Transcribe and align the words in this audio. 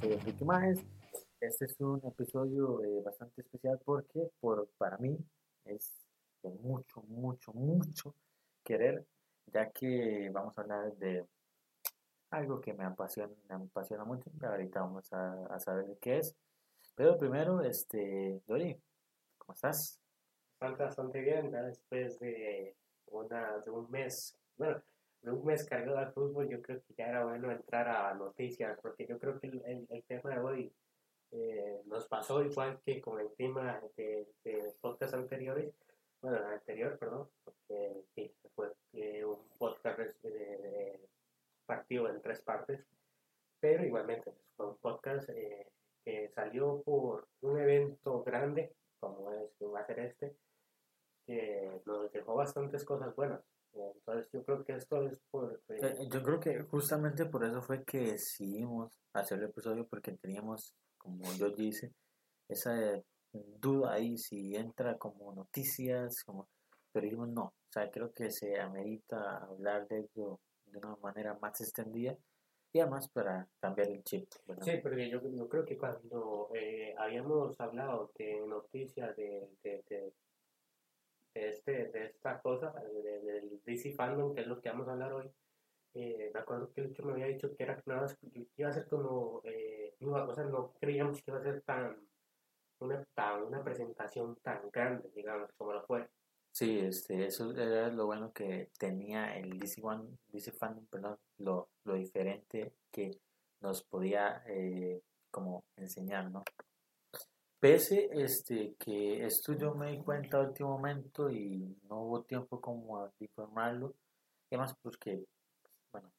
De 0.00 0.18
Ricky 0.18 0.44
Maes. 0.44 0.84
Este 1.40 1.64
es 1.64 1.80
un 1.80 2.00
episodio 2.04 2.84
eh, 2.84 3.02
bastante 3.02 3.40
especial 3.40 3.80
porque 3.82 4.30
por, 4.40 4.68
para 4.76 4.98
mí 4.98 5.16
es 5.64 6.06
de 6.42 6.50
mucho, 6.50 7.02
mucho, 7.08 7.52
mucho 7.54 8.14
querer, 8.62 9.06
ya 9.46 9.70
que 9.70 10.28
vamos 10.30 10.56
a 10.58 10.60
hablar 10.60 10.92
de 10.96 11.24
algo 12.30 12.60
que 12.60 12.74
me 12.74 12.84
apasiona, 12.84 13.32
me 13.48 13.54
apasiona 13.54 14.04
mucho. 14.04 14.30
Ahorita 14.42 14.80
vamos 14.80 15.10
a, 15.14 15.46
a 15.46 15.58
saber 15.60 15.96
qué 15.98 16.18
es. 16.18 16.36
Pero 16.94 17.16
primero, 17.16 17.62
este, 17.62 18.42
Dori, 18.46 18.76
¿cómo 19.38 19.54
estás? 19.54 19.98
Bastante 20.60 21.20
bien, 21.22 21.50
¿no? 21.50 21.64
después 21.64 22.18
de, 22.18 22.76
una, 23.06 23.58
de 23.58 23.70
un 23.70 23.90
mes, 23.90 24.36
bueno, 24.58 24.82
de 25.26 25.32
un 25.32 25.44
mes 25.44 25.66
cargado 25.66 25.98
al 25.98 26.12
fútbol, 26.12 26.48
yo 26.48 26.62
creo 26.62 26.80
que 26.86 26.94
ya 26.94 27.08
era 27.08 27.24
bueno 27.24 27.50
entrar 27.50 27.88
a 27.88 28.14
noticias, 28.14 28.78
porque 28.80 29.06
yo 29.08 29.18
creo 29.18 29.40
que 29.40 29.48
el, 29.48 29.86
el, 29.90 30.04
tema 30.04 30.30
de 30.30 30.38
hoy 30.38 30.72
eh, 31.32 31.82
nos 31.86 32.06
pasó 32.06 32.44
igual 32.44 32.78
que 32.84 33.00
con 33.00 33.18
el 33.18 33.34
tema 33.34 33.82
de, 33.96 34.28
de 34.44 34.72
podcasts 34.80 35.16
anteriores, 35.16 35.74
bueno, 36.22 36.38
anterior, 36.46 36.96
perdón, 36.96 37.28
porque 37.42 38.04
sí, 38.14 38.32
fue 38.54 38.72
eh, 38.92 39.24
un 39.24 39.48
podcast 39.58 40.22
de, 40.22 40.30
de, 40.30 41.00
partido 41.66 42.08
en 42.08 42.22
tres 42.22 42.40
partes, 42.42 42.86
pero 43.58 43.84
igualmente 43.84 44.32
fue 44.56 44.68
un 44.68 44.76
podcast 44.76 45.28
eh, 45.30 45.66
que 46.04 46.28
salió 46.36 46.82
por 46.82 47.26
un 47.40 47.58
evento 47.58 48.22
grande, 48.22 48.72
como 49.00 49.32
es, 49.32 49.50
va 49.60 49.80
a 49.80 49.86
ser 49.86 49.98
este, 49.98 50.36
que 51.26 51.82
nos 51.84 52.12
dejó 52.12 52.36
bastantes 52.36 52.84
cosas 52.84 53.12
buenas. 53.16 53.40
Entonces 53.94 54.28
yo 54.32 54.44
creo 54.44 54.64
que 54.64 54.72
esto 54.74 55.06
es 55.06 55.18
por... 55.30 55.60
Eh, 55.68 56.08
yo 56.10 56.22
creo 56.22 56.40
que 56.40 56.62
justamente 56.62 57.26
por 57.26 57.44
eso 57.44 57.62
fue 57.62 57.84
que 57.84 58.12
decidimos 58.12 58.92
hacer 59.12 59.38
el 59.38 59.44
episodio 59.44 59.86
porque 59.86 60.12
teníamos, 60.12 60.74
como 60.98 61.32
yo 61.34 61.50
dice, 61.50 61.92
esa 62.48 63.02
duda 63.32 63.92
ahí 63.94 64.16
si 64.18 64.56
entra 64.56 64.96
como 64.96 65.34
noticias, 65.34 66.24
como 66.24 66.48
pero 66.92 67.04
dijimos 67.04 67.28
no, 67.28 67.44
o 67.44 67.72
sea, 67.72 67.90
creo 67.90 68.12
que 68.14 68.30
se 68.30 68.58
amerita 68.58 69.36
hablar 69.44 69.86
de 69.88 69.98
ello 69.98 70.40
de 70.64 70.78
una 70.78 70.96
manera 70.96 71.38
más 71.40 71.60
extendida 71.60 72.16
y 72.72 72.80
además 72.80 73.08
para 73.08 73.46
cambiar 73.60 73.88
el 73.88 74.02
chip. 74.02 74.30
Sí, 74.62 74.72
porque 74.82 75.10
yo, 75.10 75.20
yo, 75.30 75.48
creo 75.48 75.64
que 75.64 75.76
cuando 75.76 76.50
eh, 76.54 76.94
habíamos 76.98 77.58
hablado 77.60 78.10
de 78.18 78.40
noticias 78.46 79.14
de, 79.16 79.48
de, 79.62 79.84
de 79.88 80.00
de, 80.00 80.12
este, 81.36 81.88
de 81.88 82.06
esta 82.06 82.40
cosa, 82.40 82.72
del 82.72 83.60
DC 83.64 83.92
Fandom, 83.92 84.34
que 84.34 84.42
es 84.42 84.46
lo 84.46 84.60
que 84.60 84.70
vamos 84.70 84.88
a 84.88 84.92
hablar 84.92 85.12
hoy, 85.12 85.30
eh, 85.94 86.30
me 86.32 86.40
acuerdo 86.40 86.70
que 86.72 86.82
el 86.82 86.90
hecho 86.90 87.02
me 87.04 87.12
había 87.12 87.26
dicho 87.26 87.54
que 87.56 87.62
era 87.62 87.82
nada, 87.86 88.06
iba 88.56 88.68
a 88.68 88.72
ser 88.72 88.86
como, 88.86 89.40
eh, 89.44 89.94
o 90.00 90.34
sea, 90.34 90.44
no 90.44 90.74
creíamos 90.80 91.22
que 91.22 91.30
iba 91.30 91.38
a 91.38 91.42
ser 91.42 91.62
tan 91.62 91.96
una, 92.80 93.02
tan, 93.14 93.44
una 93.44 93.64
presentación 93.64 94.36
tan 94.42 94.70
grande, 94.70 95.10
digamos, 95.14 95.50
como 95.56 95.72
lo 95.72 95.82
fue. 95.86 96.08
Sí, 96.52 96.78
este, 96.78 97.26
eso 97.26 97.50
era 97.52 97.88
lo 97.88 98.06
bueno 98.06 98.32
que 98.32 98.70
tenía 98.78 99.36
el 99.36 99.58
DC, 99.58 99.80
One, 99.82 100.18
DC 100.28 100.52
Fandom, 100.52 100.86
perdón, 100.86 101.18
lo, 101.38 101.68
lo 101.84 101.94
diferente 101.94 102.72
que 102.90 103.18
nos 103.60 103.82
podía 103.82 104.42
eh, 104.46 105.02
como 105.30 105.64
enseñar, 105.76 106.30
¿no? 106.30 106.44
Pese 107.58 108.10
este, 108.12 108.74
que 108.78 109.24
esto 109.24 109.54
yo 109.54 109.74
me 109.74 109.90
di 109.90 109.98
cuenta 109.98 110.40
último 110.40 110.70
momento 110.70 111.30
y 111.30 111.76
no 111.88 112.02
hubo 112.02 112.22
tiempo 112.22 112.60
como 112.60 113.06
de 113.06 113.12
informarlo, 113.20 113.94
y 114.50 114.56
más 114.56 114.74
porque, 114.74 115.24
bueno, 115.90 116.10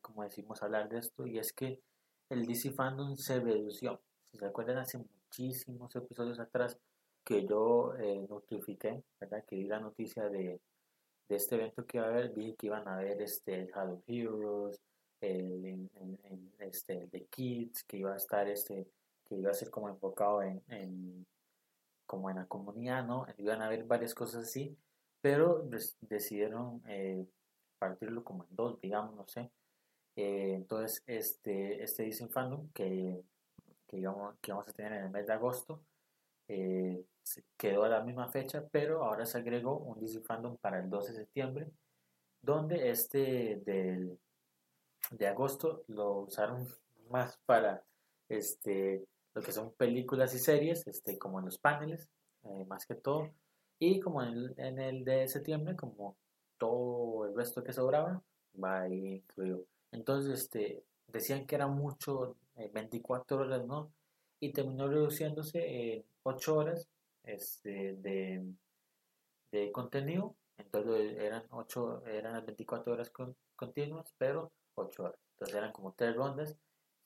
como 0.00 0.22
decimos 0.22 0.62
hablar 0.62 0.88
de 0.88 0.98
esto, 0.98 1.26
y 1.26 1.38
es 1.38 1.52
que 1.52 1.80
el 2.30 2.46
DC 2.46 2.72
Fandom 2.72 3.16
se 3.16 3.40
redució. 3.40 4.00
Si 4.24 4.38
se 4.38 4.46
acuerdan, 4.46 4.78
hace 4.78 4.98
muchísimos 4.98 5.94
episodios 5.94 6.40
atrás 6.40 6.78
que 7.22 7.46
yo 7.46 7.94
eh, 7.96 8.26
notifiqué, 8.28 9.02
¿verdad? 9.20 9.44
Que 9.44 9.56
di 9.56 9.64
la 9.64 9.80
noticia 9.80 10.28
de, 10.28 10.60
de 11.28 11.36
este 11.36 11.56
evento 11.56 11.84
que 11.84 11.98
iba 11.98 12.06
a 12.06 12.10
haber, 12.10 12.32
dije 12.32 12.54
que 12.56 12.66
iban 12.66 12.88
a 12.88 12.96
ver 12.96 13.20
este, 13.20 13.62
el 13.62 13.70
Halo 13.74 14.02
Heroes, 14.06 14.80
el, 15.20 15.88
este, 16.60 16.94
el 16.94 17.10
de 17.10 17.24
Kids, 17.26 17.84
que 17.84 17.98
iba 17.98 18.12
a 18.12 18.16
estar 18.16 18.48
este 18.48 18.86
que 19.28 19.36
iba 19.36 19.50
a 19.50 19.54
ser 19.54 19.70
como 19.70 19.88
enfocado 19.88 20.42
en, 20.42 20.62
en, 20.68 21.26
como 22.06 22.30
en 22.30 22.36
la 22.36 22.46
comunidad, 22.46 23.04
¿no? 23.06 23.26
Iban 23.38 23.62
a 23.62 23.66
haber 23.66 23.84
varias 23.84 24.14
cosas 24.14 24.44
así, 24.44 24.76
pero 25.20 25.68
decidieron 26.00 26.82
eh, 26.86 27.26
partirlo 27.78 28.24
como 28.24 28.44
en 28.44 28.56
dos, 28.56 28.80
digamos, 28.80 29.14
no 29.14 29.26
sé. 29.26 29.50
Eh, 30.16 30.54
entonces, 30.54 31.02
este, 31.06 31.82
este 31.82 32.04
Disney 32.04 32.30
Fandom 32.30 32.68
que, 32.72 33.22
que, 33.86 33.98
íbamos, 33.98 34.36
que 34.40 34.52
vamos 34.52 34.68
a 34.68 34.72
tener 34.72 34.92
en 34.92 35.04
el 35.04 35.10
mes 35.10 35.26
de 35.26 35.32
agosto 35.32 35.82
eh, 36.48 37.04
quedó 37.56 37.84
a 37.84 37.88
la 37.88 38.02
misma 38.02 38.28
fecha, 38.28 38.64
pero 38.70 39.04
ahora 39.04 39.26
se 39.26 39.38
agregó 39.38 39.78
un 39.78 39.98
Disney 39.98 40.22
Fandom 40.22 40.56
para 40.58 40.78
el 40.78 40.88
12 40.88 41.12
de 41.12 41.18
septiembre, 41.18 41.70
donde 42.40 42.90
este 42.90 43.62
del, 43.64 44.18
de 45.10 45.26
agosto 45.26 45.82
lo 45.88 46.20
usaron 46.20 46.68
más 47.10 47.38
para 47.46 47.82
este 48.28 49.04
lo 49.36 49.42
que 49.42 49.52
son 49.52 49.70
películas 49.72 50.34
y 50.34 50.38
series, 50.38 50.86
este, 50.86 51.18
como 51.18 51.38
en 51.38 51.44
los 51.44 51.58
paneles, 51.58 52.08
eh, 52.44 52.64
más 52.66 52.86
que 52.86 52.94
todo, 52.94 53.30
y 53.78 54.00
como 54.00 54.22
en 54.22 54.30
el, 54.30 54.54
en 54.56 54.78
el, 54.80 55.04
de 55.04 55.28
septiembre, 55.28 55.76
como 55.76 56.16
todo 56.56 57.26
el 57.26 57.36
resto 57.36 57.62
que 57.62 57.74
sobraba, 57.74 58.22
va 58.62 58.80
ahí 58.80 59.16
incluido. 59.16 59.66
Entonces, 59.92 60.40
este, 60.40 60.82
decían 61.08 61.46
que 61.46 61.54
era 61.54 61.66
mucho, 61.66 62.36
24 62.72 63.36
eh, 63.36 63.40
horas, 63.46 63.66
¿no? 63.66 63.92
Y 64.40 64.54
terminó 64.54 64.88
reduciéndose 64.88 65.96
en 65.96 66.04
8 66.22 66.56
horas 66.56 66.88
este, 67.24 67.92
de, 67.96 68.42
de 69.52 69.70
contenido, 69.70 70.34
entonces 70.56 71.14
eran 71.18 71.44
8, 71.50 72.06
eran 72.06 72.32
las 72.32 72.46
24 72.46 72.90
horas 72.90 73.12
continuas, 73.54 74.14
pero 74.16 74.50
8 74.76 75.04
horas. 75.04 75.20
Entonces 75.32 75.56
eran 75.56 75.72
como 75.72 75.92
3 75.92 76.16
rondas 76.16 76.56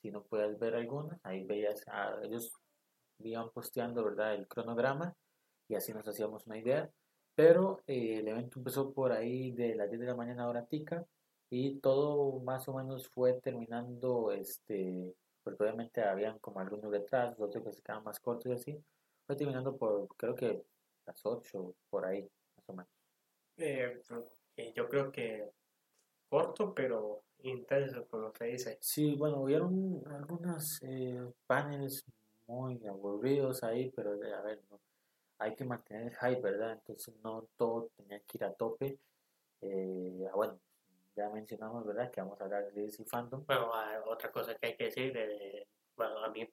si 0.00 0.10
no 0.10 0.22
puedes 0.22 0.58
ver 0.58 0.74
algunas, 0.74 1.18
ahí 1.24 1.44
veías, 1.44 1.86
a, 1.88 2.18
ellos 2.22 2.52
iban 3.18 3.50
posteando, 3.50 4.04
¿verdad? 4.04 4.34
El 4.34 4.48
cronograma 4.48 5.14
y 5.68 5.74
así 5.74 5.92
nos 5.92 6.06
hacíamos 6.08 6.46
una 6.46 6.58
idea. 6.58 6.90
Pero 7.34 7.80
eh, 7.86 8.18
el 8.18 8.28
evento 8.28 8.58
empezó 8.58 8.92
por 8.92 9.12
ahí 9.12 9.52
de 9.52 9.74
las 9.74 9.88
10 9.88 10.00
de 10.00 10.06
la 10.06 10.16
mañana 10.16 10.48
hora 10.48 10.66
tica 10.66 11.04
y 11.48 11.78
todo 11.80 12.40
más 12.40 12.68
o 12.68 12.74
menos 12.74 13.08
fue 13.08 13.34
terminando, 13.34 14.32
este, 14.32 15.14
porque 15.42 15.62
obviamente 15.62 16.02
habían 16.02 16.38
como 16.38 16.60
algunos 16.60 16.90
detrás, 16.90 17.34
otros 17.38 17.64
que 17.64 17.72
se 17.72 17.82
quedaban 17.82 18.04
más 18.04 18.20
cortos 18.20 18.46
y 18.46 18.52
así, 18.52 18.84
fue 19.26 19.36
terminando 19.36 19.76
por 19.76 20.08
creo 20.16 20.34
que 20.34 20.62
las 21.06 21.24
8 21.24 21.74
por 21.88 22.04
ahí, 22.04 22.22
más 22.22 22.68
o 22.68 22.72
menos. 22.72 22.92
Eh, 23.56 24.72
yo 24.74 24.88
creo 24.88 25.10
que 25.10 25.50
corto, 26.28 26.74
pero 26.74 27.22
intenso, 27.42 28.06
como 28.08 28.32
se 28.34 28.44
dice. 28.46 28.78
Sí, 28.80 29.14
bueno, 29.16 29.42
hubieron 29.42 30.02
algunos 30.06 30.80
eh, 30.82 31.20
paneles 31.46 32.04
muy 32.46 32.84
aburridos 32.86 33.62
ahí, 33.62 33.90
pero 33.94 34.14
eh, 34.22 34.32
a 34.32 34.40
ver, 34.40 34.62
no, 34.70 34.80
hay 35.38 35.54
que 35.54 35.64
mantener 35.64 36.08
el 36.08 36.16
hype, 36.16 36.40
¿verdad? 36.40 36.72
Entonces 36.72 37.14
no 37.22 37.48
todo 37.56 37.90
tenía 37.96 38.20
que 38.20 38.38
ir 38.38 38.44
a 38.44 38.52
tope. 38.52 38.98
Eh, 39.62 40.26
ah, 40.30 40.34
bueno, 40.34 40.58
ya 41.16 41.28
mencionamos, 41.30 41.86
¿verdad? 41.86 42.10
Que 42.10 42.20
vamos 42.20 42.40
a 42.40 42.44
hablar 42.44 42.72
de 42.72 42.82
DC 42.82 43.04
Fandom. 43.04 43.44
Bueno, 43.46 43.70
ah, 43.72 44.02
otra 44.06 44.30
cosa 44.30 44.54
que 44.56 44.68
hay 44.68 44.76
que 44.76 44.84
decir, 44.84 45.14
bueno, 45.96 46.24
a 46.24 46.30
mí, 46.30 46.48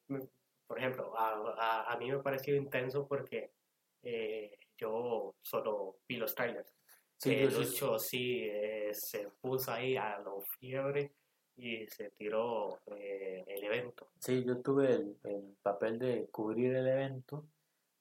por 0.68 0.78
ejemplo, 0.78 1.18
a, 1.18 1.92
a, 1.92 1.98
mí 1.98 2.10
me 2.12 2.18
ha 2.18 2.22
parecido 2.22 2.58
intenso 2.58 3.08
porque 3.08 3.52
yo 4.78 5.36
solo 5.42 5.98
vi 6.08 6.18
los 6.18 6.36
trailers. 6.36 6.77
Sí, 7.18 7.32
eh, 7.32 7.50
Lucho 7.50 7.98
sí 7.98 8.44
eh, 8.44 8.92
se 8.94 9.30
puso 9.42 9.72
ahí 9.72 9.98
a 9.98 10.20
lo 10.20 10.42
fiebre 10.42 11.14
y 11.56 11.88
se 11.88 12.12
tiró 12.12 12.80
eh, 12.96 13.44
el 13.48 13.64
evento. 13.64 14.10
Sí, 14.20 14.44
yo 14.46 14.62
tuve 14.62 14.94
el, 14.94 15.18
el, 15.24 15.58
papel 15.64 15.98
de 15.98 16.28
cubrir 16.28 16.76
el 16.76 16.88
evento. 16.88 17.48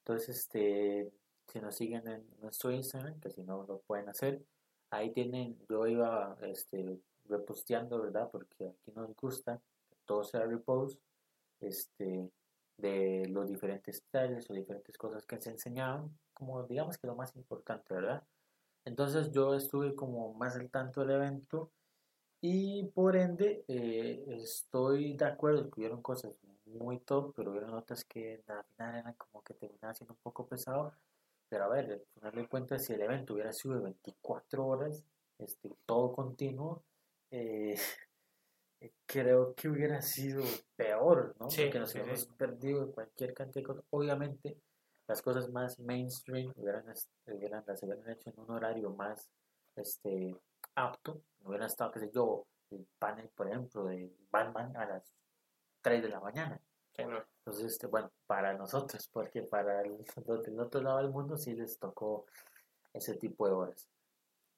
Entonces, 0.00 0.36
este, 0.36 1.10
si 1.46 1.60
nos 1.60 1.74
siguen 1.74 2.06
en 2.06 2.26
nuestro 2.40 2.70
Instagram, 2.70 3.18
que 3.18 3.30
si 3.30 3.42
no 3.42 3.64
lo 3.66 3.80
pueden 3.80 4.08
hacer, 4.10 4.42
ahí 4.90 5.10
tienen, 5.12 5.58
yo 5.68 5.86
iba 5.86 6.36
este, 6.42 7.00
reposteando, 7.24 8.02
¿verdad? 8.02 8.28
Porque 8.30 8.68
aquí 8.68 8.92
nos 8.94 9.14
gusta 9.16 9.60
que 9.88 9.96
todo 10.04 10.24
sea 10.24 10.44
repost, 10.44 11.00
este, 11.60 12.30
de 12.76 13.26
los 13.30 13.48
diferentes 13.48 14.04
talles 14.10 14.50
o 14.50 14.54
diferentes 14.54 14.98
cosas 14.98 15.24
que 15.24 15.40
se 15.40 15.50
enseñaban, 15.50 16.16
como 16.34 16.62
digamos 16.64 16.98
que 16.98 17.06
lo 17.06 17.16
más 17.16 17.34
importante, 17.34 17.94
¿verdad? 17.94 18.22
Entonces 18.86 19.32
yo 19.32 19.54
estuve 19.54 19.94
como 19.94 20.32
más 20.34 20.54
al 20.56 20.70
tanto 20.70 21.00
del 21.00 21.10
evento 21.10 21.70
y 22.40 22.84
por 22.94 23.16
ende 23.16 23.64
eh, 23.66 24.24
estoy 24.28 25.16
de 25.16 25.24
acuerdo 25.24 25.68
que 25.68 25.80
hubieron 25.80 26.00
cosas 26.00 26.36
muy 26.66 27.00
top, 27.00 27.34
pero 27.34 27.50
hubieron 27.50 27.74
otras 27.74 28.04
que 28.04 28.44
al 28.46 28.64
final 28.76 28.94
eran 28.94 29.14
como 29.14 29.42
que 29.42 29.54
terminaban 29.54 29.96
siendo 29.96 30.14
un 30.14 30.20
poco 30.20 30.46
pesado. 30.46 30.92
Pero 31.48 31.64
a 31.64 31.68
ver, 31.68 31.92
al 31.92 32.02
final 32.14 32.34
de 32.34 32.48
cuentas, 32.48 32.84
si 32.84 32.92
el 32.92 33.02
evento 33.02 33.34
hubiera 33.34 33.52
sido 33.52 33.74
de 33.74 33.82
24 33.82 34.66
horas, 34.66 35.02
este, 35.38 35.72
todo 35.84 36.12
continuo, 36.12 36.84
eh, 37.32 37.74
creo 39.06 39.54
que 39.54 39.68
hubiera 39.68 40.00
sido 40.00 40.44
peor, 40.76 41.34
¿no? 41.40 41.50
Sí, 41.50 41.62
Porque 41.62 41.80
nos 41.80 41.90
sí, 41.90 41.98
hubiéramos 41.98 42.20
sí. 42.22 42.28
perdido 42.36 42.92
cualquier 42.92 43.34
cantidad 43.34 43.62
de 43.62 43.66
cosas. 43.66 43.84
Obviamente, 43.90 44.58
las 45.06 45.22
cosas 45.22 45.48
más 45.50 45.78
mainstream 45.78 46.52
hubieran, 46.56 46.84
hubieran, 47.26 47.64
las 47.66 47.82
hubieran 47.82 48.10
hecho 48.10 48.30
en 48.30 48.40
un 48.40 48.50
horario 48.50 48.90
más 48.90 49.28
este, 49.76 50.36
apto. 50.74 51.22
No 51.40 51.50
hubieran 51.50 51.68
estado, 51.68 51.92
qué 51.92 52.00
sé 52.00 52.10
yo, 52.12 52.46
el 52.70 52.86
panel, 52.98 53.28
por 53.34 53.48
ejemplo, 53.48 53.84
de 53.84 54.12
Batman 54.30 54.76
a 54.76 54.86
las 54.86 55.14
3 55.82 56.02
de 56.02 56.08
la 56.08 56.20
mañana. 56.20 56.60
Sí, 56.94 57.04
no. 57.04 57.22
Entonces, 57.38 57.72
este, 57.72 57.86
bueno, 57.86 58.10
para 58.26 58.54
nosotros, 58.54 59.08
porque 59.12 59.42
para 59.42 59.82
el, 59.82 60.04
los 60.26 60.42
del 60.42 60.58
otro 60.58 60.80
lado 60.82 60.98
del 60.98 61.10
mundo 61.10 61.36
sí 61.36 61.54
les 61.54 61.78
tocó 61.78 62.26
ese 62.92 63.14
tipo 63.14 63.46
de 63.46 63.54
horas. 63.54 63.88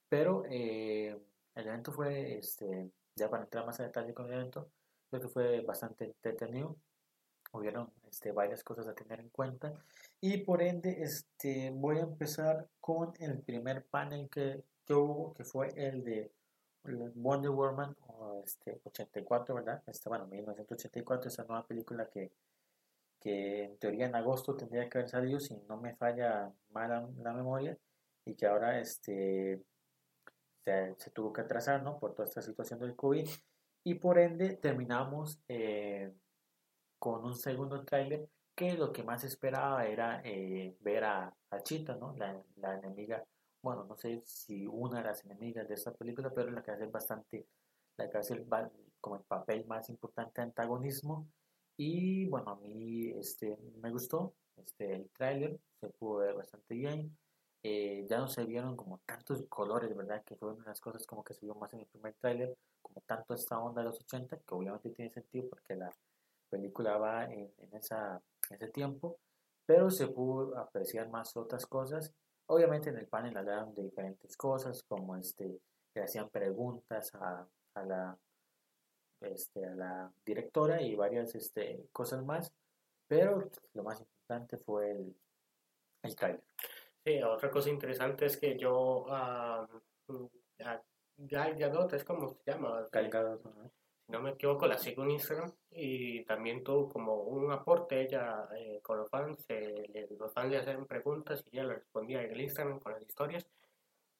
Pero 0.07 0.43
eh, 0.49 1.15
el 1.53 1.67
evento 1.67 1.91
fue, 1.91 2.39
este, 2.39 2.89
ya 3.15 3.29
para 3.29 3.43
entrar 3.43 3.65
más 3.65 3.79
a 3.79 3.83
detalle 3.83 4.13
con 4.13 4.25
el 4.27 4.33
evento, 4.33 4.71
creo 5.09 5.21
que 5.21 5.27
fue 5.27 5.61
bastante 5.61 6.05
entretenido. 6.05 6.75
Hubieron 7.51 7.91
este, 8.09 8.31
varias 8.31 8.63
cosas 8.63 8.87
a 8.87 8.93
tener 8.93 9.19
en 9.19 9.29
cuenta. 9.29 9.73
Y 10.21 10.37
por 10.39 10.61
ende, 10.61 11.01
este, 11.01 11.71
voy 11.71 11.97
a 11.97 12.01
empezar 12.01 12.67
con 12.79 13.13
el 13.19 13.39
primer 13.41 13.85
panel 13.85 14.29
que, 14.29 14.63
que 14.85 14.93
hubo, 14.93 15.33
que 15.33 15.43
fue 15.43 15.69
el 15.75 16.03
de 16.03 16.31
Wonder 17.15 17.51
Woman 17.51 17.95
este, 18.43 18.79
84, 18.83 19.55
¿verdad? 19.55 19.83
Este, 19.87 20.09
bueno, 20.09 20.27
1984, 20.27 21.29
esa 21.29 21.43
nueva 21.43 21.65
película 21.65 22.09
que, 22.09 22.31
que 23.19 23.65
en 23.65 23.77
teoría 23.77 24.07
en 24.07 24.15
agosto 24.15 24.55
tendría 24.55 24.89
que 24.89 24.97
haber 24.97 25.09
salido, 25.09 25.39
si 25.39 25.55
no 25.67 25.77
me 25.77 25.95
falla 25.95 26.51
mala 26.71 27.07
la 27.21 27.33
memoria, 27.33 27.77
y 28.25 28.35
que 28.35 28.45
ahora 28.45 28.79
este, 28.79 29.61
se, 30.63 30.95
se 30.97 31.11
tuvo 31.11 31.33
que 31.33 31.41
atrasar, 31.41 31.83
¿no? 31.83 31.99
Por 31.99 32.13
toda 32.13 32.27
esta 32.27 32.41
situación 32.41 32.79
del 32.79 32.95
COVID. 32.95 33.27
Y 33.83 33.95
por 33.95 34.19
ende 34.19 34.55
terminamos 34.57 35.39
eh, 35.47 36.13
con 36.99 37.23
un 37.25 37.35
segundo 37.35 37.83
tráiler 37.83 38.29
que 38.55 38.73
lo 38.73 38.91
que 38.91 39.03
más 39.03 39.23
esperaba 39.23 39.85
era 39.85 40.21
eh, 40.23 40.75
ver 40.81 41.05
a, 41.05 41.33
a 41.49 41.63
Cheetah, 41.63 41.95
¿no? 41.95 42.13
La, 42.17 42.43
la 42.57 42.77
enemiga, 42.77 43.23
bueno, 43.63 43.85
no 43.85 43.95
sé 43.95 44.21
si 44.25 44.67
una 44.67 44.99
de 44.99 45.05
las 45.05 45.23
enemigas 45.23 45.67
de 45.67 45.75
esta 45.75 45.93
película, 45.93 46.29
pero 46.29 46.51
la 46.51 46.61
que 46.61 46.71
hace 46.71 46.85
bastante, 46.87 47.47
la 47.97 48.09
que 48.09 48.17
hace 48.17 48.33
el, 48.33 48.47
como 48.99 49.15
el 49.15 49.23
papel 49.23 49.65
más 49.65 49.89
importante 49.89 50.41
de 50.41 50.47
antagonismo. 50.47 51.27
Y 51.77 52.27
bueno, 52.27 52.51
a 52.51 52.55
mí 52.57 53.09
este, 53.17 53.57
me 53.81 53.91
gustó 53.91 54.33
este, 54.57 54.93
el 54.93 55.09
tráiler, 55.11 55.57
se 55.79 55.87
pudo 55.89 56.17
ver 56.17 56.35
bastante 56.35 56.75
bien. 56.75 57.17
Eh, 57.63 58.05
ya 58.09 58.19
no 58.19 58.27
se 58.27 58.45
vieron 58.45 58.75
como 58.75 58.99
tantos 59.05 59.43
colores, 59.47 59.95
¿verdad? 59.95 60.23
Que 60.25 60.35
fue 60.35 60.49
una 60.49 60.63
de 60.63 60.69
las 60.69 60.81
cosas 60.81 61.05
como 61.05 61.23
que 61.23 61.33
se 61.33 61.45
vio 61.45 61.55
más 61.55 61.73
en 61.73 61.81
el 61.81 61.85
primer 61.87 62.13
tráiler, 62.15 62.57
como 62.81 63.01
tanto 63.01 63.33
esta 63.33 63.59
onda 63.59 63.81
de 63.81 63.87
los 63.87 63.99
80, 64.01 64.37
que 64.37 64.55
obviamente 64.55 64.89
tiene 64.91 65.11
sentido 65.11 65.49
porque 65.49 65.75
la 65.75 65.91
película 66.49 66.97
va 66.97 67.25
en, 67.25 67.51
en 67.57 67.75
esa, 67.75 68.21
ese 68.49 68.67
tiempo, 68.67 69.17
pero 69.65 69.89
se 69.91 70.07
pudo 70.07 70.57
apreciar 70.57 71.09
más 71.09 71.35
otras 71.37 71.65
cosas. 71.65 72.13
Obviamente 72.47 72.89
en 72.89 72.97
el 72.97 73.07
panel 73.07 73.37
hablaron 73.37 73.73
de 73.75 73.83
diferentes 73.83 74.35
cosas, 74.35 74.83
como 74.83 75.15
este, 75.15 75.59
le 75.93 76.03
hacían 76.03 76.29
preguntas 76.29 77.13
a, 77.15 77.47
a 77.75 77.85
la, 77.85 78.17
este, 79.21 79.65
a 79.65 79.75
la 79.75 80.13
directora 80.25 80.81
y 80.81 80.95
varias 80.95 81.35
este, 81.35 81.87
cosas 81.91 82.23
más, 82.25 82.51
pero 83.07 83.49
lo 83.73 83.83
más 83.83 83.99
importante 83.99 84.57
fue 84.57 84.91
el, 84.91 85.15
el 86.03 86.15
tráiler. 86.15 86.43
Sí, 87.05 87.21
otra 87.21 87.49
cosa 87.49 87.69
interesante 87.69 88.25
es 88.25 88.37
que 88.37 88.57
yo, 88.57 89.05
mm, 90.07 90.25
a 90.63 90.81
Gal 91.17 91.55
Gadot 91.55 91.93
es 91.93 92.03
como 92.03 92.29
se 92.29 92.51
llama, 92.51 92.85
Gal 92.91 93.09
Gadot, 93.09 93.43
¿no? 93.43 93.71
No 94.09 94.19
me 94.21 94.31
equivoco, 94.31 94.67
la 94.67 94.77
sigo 94.77 95.03
en 95.03 95.11
Instagram 95.11 95.51
y 95.71 96.23
también 96.25 96.63
tuvo 96.63 96.89
como 96.89 97.15
un 97.23 97.51
aporte 97.51 98.01
ella 98.01 98.47
eh, 98.57 98.79
con 98.81 98.97
los 98.97 99.09
fans, 99.09 99.45
eh, 99.49 100.07
los 100.19 100.33
fans 100.33 100.51
le 100.51 100.57
hacen 100.57 100.85
preguntas 100.87 101.45
y 101.51 101.57
ella 101.57 101.67
le 101.67 101.75
respondía 101.75 102.23
en 102.23 102.31
el 102.31 102.41
Instagram 102.41 102.79
con 102.79 102.93
las 102.93 103.03
historias, 103.03 103.47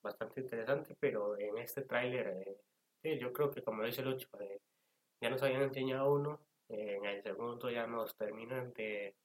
bastante 0.02 0.42
interesante, 0.42 0.96
pero 1.00 1.38
en 1.40 1.58
este 1.58 1.82
tráiler, 1.82 2.58
eh, 3.04 3.18
yo 3.20 3.34
creo 3.34 3.50
que 3.52 3.64
como 3.64 3.84
dice 3.84 4.04
Lucho, 4.04 4.28
eh, 4.40 4.60
ya 5.22 5.30
nos 5.30 5.42
habían 5.44 5.64
enseñado 5.64 6.14
uno, 6.14 6.40
en 6.70 7.06
el 7.06 7.24
segundo 7.24 7.72
ya 7.72 7.88
nos 7.88 8.16
terminan 8.16 8.72
de, 8.74 9.16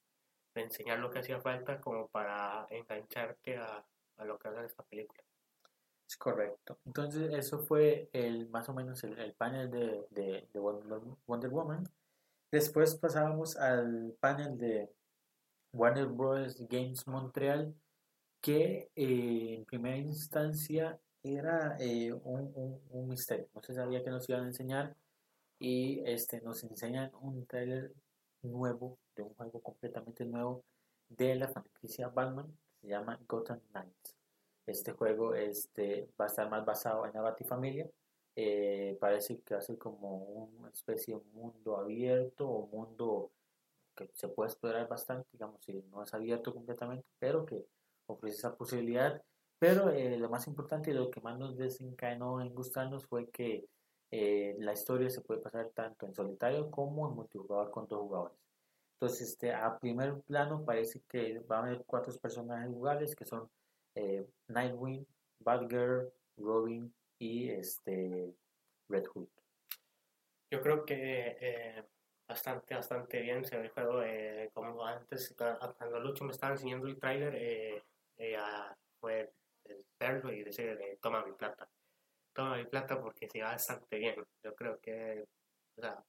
de 0.55 0.61
enseñar 0.61 0.97
lo 0.99 1.11
que 1.11 1.19
hacía 1.19 1.39
falta 1.39 1.79
como 1.79 2.07
para 2.07 2.65
engancharte 2.71 3.57
a, 3.57 3.85
a 4.17 4.25
lo 4.25 4.39
que 4.39 4.47
hace 4.47 4.65
esta 4.65 4.83
película. 4.83 5.24
Es 6.07 6.17
correcto. 6.17 6.77
Entonces, 6.85 7.33
eso 7.33 7.59
fue 7.59 8.09
el 8.13 8.47
más 8.49 8.69
o 8.69 8.73
menos 8.73 9.03
el, 9.03 9.17
el 9.19 9.33
panel 9.33 9.71
de, 9.71 10.05
de, 10.11 10.47
de 10.53 10.59
Wonder 10.59 11.49
Woman. 11.49 11.83
Después 12.51 12.95
pasábamos 12.95 13.57
al 13.57 14.15
panel 14.19 14.57
de 14.57 14.91
Warner 15.73 16.07
Bros. 16.07 16.57
Games 16.69 17.07
Montreal, 17.07 17.73
que 18.41 18.91
eh, 18.95 19.55
en 19.57 19.65
primera 19.65 19.97
instancia 19.97 20.99
era 21.23 21.77
eh, 21.79 22.13
un, 22.13 22.51
un- 22.55 22.81
un 22.91 23.07
misterio. 23.09 23.47
No 23.55 23.61
se 23.63 23.73
sabía 23.73 24.03
que 24.03 24.11
nos 24.11 24.29
iban 24.29 24.43
a 24.43 24.47
enseñar 24.47 24.95
y 25.59 26.01
este, 26.05 26.41
nos 26.41 26.63
enseñan 26.63 27.11
un 27.21 27.45
trailer 27.47 27.93
nuevo, 28.43 28.97
de 29.15 29.23
un 29.23 29.33
juego 29.35 29.61
completamente 29.61 30.25
nuevo 30.25 30.63
de 31.09 31.35
la 31.35 31.47
franquicia 31.49 32.09
Batman, 32.09 32.47
que 32.81 32.87
se 32.87 32.89
llama 32.89 33.19
Gotham 33.27 33.59
Knights. 33.71 34.15
Este 34.65 34.91
juego 34.93 35.35
este, 35.35 36.09
va 36.19 36.25
a 36.25 36.27
estar 36.27 36.49
más 36.49 36.65
basado 36.65 37.05
en 37.05 37.13
la 37.13 37.21
Batifamilia. 37.21 37.89
Eh, 38.35 38.97
parece 38.99 39.39
que 39.41 39.61
ser 39.61 39.77
como 39.77 40.17
una 40.17 40.69
especie 40.69 41.15
de 41.15 41.21
mundo 41.33 41.77
abierto 41.77 42.47
o 42.49 42.67
mundo 42.67 43.31
que 43.95 44.09
se 44.13 44.27
puede 44.27 44.49
explorar 44.49 44.87
bastante, 44.87 45.27
digamos, 45.31 45.63
si 45.63 45.73
no 45.91 46.03
es 46.03 46.13
abierto 46.13 46.53
completamente, 46.53 47.05
pero 47.17 47.45
que 47.45 47.65
ofrece 48.07 48.37
esa 48.37 48.55
posibilidad. 48.55 49.21
Pero 49.57 49.89
eh, 49.89 50.17
lo 50.17 50.29
más 50.29 50.47
importante 50.47 50.91
y 50.91 50.93
lo 50.93 51.09
que 51.09 51.21
más 51.21 51.37
nos 51.39 51.57
desencadenó 51.57 52.41
en 52.41 52.53
gustarnos 52.53 53.05
fue 53.05 53.29
que 53.29 53.65
eh, 54.11 54.55
la 54.59 54.73
historia 54.73 55.09
se 55.09 55.21
puede 55.21 55.41
pasar 55.41 55.69
tanto 55.73 56.05
en 56.05 56.13
solitario 56.13 56.69
como 56.69 57.07
en 57.07 57.15
multijugador 57.15 57.71
con 57.71 57.87
dos 57.87 58.01
jugadores. 58.01 58.37
Entonces, 58.93 59.29
este, 59.29 59.53
a 59.53 59.77
primer 59.79 60.21
plano 60.21 60.63
parece 60.65 61.01
que 61.07 61.39
va 61.39 61.57
a 61.57 61.63
haber 61.63 61.83
cuatro 61.85 62.13
personajes 62.19 62.69
jugables 62.69 63.15
que 63.15 63.25
son 63.25 63.49
eh, 63.95 64.27
Nightwing, 64.47 65.05
Batgirl, 65.39 66.11
Robin 66.37 66.93
y 67.17 67.49
este 67.49 68.35
Red 68.89 69.05
Hood. 69.07 69.27
Yo 70.51 70.61
creo 70.61 70.85
que 70.85 71.37
eh, 71.39 71.83
bastante, 72.27 72.75
bastante 72.75 73.21
bien 73.21 73.45
se 73.45 73.57
ve 73.57 73.71
el 73.75 74.03
eh, 74.03 74.49
como 74.53 74.85
antes, 74.85 75.33
cuando 75.77 75.99
Lucho 75.99 76.25
me 76.25 76.31
estaba 76.31 76.53
enseñando 76.53 76.87
el 76.87 76.99
ah, 78.37 78.75
fue 78.99 79.31
verlo 79.99 80.31
y 80.31 80.43
decir, 80.43 80.77
toma 81.01 81.25
mi 81.25 81.31
plata. 81.31 81.67
Toma 82.33 82.57
mi 82.57 82.65
plata 82.65 83.01
porque 83.01 83.29
se 83.29 83.41
va 83.41 83.51
bastante 83.51 83.97
bien. 83.97 84.15
Yo 84.43 84.53
creo 84.53 84.79
que, 84.79 85.25
o 85.77 85.81
sea, 85.81 86.03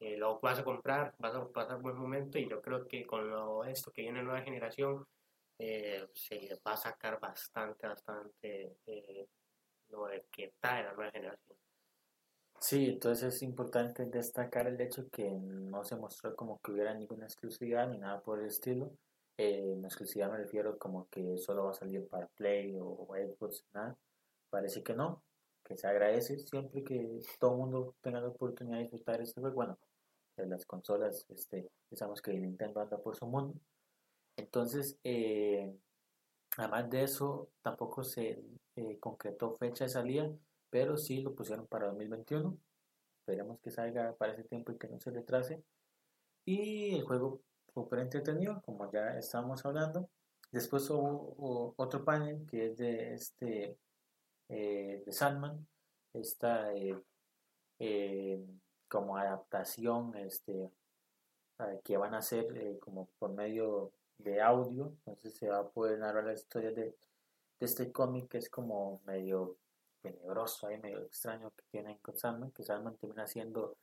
lo 0.00 0.38
vas 0.40 0.58
a 0.60 0.64
comprar, 0.64 1.14
vas 1.18 1.34
a 1.34 1.48
pasar 1.48 1.80
buen 1.80 1.96
momento 1.96 2.38
y 2.38 2.48
yo 2.48 2.62
creo 2.62 2.86
que 2.86 3.04
con 3.04 3.28
lo, 3.28 3.64
esto 3.64 3.90
que 3.92 4.02
viene 4.02 4.22
nueva 4.22 4.42
generación, 4.42 5.06
eh, 5.58 6.06
se 6.14 6.60
va 6.66 6.72
a 6.72 6.76
sacar 6.76 7.18
bastante, 7.18 7.86
bastante 7.86 8.76
eh, 8.86 9.26
lo 9.88 10.06
que 10.30 10.54
trae 10.60 10.84
la 10.84 10.92
nueva 10.92 11.10
generación. 11.10 11.56
Sí, 12.58 12.86
entonces 12.86 13.34
es 13.34 13.42
importante 13.42 14.06
destacar 14.06 14.66
el 14.66 14.80
hecho 14.80 15.08
que 15.10 15.30
no 15.30 15.84
se 15.84 15.96
mostró 15.96 16.34
como 16.34 16.60
que 16.60 16.72
hubiera 16.72 16.94
ninguna 16.94 17.26
exclusividad 17.26 17.88
ni 17.88 17.98
nada 17.98 18.20
por 18.20 18.40
el 18.40 18.46
estilo. 18.46 18.92
Eh, 19.38 19.72
en 19.72 19.84
exclusividad 19.84 20.30
me 20.30 20.38
refiero 20.38 20.78
como 20.78 21.08
que 21.08 21.36
solo 21.38 21.64
va 21.64 21.70
a 21.72 21.74
salir 21.74 22.08
para 22.08 22.26
Play 22.28 22.76
o 22.80 23.08
Xbox, 23.14 23.64
nada. 23.74 23.96
Parece 24.48 24.82
que 24.82 24.94
no, 24.94 25.22
que 25.62 25.76
se 25.76 25.86
agradece 25.86 26.38
siempre 26.38 26.82
que 26.82 27.20
todo 27.38 27.52
el 27.52 27.58
mundo 27.58 27.94
tenga 28.00 28.20
la 28.20 28.28
oportunidad 28.28 28.78
de 28.78 28.84
disfrutar 28.84 29.20
este 29.20 29.40
juego. 29.40 29.54
Bueno, 29.54 29.78
de 30.36 30.46
las 30.46 30.64
consolas, 30.64 31.26
este, 31.28 31.68
pensamos 31.88 32.22
que 32.22 32.32
Nintendo 32.32 32.80
anda 32.80 32.98
por 32.98 33.16
su 33.16 33.26
mundo. 33.26 33.54
Entonces, 34.36 34.98
eh, 35.02 35.74
además 36.56 36.90
de 36.90 37.02
eso, 37.04 37.50
tampoco 37.62 38.04
se 38.04 38.42
eh, 38.76 38.98
concretó 39.00 39.52
fecha 39.56 39.84
de 39.84 39.90
salida, 39.90 40.30
pero 40.70 40.96
sí 40.96 41.22
lo 41.22 41.34
pusieron 41.34 41.66
para 41.66 41.88
2021. 41.88 42.56
Esperemos 43.20 43.58
que 43.60 43.70
salga 43.70 44.14
para 44.16 44.32
ese 44.34 44.44
tiempo 44.44 44.72
y 44.72 44.78
que 44.78 44.88
no 44.88 45.00
se 45.00 45.10
retrase. 45.10 45.62
Y 46.44 46.94
el 46.94 47.04
juego 47.04 47.40
súper 47.74 48.00
entretenido, 48.00 48.62
como 48.62 48.90
ya 48.92 49.18
estábamos 49.18 49.64
hablando. 49.64 50.08
Después 50.52 50.88
hubo, 50.90 51.74
otro 51.76 52.04
panel 52.04 52.46
que 52.46 52.66
es 52.66 52.76
de 52.76 53.14
este 53.14 53.78
eh, 54.48 55.02
de 55.04 55.12
Sandman, 55.12 55.66
esta 56.12 56.70
como 58.88 59.16
adaptación 59.16 60.16
este, 60.16 60.70
que 61.84 61.96
van 61.96 62.14
a 62.14 62.18
hacer 62.18 62.78
como 62.80 63.08
por 63.18 63.32
medio 63.32 63.92
de 64.18 64.40
audio, 64.40 64.92
entonces 64.98 65.34
se 65.34 65.48
va 65.48 65.58
a 65.58 65.68
poder 65.68 65.98
narrar 65.98 66.24
la 66.24 66.34
historia 66.34 66.72
de, 66.72 66.96
este 67.58 67.90
cómic 67.90 68.28
que 68.28 68.38
es 68.38 68.50
como 68.50 69.00
medio 69.06 69.56
tenebroso, 70.02 70.66
ahí 70.66 70.78
medio 70.78 71.00
extraño 71.02 71.50
que 71.56 71.64
tienen 71.70 71.96
con 71.98 72.16
Sandman, 72.16 72.50
que 72.50 72.62
Sandman 72.62 72.96
termina 72.96 73.26
siendo 73.26 73.76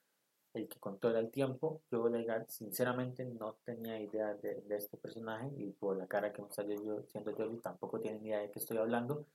el 0.54 0.68
que 0.68 0.80
controla 0.80 1.20
el 1.20 1.32
tiempo. 1.32 1.82
Yo, 1.92 2.08
legal, 2.08 2.46
sinceramente, 2.50 3.26
no 3.26 3.56
tenía 3.66 4.00
idea 4.00 4.36
de, 4.36 4.64
este 4.70 4.98
personaje 4.98 5.52
y 5.58 5.72
por 5.72 5.98
la 5.98 6.08
cara 6.08 6.32
que 6.32 6.42
me 6.42 6.52
salió 6.52 6.82
yo 6.84 7.04
siendo 7.04 7.36
yo 7.36 7.50
tampoco 7.60 8.00
tienen 8.00 8.26
idea 8.26 8.40
de 8.40 8.52
qué 8.52 8.60
estoy 8.60 8.78
hablando. 8.78 9.26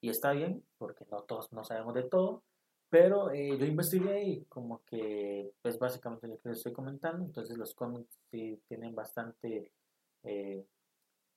Y 0.00 0.10
está 0.10 0.32
bien, 0.32 0.64
porque 0.78 1.04
no 1.10 1.22
todos 1.22 1.52
no 1.52 1.64
sabemos 1.64 1.94
de 1.94 2.04
todo. 2.04 2.42
Pero 2.88 3.30
eh, 3.30 3.56
yo 3.58 3.64
investigué 3.64 4.22
y 4.22 4.44
como 4.44 4.82
que 4.84 5.54
es 5.64 5.78
básicamente 5.78 6.28
lo 6.28 6.38
que 6.38 6.50
les 6.50 6.58
estoy 6.58 6.72
comentando. 6.72 7.24
Entonces 7.24 7.56
los 7.56 7.74
cómics 7.74 8.18
sí 8.30 8.60
tienen 8.68 8.94
bastante, 8.94 9.72
eh, 10.24 10.64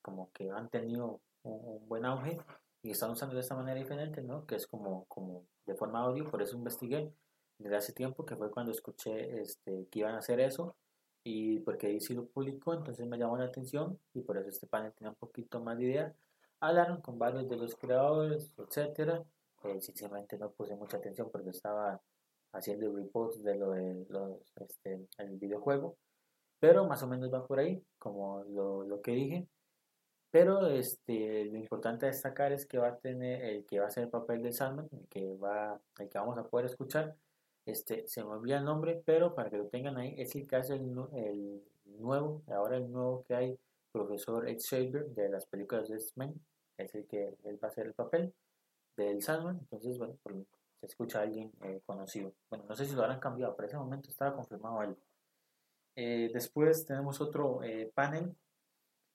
como 0.02 0.32
que 0.32 0.50
han 0.52 0.70
tenido 0.70 1.22
un, 1.44 1.88
buen 1.88 2.06
auge 2.06 2.40
y 2.82 2.92
están 2.92 3.12
usando 3.12 3.36
de 3.36 3.42
esta 3.42 3.56
manera 3.56 3.80
diferente, 3.80 4.22
¿no? 4.22 4.46
Que 4.46 4.56
es 4.56 4.68
como, 4.68 5.06
como 5.06 5.46
de 5.66 5.76
forma 5.76 6.02
audio, 6.02 6.30
por 6.30 6.42
eso 6.42 6.58
investigué 6.58 7.12
desde 7.58 7.76
hace 7.78 7.94
tiempo, 7.94 8.26
que 8.26 8.36
fue 8.36 8.52
cuando 8.52 8.72
escuché 8.72 9.42
este, 9.42 9.88
que 9.90 10.00
iban 10.00 10.16
a 10.16 10.20
hacer 10.20 10.40
eso 10.40 10.76
y 11.24 11.60
porque 11.62 11.88
ahí 11.88 12.00
sí 12.00 12.14
lo 12.14 12.28
publicó, 12.28 12.74
entonces 12.74 13.08
me 13.08 13.18
llamó 13.18 13.38
la 13.38 13.46
atención 13.46 14.00
y 14.14 14.22
por 14.22 14.38
eso 14.38 14.50
este 14.50 14.68
panel 14.68 14.94
tenía 14.94 15.10
un 15.12 15.16
poquito 15.16 15.62
más 15.62 15.78
de 15.78 15.86
idea. 15.86 16.16
Hablaron 16.60 17.02
con 17.02 17.18
varios 17.18 17.50
de 17.50 17.58
los 17.58 17.76
creadores, 17.76 18.52
etcétera 18.58 19.24
eh, 19.66 19.82
sinceramente 19.82 20.38
no 20.38 20.52
puse 20.52 20.76
mucha 20.76 20.98
atención 20.98 21.30
porque 21.32 21.50
estaba 21.50 22.00
haciendo 22.54 22.96
reports 22.96 23.42
de 23.44 23.56
lo 23.56 23.72
de 23.72 24.06
los, 24.10 24.54
este, 24.58 25.08
el 25.18 25.38
videojuego, 25.38 25.98
pero 26.60 26.86
más 26.86 27.04
o 27.04 27.08
menos 27.08 27.34
va 27.34 27.46
por 27.46 27.60
ahí, 27.60 27.84
como 27.98 28.44
lo, 28.46 28.84
lo 28.84 29.02
que 29.02 29.12
dije. 29.12 29.48
Pero 30.32 30.68
este, 30.68 31.46
lo 31.46 31.58
importante 31.58 32.06
a 32.06 32.10
destacar 32.10 32.52
es 32.52 32.66
que 32.66 32.78
va 32.78 32.90
a 32.90 32.98
tener 32.98 33.44
el 33.44 33.66
que 33.66 33.80
va 33.80 33.88
a 33.88 33.90
ser 33.90 34.04
el 34.04 34.10
papel 34.10 34.42
de 34.42 34.52
Salman, 34.52 34.90
el 34.92 35.08
que, 35.08 35.36
va, 35.36 35.80
el 36.00 36.10
que 36.10 36.18
vamos 36.18 36.38
a 36.38 36.48
poder 36.48 36.66
escuchar. 36.66 37.16
Este, 37.66 38.08
se 38.08 38.24
me 38.24 38.32
olvida 38.32 38.58
el 38.58 38.66
nombre, 38.66 39.02
pero 39.06 39.34
para 39.34 39.50
que 39.50 39.58
lo 39.58 39.68
tengan 39.68 39.98
ahí, 39.98 40.14
es 40.18 40.36
el 40.36 40.48
que 40.48 40.58
hace 40.58 40.76
el, 40.76 40.94
el 41.14 41.64
nuevo, 42.00 42.44
ahora 42.48 42.78
el 42.78 42.92
nuevo 42.92 43.24
que 43.24 43.36
hay, 43.36 43.60
profesor 43.92 44.46
Xavier 44.46 45.06
de 45.12 45.30
las 45.30 45.46
películas 45.46 45.88
de 45.88 45.96
X-Men, 45.96 46.34
es 46.78 46.94
el 46.96 47.06
que 47.08 47.34
él 47.46 47.58
va 47.64 47.70
a 47.70 47.72
hacer 47.72 47.88
el 47.88 47.94
papel 47.94 48.34
del 48.98 49.22
Sandman, 49.22 49.58
entonces, 49.58 49.98
bueno, 49.98 50.16
se 50.80 50.86
escucha 50.86 51.20
a 51.20 51.24
alguien 51.24 51.52
eh, 51.64 51.82
conocido. 51.86 52.34
Bueno, 52.50 52.66
no 52.68 52.76
sé 52.76 52.86
si 52.86 52.94
lo 52.94 53.04
habrán 53.04 53.20
cambiado, 53.20 53.56
pero 53.56 53.68
ese 53.68 53.78
momento 53.78 54.10
estaba 54.10 54.36
confirmado 54.36 54.80
algo. 54.80 54.98
Eh, 55.96 56.30
después 56.34 56.86
tenemos 56.86 57.22
otro 57.22 57.64
eh, 57.64 57.92
panel 57.94 58.36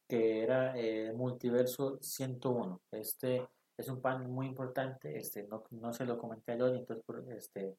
que 0.09 0.43
era 0.43 0.75
Multiverso 1.15 1.99
101. 2.01 2.81
Este 2.91 3.47
es 3.77 3.89
un 3.89 4.01
panel 4.01 4.29
muy 4.29 4.47
importante, 4.47 5.17
este, 5.17 5.45
no, 5.45 5.63
no 5.71 5.93
se 5.93 6.05
lo 6.05 6.19
comenté 6.19 6.53
a 6.53 6.65
hoy, 6.65 6.79
entonces 6.79 7.05
este, 7.29 7.77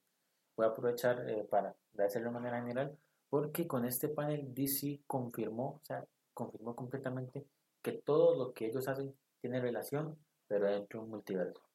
voy 0.56 0.66
a 0.66 0.70
aprovechar 0.70 1.26
para 1.50 1.76
hacerlo 2.00 2.30
de 2.30 2.34
manera 2.36 2.62
general, 2.62 2.98
porque 3.30 3.68
con 3.68 3.86
este 3.86 4.08
panel 4.08 4.54
DC 4.54 5.02
confirmó, 5.08 5.80
o 5.82 5.86
sea, 5.86 6.06
confirmó 6.34 6.76
completamente 6.76 7.46
que 7.82 7.92
todo 7.94 8.36
lo 8.36 8.54
que 8.54 8.68
ellos 8.68 8.88
hacen 8.88 9.14
tiene 9.42 9.60
relación, 9.60 10.18
pero 10.48 10.70
dentro 10.70 11.00
de 11.00 11.06
un 11.06 11.12
multiverso. 11.12 11.71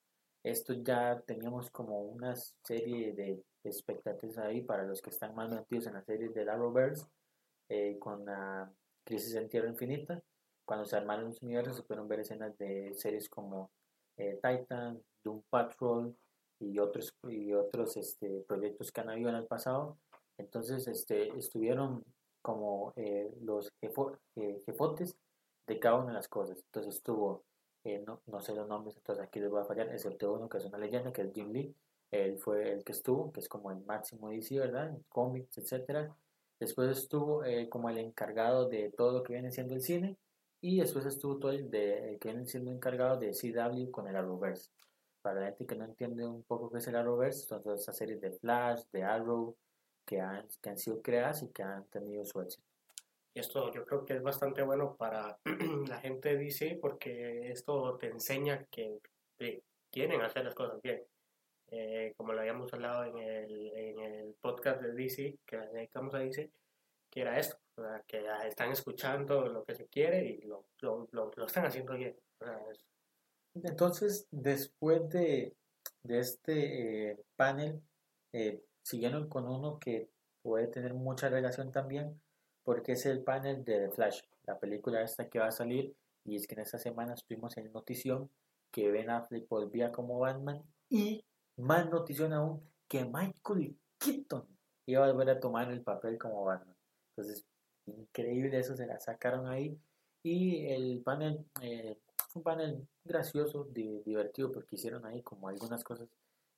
Esto 0.46 0.74
ya 0.74 1.20
teníamos 1.26 1.72
como 1.72 2.02
una 2.02 2.36
serie 2.36 3.12
de 3.14 3.42
expectativas 3.64 4.38
ahí 4.38 4.60
para 4.60 4.84
los 4.84 5.02
que 5.02 5.10
están 5.10 5.34
más 5.34 5.50
metidos 5.50 5.88
en 5.88 5.94
la 5.94 6.04
serie 6.04 6.28
de 6.28 6.48
Arrowverse 6.48 7.04
eh, 7.68 7.98
con 7.98 8.24
la 8.24 8.72
Crisis 9.02 9.34
en 9.34 9.48
Tierra 9.48 9.68
Infinita. 9.68 10.22
Cuando 10.64 10.86
se 10.86 10.94
armaron 10.94 11.24
los 11.24 11.42
universos 11.42 11.78
se 11.78 11.82
pudieron 11.82 12.06
ver 12.06 12.20
escenas 12.20 12.56
de 12.58 12.94
series 12.94 13.28
como 13.28 13.72
eh, 14.18 14.38
Titan, 14.40 15.02
Doom 15.24 15.42
Patrol 15.50 16.16
y 16.60 16.78
otros, 16.78 17.12
y 17.24 17.52
otros 17.52 17.96
este, 17.96 18.44
proyectos 18.46 18.92
que 18.92 19.00
han 19.00 19.10
habido 19.10 19.30
en 19.30 19.36
el 19.36 19.46
pasado. 19.46 19.98
Entonces 20.38 20.86
este, 20.86 21.36
estuvieron 21.36 22.04
como 22.40 22.92
eh, 22.94 23.34
los 23.40 23.72
jefotes 23.80 25.16
de 25.66 25.80
cada 25.80 25.96
una 25.96 26.12
de 26.12 26.18
las 26.18 26.28
cosas. 26.28 26.56
Entonces 26.66 26.94
estuvo 26.94 27.42
eh, 27.86 28.02
no, 28.06 28.20
no, 28.26 28.40
sé 28.40 28.54
los 28.54 28.68
nombres, 28.68 28.96
entonces 28.96 29.24
aquí 29.24 29.38
les 29.38 29.48
voy 29.48 29.60
a 29.60 29.64
fallar, 29.64 29.88
excepto 29.88 30.32
uno 30.32 30.48
que 30.48 30.58
es 30.58 30.64
una 30.64 30.78
leyenda, 30.78 31.12
que 31.12 31.22
es 31.22 31.32
Jim 31.32 31.52
Lee, 31.52 31.74
él 32.10 32.38
fue 32.38 32.72
el 32.72 32.84
que 32.84 32.92
estuvo, 32.92 33.32
que 33.32 33.40
es 33.40 33.48
como 33.48 33.70
el 33.70 33.84
máximo 33.84 34.30
DC, 34.30 34.58
¿verdad? 34.58 34.96
Cómics, 35.08 35.58
etcétera. 35.58 36.14
Después 36.58 36.96
estuvo 36.98 37.44
eh, 37.44 37.68
como 37.68 37.88
el 37.90 37.98
encargado 37.98 38.68
de 38.68 38.90
todo 38.90 39.12
lo 39.12 39.22
que 39.22 39.34
viene 39.34 39.52
siendo 39.52 39.74
el 39.74 39.82
cine, 39.82 40.16
y 40.60 40.80
después 40.80 41.06
estuvo 41.06 41.38
todo 41.38 41.52
el, 41.52 41.70
de, 41.70 42.18
que 42.20 42.28
viene 42.28 42.46
siendo 42.46 42.72
encargado 42.72 43.18
de 43.18 43.30
CW 43.30 43.90
con 43.90 44.08
el 44.08 44.16
Arrowverse. 44.16 44.70
Para 45.22 45.40
la 45.40 45.46
gente 45.46 45.66
que 45.66 45.76
no 45.76 45.84
entiende 45.84 46.26
un 46.26 46.42
poco 46.42 46.70
qué 46.70 46.78
es 46.78 46.88
el 46.88 46.96
Arrowverse, 46.96 47.46
son 47.46 47.62
todas 47.62 47.80
esas 47.82 47.96
series 47.96 48.20
de 48.20 48.32
Flash, 48.32 48.82
de 48.92 49.04
Arrow, 49.04 49.56
que 50.04 50.20
han, 50.20 50.46
que 50.60 50.70
han 50.70 50.78
sido 50.78 51.02
creadas 51.02 51.42
y 51.42 51.48
que 51.48 51.62
han 51.62 51.84
tenido 51.86 52.24
su 52.24 52.40
éxito. 52.40 52.75
Y 53.36 53.40
esto 53.40 53.70
yo 53.70 53.84
creo 53.84 54.02
que 54.06 54.14
es 54.14 54.22
bastante 54.22 54.62
bueno 54.62 54.96
para 54.96 55.38
la 55.88 56.00
gente 56.00 56.30
de 56.30 56.38
DC 56.38 56.78
porque 56.80 57.52
esto 57.52 57.98
te 57.98 58.06
enseña 58.06 58.64
que 58.70 58.98
quieren 59.90 60.22
hacer 60.22 60.42
las 60.42 60.54
cosas 60.54 60.80
bien. 60.80 61.04
Eh, 61.68 62.14
como 62.16 62.32
lo 62.32 62.40
habíamos 62.40 62.72
hablado 62.72 63.04
en 63.04 63.18
el, 63.18 63.72
en 63.76 63.98
el 64.00 64.34
podcast 64.40 64.80
de 64.80 64.92
DC, 64.92 65.38
que 65.44 65.58
dedicamos 65.58 66.14
a 66.14 66.20
DC, 66.20 66.50
que 67.10 67.20
era 67.20 67.38
esto, 67.38 67.58
que 68.06 68.24
están 68.48 68.70
escuchando 68.70 69.46
lo 69.46 69.64
que 69.64 69.74
se 69.74 69.86
quiere 69.86 70.24
y 70.24 70.40
lo, 70.40 70.68
lo, 70.80 71.06
lo, 71.12 71.46
están 71.46 71.66
haciendo 71.66 71.92
bien. 71.92 72.16
Entonces, 73.54 74.28
después 74.30 75.10
de, 75.10 75.54
de 76.02 76.18
este 76.20 77.10
eh, 77.10 77.18
panel, 77.36 77.82
eh, 78.32 78.62
siguieron 78.82 79.28
con 79.28 79.46
uno 79.46 79.78
que 79.78 80.08
puede 80.40 80.68
tener 80.68 80.94
mucha 80.94 81.28
relación 81.28 81.70
también, 81.70 82.18
porque 82.66 82.92
es 82.92 83.06
el 83.06 83.22
panel 83.22 83.64
de 83.64 83.78
The 83.78 83.90
Flash, 83.90 84.22
la 84.44 84.58
película 84.58 85.00
esta 85.00 85.28
que 85.28 85.38
va 85.38 85.46
a 85.46 85.52
salir, 85.52 85.94
y 86.24 86.34
es 86.34 86.48
que 86.48 86.56
en 86.56 86.62
esta 86.62 86.78
semana 86.78 87.14
estuvimos 87.14 87.56
en 87.56 87.72
notición 87.72 88.28
que 88.72 88.90
Ben 88.90 89.08
Affleck 89.08 89.48
volvía 89.48 89.92
como 89.92 90.18
Batman, 90.18 90.64
y 90.90 91.24
más 91.56 91.88
notición 91.88 92.32
aún, 92.32 92.60
que 92.88 93.04
Michael 93.04 93.78
Keaton 93.98 94.44
iba 94.86 95.06
a 95.06 95.12
volver 95.12 95.30
a 95.30 95.38
tomar 95.38 95.70
el 95.70 95.80
papel 95.82 96.18
como 96.18 96.44
Batman. 96.44 96.74
Entonces, 97.10 97.46
increíble 97.86 98.58
eso, 98.58 98.74
se 98.74 98.88
la 98.88 98.98
sacaron 98.98 99.46
ahí, 99.46 99.78
y 100.24 100.66
el 100.66 101.02
panel, 101.04 101.46
eh, 101.62 102.00
fue 102.30 102.40
un 102.40 102.42
panel 102.42 102.88
gracioso, 103.04 103.68
divertido, 103.70 104.50
porque 104.50 104.74
hicieron 104.74 105.06
ahí 105.06 105.22
como 105.22 105.48
algunas 105.48 105.84
cosas 105.84 106.08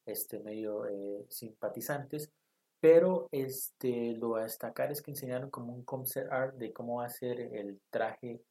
este, 0.06 0.38
medio 0.38 0.86
eh, 0.86 1.26
simpatizantes, 1.28 2.32
pero 2.80 3.28
este, 3.32 4.12
lo 4.12 4.36
a 4.36 4.42
destacar 4.42 4.92
es 4.92 5.02
que 5.02 5.10
enseñaron 5.10 5.50
como 5.50 5.72
un 5.74 5.84
concept 5.84 6.32
art 6.32 6.54
de 6.56 6.72
cómo 6.72 6.96
va 6.96 7.06
a 7.06 7.10
ser 7.10 7.40
el 7.40 7.80
traje 7.90 8.42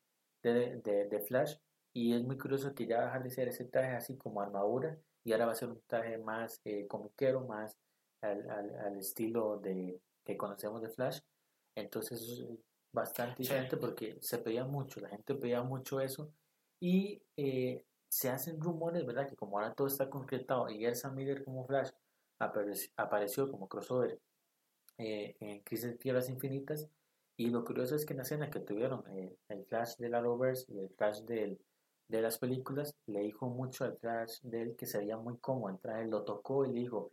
de, 0.44 0.82
de, 1.10 1.20
Flash. 1.22 1.56
Y 1.94 2.14
es 2.14 2.24
muy 2.24 2.38
curioso 2.38 2.74
que 2.74 2.86
ya 2.86 2.98
va 2.98 3.04
a 3.04 3.06
dejar 3.06 3.24
de 3.24 3.30
ser 3.30 3.48
ese 3.48 3.66
traje 3.66 3.96
así 3.96 4.18
como 4.18 4.42
armadura 4.42 4.98
y 5.24 5.32
ahora 5.32 5.48
va 5.48 5.52
a 5.54 5.56
ser 5.56 5.70
un 5.70 5.82
traje 5.88 6.18
más 6.18 6.62
eh, 6.66 6.88
comiquero, 6.88 7.46
más 7.46 7.78
al, 8.22 8.50
al, 8.50 8.98
estilo 8.98 9.58
de, 9.60 10.00
que 10.24 10.38
conocemos 10.38 10.82
de 10.82 10.90
Flash. 10.90 11.20
Entonces 11.76 12.22
es 12.22 12.46
bastante 12.92 13.44
diferente 13.44 13.78
porque 13.78 14.18
se 14.22 14.38
pedía 14.40 14.66
mucho, 14.66 15.00
la 15.00 15.10
gente 15.10 15.36
pedía 15.36 15.64
mucho 15.64 16.02
eso. 16.02 16.32
Y 16.80 17.22
eh, 17.36 17.84
se 18.10 18.30
hacen 18.30 18.60
rumores, 18.60 19.06
¿verdad? 19.06 19.28
Que 19.28 19.36
como 19.36 19.58
ahora 19.58 19.74
todo 19.74 19.88
está 19.88 20.10
concretado 20.10 20.70
y 20.70 20.86
Elsa 20.86 21.10
Miller 21.10 21.44
como 21.44 21.66
Flash 21.66 21.90
apareció 22.40 23.50
como 23.52 23.68
crossover 23.68 24.20
eh, 24.98 25.36
en 25.40 25.60
Crisis 25.62 25.92
de 25.92 25.98
Tierras 25.98 26.30
Infinitas. 26.30 26.88
Y 27.36 27.50
lo 27.50 27.64
curioso 27.64 27.96
es 27.96 28.06
que 28.06 28.14
en 28.14 28.18
la 28.18 28.24
escena 28.24 28.50
que 28.50 28.60
tuvieron 28.60 29.04
eh, 29.10 29.36
el 29.50 29.66
Flash 29.66 29.98
de 29.98 30.10
la 30.10 30.22
Rovers 30.22 30.66
y 30.70 30.80
el 30.80 30.90
Flash 30.90 31.22
de, 31.22 31.60
de 32.08 32.22
las 32.22 32.40
películas, 32.40 32.96
le 33.06 33.22
dijo 33.22 33.48
mucho 33.48 33.86
al 33.86 33.98
Flash 33.98 34.42
de 34.42 34.62
él 34.64 34.76
que 34.76 34.86
se 34.88 34.98
veía 34.98 35.18
muy 35.18 35.38
cómodo 35.38 35.70
el 35.72 35.80
traje, 35.80 36.06
lo 36.08 36.24
tocó 36.24 36.66
y 36.66 36.74
le 36.74 36.82
dijo, 36.82 37.12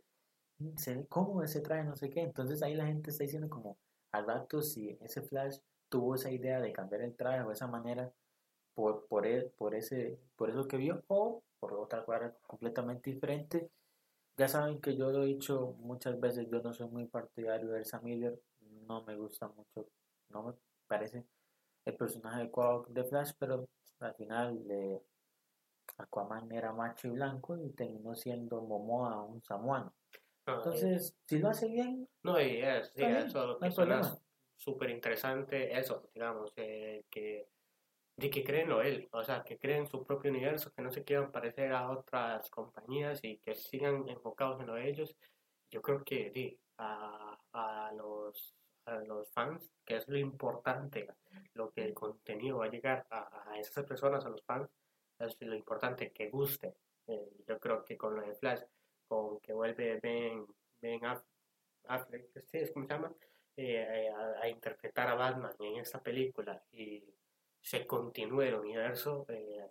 mm, 0.59 0.77
se 0.77 0.95
ve 0.95 1.05
cómodo 1.07 1.43
ese 1.43 1.61
traje, 1.61 1.83
no 1.83 1.95
sé 1.95 2.09
qué. 2.09 2.21
Entonces 2.21 2.63
ahí 2.63 2.73
la 2.75 2.87
gente 2.87 3.11
está 3.11 3.23
diciendo 3.23 3.49
como, 3.49 3.77
al 4.11 4.25
rato 4.25 4.61
si 4.61 4.97
ese 5.01 5.21
Flash 5.21 5.57
tuvo 5.89 6.15
esa 6.15 6.31
idea 6.31 6.59
de 6.59 6.71
cambiar 6.73 7.01
el 7.03 7.15
traje 7.15 7.41
o 7.41 7.51
esa 7.51 7.67
manera 7.67 8.11
por, 8.73 9.05
por, 9.07 9.25
él, 9.27 9.51
por, 9.57 9.75
ese, 9.75 10.19
por 10.35 10.49
eso 10.49 10.67
que 10.67 10.77
vio 10.77 11.03
o 11.07 11.43
por 11.59 11.73
otra 11.73 12.03
cosa 12.03 12.35
completamente 12.47 13.11
diferente 13.11 13.69
ya 14.37 14.47
saben 14.47 14.81
que 14.81 14.95
yo 14.95 15.11
lo 15.11 15.23
he 15.23 15.27
dicho 15.27 15.75
muchas 15.79 16.19
veces, 16.19 16.47
yo 16.49 16.61
no 16.61 16.73
soy 16.73 16.87
muy 16.89 17.05
partidario 17.07 17.69
de 17.69 17.79
Elsa 17.79 17.99
Miller, 18.01 18.39
no 18.87 19.03
me 19.03 19.15
gusta 19.15 19.47
mucho, 19.47 19.87
no 20.29 20.43
me 20.43 20.53
parece 20.87 21.25
el 21.85 21.95
personaje 21.95 22.37
adecuado 22.37 22.85
de 22.89 23.03
Flash, 23.03 23.31
pero 23.39 23.67
al 23.99 24.13
final 24.15 24.67
de 24.67 25.01
Aquaman 25.97 26.51
era 26.51 26.73
macho 26.73 27.07
y 27.07 27.11
blanco 27.11 27.57
y 27.57 27.69
terminó 27.69 28.15
siendo 28.15 28.61
Momoa 28.61 29.23
un 29.23 29.41
samuano. 29.43 29.93
Entonces, 30.45 31.15
si 31.25 31.39
lo 31.39 31.49
hace 31.49 31.67
bien... 31.67 32.07
No, 32.23 32.39
y 32.39 32.61
es, 32.61 32.91
sí, 32.95 33.03
eso, 33.03 33.59
es 33.61 33.75
súper 34.55 34.89
interesante, 34.89 35.77
eso, 35.77 36.09
digamos, 36.13 36.53
eh, 36.55 37.05
que 37.09 37.47
de 38.17 38.29
que 38.29 38.43
creen 38.43 38.69
lo 38.69 38.81
él, 38.81 39.07
o 39.11 39.23
sea, 39.23 39.43
que 39.43 39.57
creen 39.57 39.87
su 39.87 40.05
propio 40.05 40.31
universo, 40.31 40.71
que 40.73 40.81
no 40.81 40.91
se 40.91 41.03
quieran 41.03 41.31
parecer 41.31 41.73
a 41.73 41.89
otras 41.89 42.49
compañías 42.49 43.23
y 43.23 43.37
que 43.39 43.55
sigan 43.55 44.07
enfocados 44.07 44.59
en 44.61 44.67
lo 44.67 44.75
de 44.75 44.89
ellos. 44.89 45.15
Yo 45.69 45.81
creo 45.81 46.03
que 46.03 46.31
sí, 46.33 46.59
a, 46.77 47.37
a 47.53 47.91
los, 47.93 48.55
a 48.85 48.95
los 48.99 49.29
fans, 49.31 49.69
que 49.85 49.97
es 49.97 50.07
lo 50.07 50.17
importante, 50.17 51.07
lo 51.53 51.71
que 51.71 51.83
el 51.83 51.93
contenido 51.93 52.59
va 52.59 52.65
a 52.65 52.69
llegar 52.69 53.05
a, 53.09 53.51
a 53.51 53.59
esas 53.59 53.85
personas, 53.85 54.25
a 54.25 54.29
los 54.29 54.43
fans, 54.43 54.69
es 55.19 55.41
lo 55.41 55.55
importante, 55.55 56.11
que 56.11 56.29
guste. 56.29 56.75
Eh, 57.07 57.29
yo 57.47 57.59
creo 57.59 57.83
que 57.83 57.97
con 57.97 58.15
lo 58.15 58.21
de 58.21 58.35
Flash, 58.35 58.61
con 59.07 59.39
que 59.39 59.53
vuelve 59.53 59.99
Ben, 60.01 60.45
ben 60.81 61.01
Affleck, 61.87 62.43
¿sí? 62.47 62.59
¿cómo 62.73 62.85
se 62.85 62.93
llama? 62.93 63.13
Eh, 63.57 64.09
a, 64.41 64.49
interpretar 64.49 65.07
a 65.07 65.15
Batman 65.15 65.53
en 65.59 65.77
esta 65.77 66.01
película 66.01 66.61
y 66.73 67.01
se 67.65 67.87
continúe 67.87 68.41
el 68.41 68.55
universo, 68.55 69.25
eh, 69.27 69.67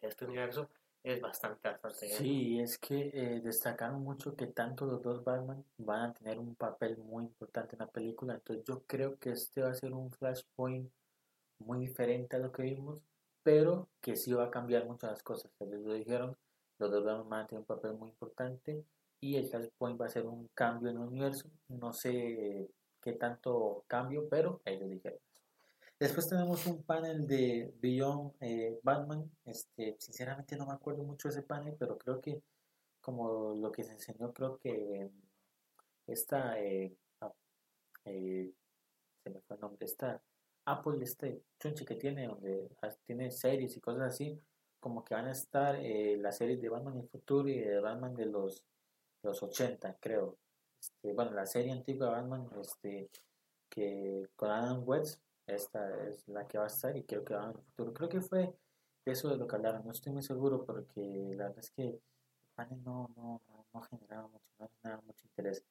este 0.00 0.24
universo, 0.24 0.70
es 1.02 1.20
bastante, 1.20 1.68
bastante 1.68 2.08
Sí, 2.08 2.58
es 2.58 2.78
que 2.78 3.10
eh, 3.12 3.40
destacaron 3.40 4.02
mucho 4.02 4.34
que 4.34 4.46
tanto 4.46 4.86
los 4.86 5.02
dos 5.02 5.22
Batman 5.22 5.62
van 5.76 6.10
a 6.10 6.14
tener 6.14 6.38
un 6.38 6.54
papel 6.54 6.96
muy 6.96 7.24
importante 7.24 7.76
en 7.76 7.80
la 7.80 7.86
película, 7.86 8.34
entonces 8.34 8.64
yo 8.64 8.82
creo 8.86 9.18
que 9.18 9.32
este 9.32 9.60
va 9.60 9.68
a 9.68 9.74
ser 9.74 9.92
un 9.92 10.10
flashpoint 10.10 10.90
muy 11.58 11.80
diferente 11.80 12.36
a 12.36 12.38
lo 12.38 12.50
que 12.50 12.62
vimos, 12.62 13.00
pero 13.42 13.90
que 14.00 14.16
sí 14.16 14.32
va 14.32 14.44
a 14.44 14.50
cambiar 14.50 14.86
muchas 14.86 15.10
las 15.10 15.22
cosas, 15.22 15.52
ellos 15.60 15.82
lo 15.82 15.92
dijeron, 15.92 16.34
los 16.78 16.90
dos 16.90 17.04
Batman 17.04 17.28
van 17.28 17.44
a 17.44 17.46
tener 17.46 17.60
un 17.60 17.66
papel 17.66 17.92
muy 17.92 18.08
importante 18.08 18.82
y 19.20 19.36
el 19.36 19.50
flashpoint 19.50 20.00
va 20.00 20.06
a 20.06 20.08
ser 20.08 20.24
un 20.24 20.48
cambio 20.54 20.88
en 20.88 20.96
el 20.96 21.02
universo, 21.02 21.46
no 21.68 21.92
sé 21.92 22.70
qué 23.02 23.12
tanto 23.12 23.84
cambio, 23.86 24.26
pero 24.30 24.62
ellos 24.64 24.88
dijeron 24.88 25.18
Después 26.04 26.28
tenemos 26.28 26.66
un 26.66 26.82
panel 26.82 27.26
de 27.26 27.72
Beyond 27.80 28.34
eh, 28.40 28.78
Batman. 28.82 29.24
Este, 29.46 29.96
sinceramente 29.98 30.54
no 30.54 30.66
me 30.66 30.74
acuerdo 30.74 31.02
mucho 31.02 31.28
de 31.28 31.32
ese 31.32 31.42
panel, 31.42 31.74
pero 31.78 31.96
creo 31.96 32.20
que 32.20 32.42
como 33.00 33.54
lo 33.54 33.72
que 33.72 33.84
se 33.84 33.92
enseñó, 33.92 34.30
creo 34.34 34.58
que 34.58 35.10
esta, 36.06 36.60
eh, 36.60 36.94
ah, 37.22 37.32
eh, 38.04 38.52
se 39.22 39.30
me 39.30 39.40
fue 39.40 39.56
el 39.56 39.62
nombre, 39.62 39.86
esta 39.86 40.20
Apple, 40.66 41.02
este 41.02 41.42
chunche 41.58 41.86
que 41.86 41.94
tiene, 41.94 42.26
donde 42.26 42.68
tiene 43.06 43.30
series 43.30 43.74
y 43.74 43.80
cosas 43.80 44.02
así, 44.02 44.38
como 44.80 45.02
que 45.06 45.14
van 45.14 45.28
a 45.28 45.32
estar 45.32 45.78
las 46.18 46.36
series 46.36 46.60
de 46.60 46.68
Batman 46.68 46.96
en 46.96 47.00
el 47.00 47.08
futuro 47.08 47.48
y 47.48 47.60
de 47.60 47.80
Batman 47.80 48.14
de 48.14 48.26
los, 48.26 48.62
los 49.22 49.42
80, 49.42 49.96
creo. 50.00 50.36
Este, 50.78 51.14
bueno, 51.14 51.30
la 51.30 51.46
serie 51.46 51.72
antigua 51.72 52.08
de 52.08 52.12
Batman, 52.12 52.50
este, 52.60 53.08
que 53.70 54.28
con 54.36 54.50
Adam 54.50 54.86
West 54.86 55.24
esta 55.46 56.06
es 56.06 56.26
la 56.28 56.46
que 56.46 56.58
va 56.58 56.64
a 56.64 56.68
estar 56.68 56.96
y 56.96 57.04
creo 57.04 57.24
que 57.24 57.34
va 57.34 57.44
en 57.44 57.50
el 57.50 57.62
futuro. 57.62 57.92
Creo 57.92 58.08
que 58.08 58.20
fue 58.20 58.54
eso 59.04 59.28
de 59.28 59.36
lo 59.36 59.46
que 59.46 59.56
hablaron, 59.56 59.84
no 59.84 59.92
estoy 59.92 60.12
muy 60.12 60.22
seguro 60.22 60.64
porque 60.64 61.34
la 61.36 61.48
verdad 61.48 61.58
es 61.58 61.70
que 61.70 61.82
el 61.88 62.00
panel 62.54 62.82
no, 62.82 63.10
no, 63.16 63.40
no, 63.72 63.80
generaba 63.82 64.28
mucho, 64.28 65.26
interés. 65.26 65.62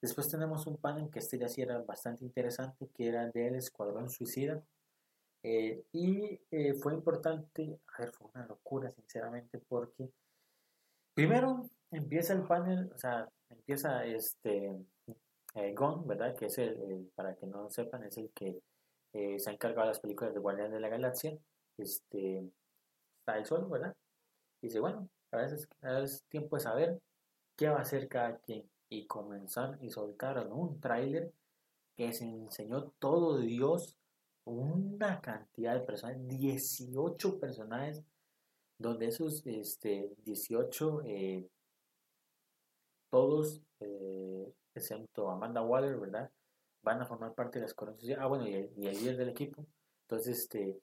Después 0.00 0.28
tenemos 0.28 0.66
un 0.66 0.76
panel 0.76 1.10
que 1.10 1.18
este 1.18 1.38
ya 1.38 1.48
sí 1.48 1.60
era 1.60 1.78
bastante 1.82 2.24
interesante, 2.24 2.88
que 2.94 3.08
era 3.08 3.26
del 3.28 3.56
Escuadrón 3.56 4.08
Suicida. 4.08 4.62
Eh, 5.42 5.84
y 5.92 6.40
eh, 6.50 6.74
fue 6.74 6.94
importante, 6.94 7.78
a 7.94 8.02
ver, 8.02 8.12
fue 8.12 8.28
una 8.34 8.46
locura, 8.46 8.90
sinceramente, 8.90 9.58
porque 9.58 10.10
primero 11.14 11.68
empieza 11.90 12.32
el 12.32 12.42
panel, 12.42 12.90
o 12.94 12.98
sea, 12.98 13.28
empieza 13.50 14.04
este 14.04 14.72
eh, 15.54 15.74
Gon, 15.74 16.06
¿verdad? 16.06 16.34
Que 16.36 16.46
es 16.46 16.58
el, 16.58 17.10
para 17.14 17.34
que 17.34 17.46
no 17.46 17.70
sepan, 17.70 18.04
es 18.04 18.16
el 18.18 18.30
que 18.30 18.60
eh, 19.12 19.38
se 19.38 19.50
ha 19.50 19.52
encargado 19.52 19.82
de 19.82 19.88
las 19.88 20.00
películas 20.00 20.34
de 20.34 20.40
Guardián 20.40 20.70
de 20.70 20.80
la 20.80 20.88
Galaxia, 20.88 21.36
este, 21.76 22.50
está 23.20 23.38
el 23.38 23.46
sol, 23.46 23.68
¿verdad? 23.70 23.94
dice, 24.60 24.80
bueno, 24.80 25.08
a 25.30 25.36
veces, 25.36 25.68
es 25.82 26.24
tiempo 26.28 26.56
de 26.56 26.62
saber 26.62 27.00
qué 27.56 27.68
va 27.68 27.78
a 27.78 27.82
hacer 27.82 28.08
cada 28.08 28.38
quien. 28.38 28.68
Y 28.90 29.06
comenzaron 29.06 29.82
y 29.82 29.90
soltaron 29.90 30.50
un 30.52 30.80
tráiler 30.80 31.32
que 31.96 32.12
se 32.12 32.24
enseñó 32.24 32.90
todo 32.98 33.38
Dios, 33.38 33.96
una 34.44 35.20
cantidad 35.20 35.74
de 35.74 35.80
personajes, 35.80 36.26
18 36.26 37.38
personajes, 37.38 38.02
donde 38.78 39.08
esos 39.08 39.46
este, 39.46 40.10
18, 40.24 41.02
eh, 41.04 41.46
todos, 43.10 43.60
eh, 43.80 44.52
excepto 44.74 45.30
Amanda 45.30 45.60
Waller, 45.62 45.98
¿verdad? 45.98 46.30
Van 46.82 47.02
a 47.02 47.06
formar 47.06 47.34
parte 47.34 47.58
de 47.58 47.64
las 47.64 47.74
coronas 47.74 48.02
Ah, 48.18 48.26
bueno, 48.26 48.46
y 48.46 48.54
el, 48.54 48.74
líder 48.76 49.16
del 49.16 49.30
equipo. 49.30 49.66
Entonces, 50.02 50.38
este, 50.38 50.80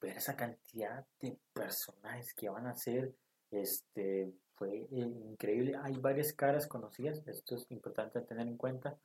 ver 0.00 0.16
esa 0.16 0.36
cantidad 0.36 1.04
de 1.20 1.36
personajes 1.52 2.34
que 2.34 2.48
van 2.48 2.66
a 2.66 2.74
ser, 2.74 3.12
este, 3.50 4.32
fue 4.54 4.86
increíble. 4.90 5.76
Hay 5.82 5.98
varias 5.98 6.32
caras 6.32 6.66
conocidas, 6.66 7.22
esto 7.26 7.56
es 7.56 7.66
importante 7.70 8.20
tener 8.22 8.46
en 8.46 8.56
cuenta, 8.56 8.96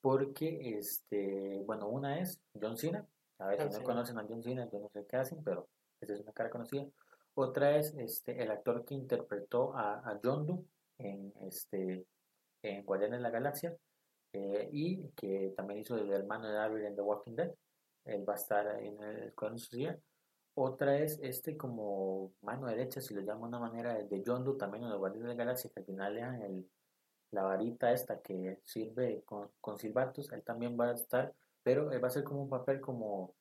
porque, 0.00 0.78
este, 0.78 1.62
bueno, 1.66 1.88
una 1.88 2.20
es 2.20 2.40
John 2.60 2.76
Cena. 2.76 3.06
A 3.38 3.46
ver, 3.46 3.72
si 3.72 3.78
no 3.78 3.84
conocen 3.84 4.18
a 4.18 4.26
John 4.28 4.42
Cena, 4.42 4.68
yo 4.70 4.78
no 4.80 4.88
sé 4.88 5.06
qué 5.06 5.16
hacen, 5.16 5.42
pero 5.42 5.68
esa 6.00 6.14
es 6.14 6.20
una 6.20 6.32
cara 6.32 6.50
conocida. 6.50 6.86
Otra 7.34 7.76
es 7.76 7.94
este, 7.94 8.42
el 8.42 8.50
actor 8.50 8.84
que 8.84 8.94
interpretó 8.94 9.76
a, 9.76 9.94
a 9.98 10.18
John 10.22 10.46
Doe 10.46 10.64
en, 10.98 11.32
este, 11.42 12.04
en 12.62 12.84
Guardianes 12.84 13.18
de 13.18 13.22
la 13.22 13.30
Galaxia. 13.30 13.76
Eh, 14.32 14.68
y 14.72 15.08
que 15.10 15.52
también 15.56 15.80
hizo 15.80 15.96
el 15.96 16.10
hermano 16.12 16.46
de 16.46 16.54
Daryl 16.54 16.84
en 16.84 16.96
The 16.96 17.02
Walking 17.02 17.34
Dead. 17.34 17.52
Él 18.04 18.28
va 18.28 18.34
a 18.34 18.36
estar 18.36 18.66
en 18.80 19.02
el 19.02 19.32
su 19.36 19.58
Suicida. 19.58 19.98
Otra 20.54 20.98
es 20.98 21.18
este 21.22 21.56
como 21.56 22.32
mano 22.42 22.66
derecha, 22.66 23.00
si 23.00 23.14
lo 23.14 23.22
llamo 23.22 23.42
de 23.42 23.48
una 23.48 23.60
manera, 23.60 23.94
de 23.94 24.22
John 24.24 24.44
Doe, 24.44 24.58
también 24.58 24.84
en 24.84 24.90
los 24.90 24.98
Guardianes 24.98 25.28
de 25.28 25.34
la 25.34 25.44
Galaxia, 25.44 25.70
que 25.72 25.80
al 25.80 25.86
final 25.86 26.14
le 26.14 26.20
dan 26.20 26.42
el, 26.42 26.70
la 27.30 27.42
varita 27.42 27.92
esta 27.92 28.20
que 28.20 28.60
sirve 28.64 29.22
con, 29.24 29.50
con 29.60 29.78
silbatos, 29.78 30.30
él 30.32 30.42
también 30.42 30.78
va 30.78 30.90
a 30.90 30.94
estar, 30.94 31.32
pero 31.62 31.90
él 31.92 32.02
va 32.02 32.08
a 32.08 32.10
ser 32.10 32.24
como 32.24 32.42
un 32.42 32.48
papel 32.48 32.80
como 32.80 33.34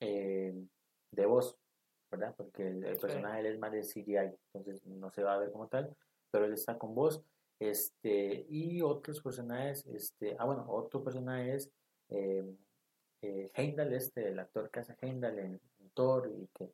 eh, 0.00 0.54
de 1.12 1.26
voz, 1.26 1.56
¿verdad? 2.10 2.34
Porque 2.36 2.68
el, 2.68 2.98
personaje 2.98 3.48
es 3.48 3.58
más 3.58 3.72
de 3.72 3.82
CGI, 3.82 4.34
entonces 4.52 4.84
no 4.86 5.10
se 5.10 5.22
va 5.22 5.34
a 5.34 5.38
ver 5.38 5.52
como 5.52 5.68
tal, 5.68 5.94
pero 6.30 6.46
él 6.46 6.54
está 6.54 6.78
con 6.78 6.94
voz 6.94 7.22
este, 7.60 8.46
y 8.48 8.80
otros 8.80 9.20
personajes, 9.20 9.86
este, 9.86 10.34
ah 10.38 10.46
bueno, 10.46 10.64
otro 10.68 11.04
personaje 11.04 11.54
es 11.56 11.70
eh, 12.08 12.42
eh, 13.22 13.50
este, 13.54 14.28
el 14.28 14.38
actor 14.38 14.70
que 14.70 14.80
hace 14.80 14.96
Heimdall 15.00 15.38
en, 15.38 15.60
Thor 15.92 16.30
y 16.34 16.48
que, 16.54 16.72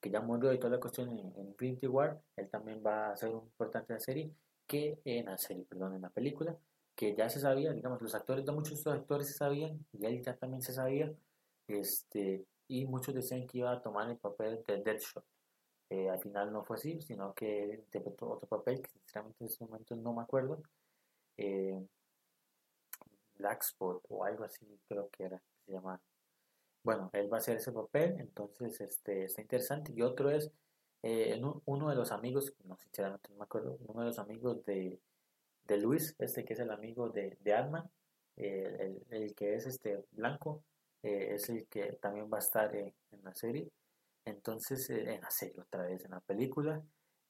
que, 0.00 0.10
ya 0.10 0.20
murió 0.20 0.52
y 0.52 0.58
toda 0.58 0.74
la 0.74 0.80
cuestión 0.80 1.08
en, 1.08 1.32
Infinity 1.48 1.86
War, 1.86 2.20
él 2.36 2.50
también 2.50 2.82
va 2.84 3.12
a 3.12 3.16
ser 3.16 3.30
un 3.30 3.44
importante 3.44 3.92
en 3.92 3.96
la 3.96 4.00
serie, 4.00 4.30
que 4.66 5.00
en 5.04 5.26
la 5.26 5.38
serie, 5.38 5.64
perdón, 5.64 5.94
en 5.94 6.02
la 6.02 6.10
película, 6.10 6.56
que 6.94 7.14
ya 7.14 7.30
se 7.30 7.40
sabía, 7.40 7.72
digamos, 7.72 8.02
los 8.02 8.14
actores, 8.14 8.44
de 8.44 8.52
muchos 8.52 8.86
actores 8.86 9.28
se 9.28 9.34
sabían, 9.34 9.86
y 9.92 10.04
él 10.04 10.22
ya 10.22 10.36
también 10.36 10.62
se 10.62 10.74
sabía, 10.74 11.14
este, 11.68 12.44
y 12.68 12.84
muchos 12.86 13.14
decían 13.14 13.46
que 13.46 13.58
iba 13.58 13.72
a 13.72 13.80
tomar 13.80 14.10
el 14.10 14.18
papel 14.18 14.62
de 14.66 14.82
Deadshot. 14.82 15.24
Eh, 15.88 16.08
al 16.10 16.18
final 16.18 16.52
no 16.52 16.64
fue 16.64 16.76
así, 16.76 17.00
sino 17.00 17.32
que 17.32 17.80
interpretó 17.84 18.30
otro 18.30 18.48
papel 18.48 18.82
que 18.82 18.90
sinceramente 18.90 19.44
en 19.44 19.46
ese 19.46 19.64
momento 19.64 19.94
no 19.94 20.14
me 20.14 20.22
acuerdo. 20.22 20.60
Eh, 21.36 21.80
Blackspot 23.38 24.02
o 24.08 24.24
algo 24.24 24.44
así 24.44 24.66
creo 24.88 25.08
que 25.10 25.24
era, 25.24 25.40
se 25.64 25.72
llama. 25.72 26.00
Bueno, 26.82 27.10
él 27.12 27.32
va 27.32 27.38
a 27.38 27.40
hacer 27.40 27.56
ese 27.56 27.72
papel, 27.72 28.16
entonces 28.20 28.80
este, 28.80 29.24
está 29.24 29.42
interesante. 29.42 29.92
Y 29.94 30.02
otro 30.02 30.30
es 30.30 30.50
eh, 31.02 31.40
uno 31.66 31.88
de 31.90 31.96
los 31.96 32.10
amigos, 32.12 32.52
no 32.64 32.76
sinceramente 32.78 33.30
no 33.30 33.36
me 33.38 33.44
acuerdo, 33.44 33.76
uno 33.86 34.00
de 34.00 34.06
los 34.06 34.18
amigos 34.18 34.64
de, 34.64 34.98
de 35.64 35.76
Luis, 35.78 36.16
este 36.18 36.44
que 36.44 36.54
es 36.54 36.60
el 36.60 36.70
amigo 36.70 37.10
de, 37.10 37.36
de 37.40 37.54
Alma, 37.54 37.88
el, 38.36 39.02
el, 39.10 39.34
que 39.34 39.54
es 39.54 39.66
este 39.66 40.04
blanco, 40.12 40.62
es 41.02 41.48
el 41.48 41.66
que 41.68 41.92
también 41.94 42.28
va 42.32 42.38
a 42.38 42.40
estar 42.40 42.74
en 42.74 42.94
la 43.22 43.34
serie. 43.34 43.70
Entonces, 44.26 44.90
eh, 44.90 45.14
en 45.14 45.22
la 45.22 45.28
otra 45.62 45.86
vez, 45.86 46.04
en 46.04 46.10
la 46.10 46.20
película. 46.20 46.82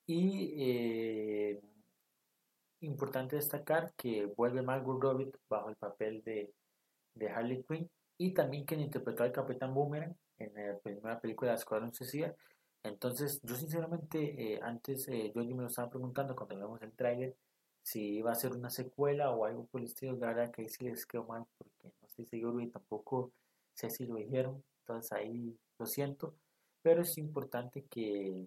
Y 0.06 0.54
eh, 0.58 1.60
importante 2.80 3.36
destacar 3.36 3.92
que 3.96 4.26
vuelve 4.26 4.62
Margot 4.62 5.00
Robbie 5.00 5.32
bajo 5.48 5.68
el 5.70 5.76
papel 5.76 6.22
de, 6.24 6.52
de 7.14 7.28
Harley 7.28 7.64
Quinn 7.64 7.90
y 8.18 8.32
también 8.32 8.64
quien 8.64 8.80
interpretó 8.80 9.24
al 9.24 9.32
Capitán 9.32 9.74
Boomerang 9.74 10.16
en 10.38 10.54
la 10.54 10.78
primera 10.78 11.20
película 11.20 11.52
de 11.52 11.56
Escuadrón 11.58 11.92
Suicida. 11.92 12.34
Entonces, 12.82 13.40
yo 13.42 13.56
sinceramente, 13.56 14.54
eh, 14.54 14.60
antes 14.62 15.08
eh, 15.08 15.32
yo 15.34 15.42
me 15.42 15.62
lo 15.62 15.66
estaba 15.66 15.90
preguntando 15.90 16.36
cuando 16.36 16.56
vimos 16.56 16.80
el 16.82 16.92
tráiler 16.92 17.36
si 17.82 18.16
iba 18.16 18.32
a 18.32 18.34
ser 18.34 18.52
una 18.52 18.70
secuela 18.70 19.30
o 19.30 19.44
algo 19.44 19.66
por 19.66 19.80
el 19.80 19.86
estilo. 19.86 20.16
La 20.16 20.28
verdad 20.28 20.50
que 20.52 20.62
ahí 20.62 20.68
sí 20.68 20.84
les 20.84 21.06
quedó 21.06 21.24
mal 21.24 21.44
porque 21.58 21.92
no 22.00 22.06
estoy 22.06 22.26
seguro 22.26 22.60
y 22.60 22.68
tampoco 22.68 23.32
sé 23.74 23.90
si 23.90 24.06
lo 24.06 24.16
dijeron. 24.16 24.62
Entonces 24.80 25.12
ahí 25.12 25.58
lo 25.78 25.86
siento 25.86 26.34
pero 26.86 27.02
es 27.02 27.18
importante 27.18 27.84
que, 27.86 28.46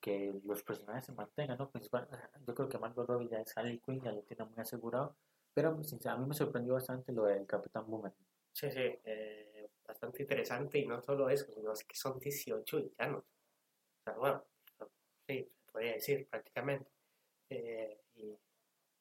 que 0.00 0.34
los 0.42 0.64
personajes 0.64 1.04
se 1.04 1.12
mantengan, 1.12 1.56
¿no? 1.56 1.70
yo 2.44 2.54
creo 2.56 2.68
que 2.68 2.76
Margot 2.76 3.06
Robbie 3.06 3.28
ya 3.28 3.40
es 3.40 3.56
Harley 3.56 3.78
Quinn, 3.78 4.00
ya 4.02 4.10
lo 4.10 4.22
tiene 4.22 4.44
muy 4.46 4.58
asegurado, 4.58 5.14
pero 5.54 5.68
a 5.68 6.16
mí 6.16 6.26
me 6.26 6.34
sorprendió 6.34 6.74
bastante 6.74 7.12
lo 7.12 7.26
del 7.26 7.46
Capitán 7.46 7.86
Boomerang. 7.86 8.18
Sí, 8.52 8.68
sí, 8.68 8.98
eh, 9.04 9.70
bastante 9.86 10.22
interesante 10.22 10.80
y 10.80 10.86
no 10.86 11.00
solo 11.02 11.30
eso, 11.30 11.46
sino 11.54 11.72
que 11.72 11.94
son 11.94 12.18
18 12.18 12.78
villanos. 12.78 13.22
O 13.22 14.02
sea, 14.02 14.14
bueno, 14.14 14.44
sí, 15.28 15.48
podría 15.70 15.92
decir 15.92 16.26
prácticamente. 16.28 16.90
Eh, 17.48 17.96
y 18.16 18.36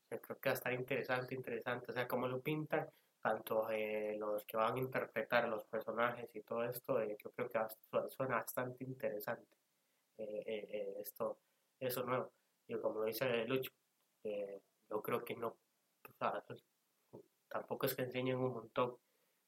creo 0.07 0.39
que 0.39 0.49
va 0.49 0.51
a 0.51 0.53
estar 0.53 0.73
interesante, 0.73 1.33
interesante. 1.33 1.89
O 1.89 1.93
sea, 1.95 2.07
cómo 2.07 2.27
lo 2.27 2.41
pintan, 2.41 2.87
tanto 3.23 3.69
eh, 3.71 4.17
los 4.19 4.43
que 4.43 4.57
van 4.57 4.75
a 4.75 4.79
interpretar 4.79 5.47
los 5.47 5.63
personajes 5.67 6.29
y 6.35 6.41
todo 6.41 6.65
esto, 6.65 6.99
eh, 6.99 7.15
yo 7.23 7.31
creo 7.31 7.49
que 7.49 7.57
suena 8.09 8.35
bastante 8.35 8.83
interesante 8.83 9.47
eh, 10.17 10.97
esto, 10.99 11.39
eso 11.79 12.03
nuevo. 12.03 12.33
Y 12.67 12.75
como 12.75 13.05
dice 13.05 13.45
Lucho, 13.45 13.71
yo 14.25 15.01
creo 15.01 15.23
que 15.23 15.37
no, 15.37 15.55
tampoco 17.47 17.85
es 17.85 17.95
que 17.95 18.01
enseñen 18.01 18.37
un 18.37 18.53
montón, 18.55 18.97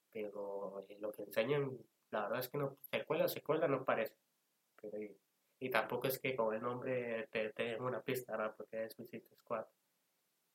pero 0.09 0.85
lo 0.99 1.11
que 1.11 1.23
enseñan, 1.23 1.77
la 2.11 2.23
verdad 2.23 2.39
es 2.39 2.47
que 2.47 2.57
no, 2.57 2.77
secuela, 2.89 3.27
secuela 3.27 3.67
no 3.67 3.83
parece. 3.83 4.15
Pero, 4.81 4.97
y, 5.59 5.69
tampoco 5.69 6.07
es 6.07 6.17
que 6.19 6.33
con 6.33 6.55
el 6.55 6.61
nombre 6.61 7.27
te, 7.29 7.51
den 7.51 7.81
una 7.81 8.01
pista, 8.01 8.37
¿verdad? 8.37 8.55
Porque 8.55 8.85
es 8.85 8.93
Suicide 8.93 9.35
Squad. 9.35 9.65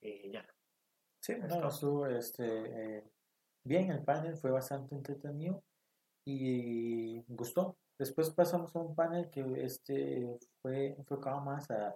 Y 0.01 0.31
ya. 0.31 0.47
Sí, 1.21 1.35
no, 1.37 1.69
estuvo 1.69 2.07
este, 2.07 2.45
eh, 2.47 3.05
bien 3.63 3.91
el 3.91 4.03
panel, 4.03 4.37
fue 4.37 4.51
bastante 4.51 4.95
entretenido 4.95 5.63
y 6.25 7.23
gustó. 7.29 7.77
Después 7.99 8.31
pasamos 8.31 8.75
a 8.75 8.79
un 8.79 8.95
panel 8.95 9.31
que 9.31 9.45
este 9.63 10.39
fue 10.63 10.95
enfocado 10.99 11.43
más 11.43 11.71
a 11.71 11.95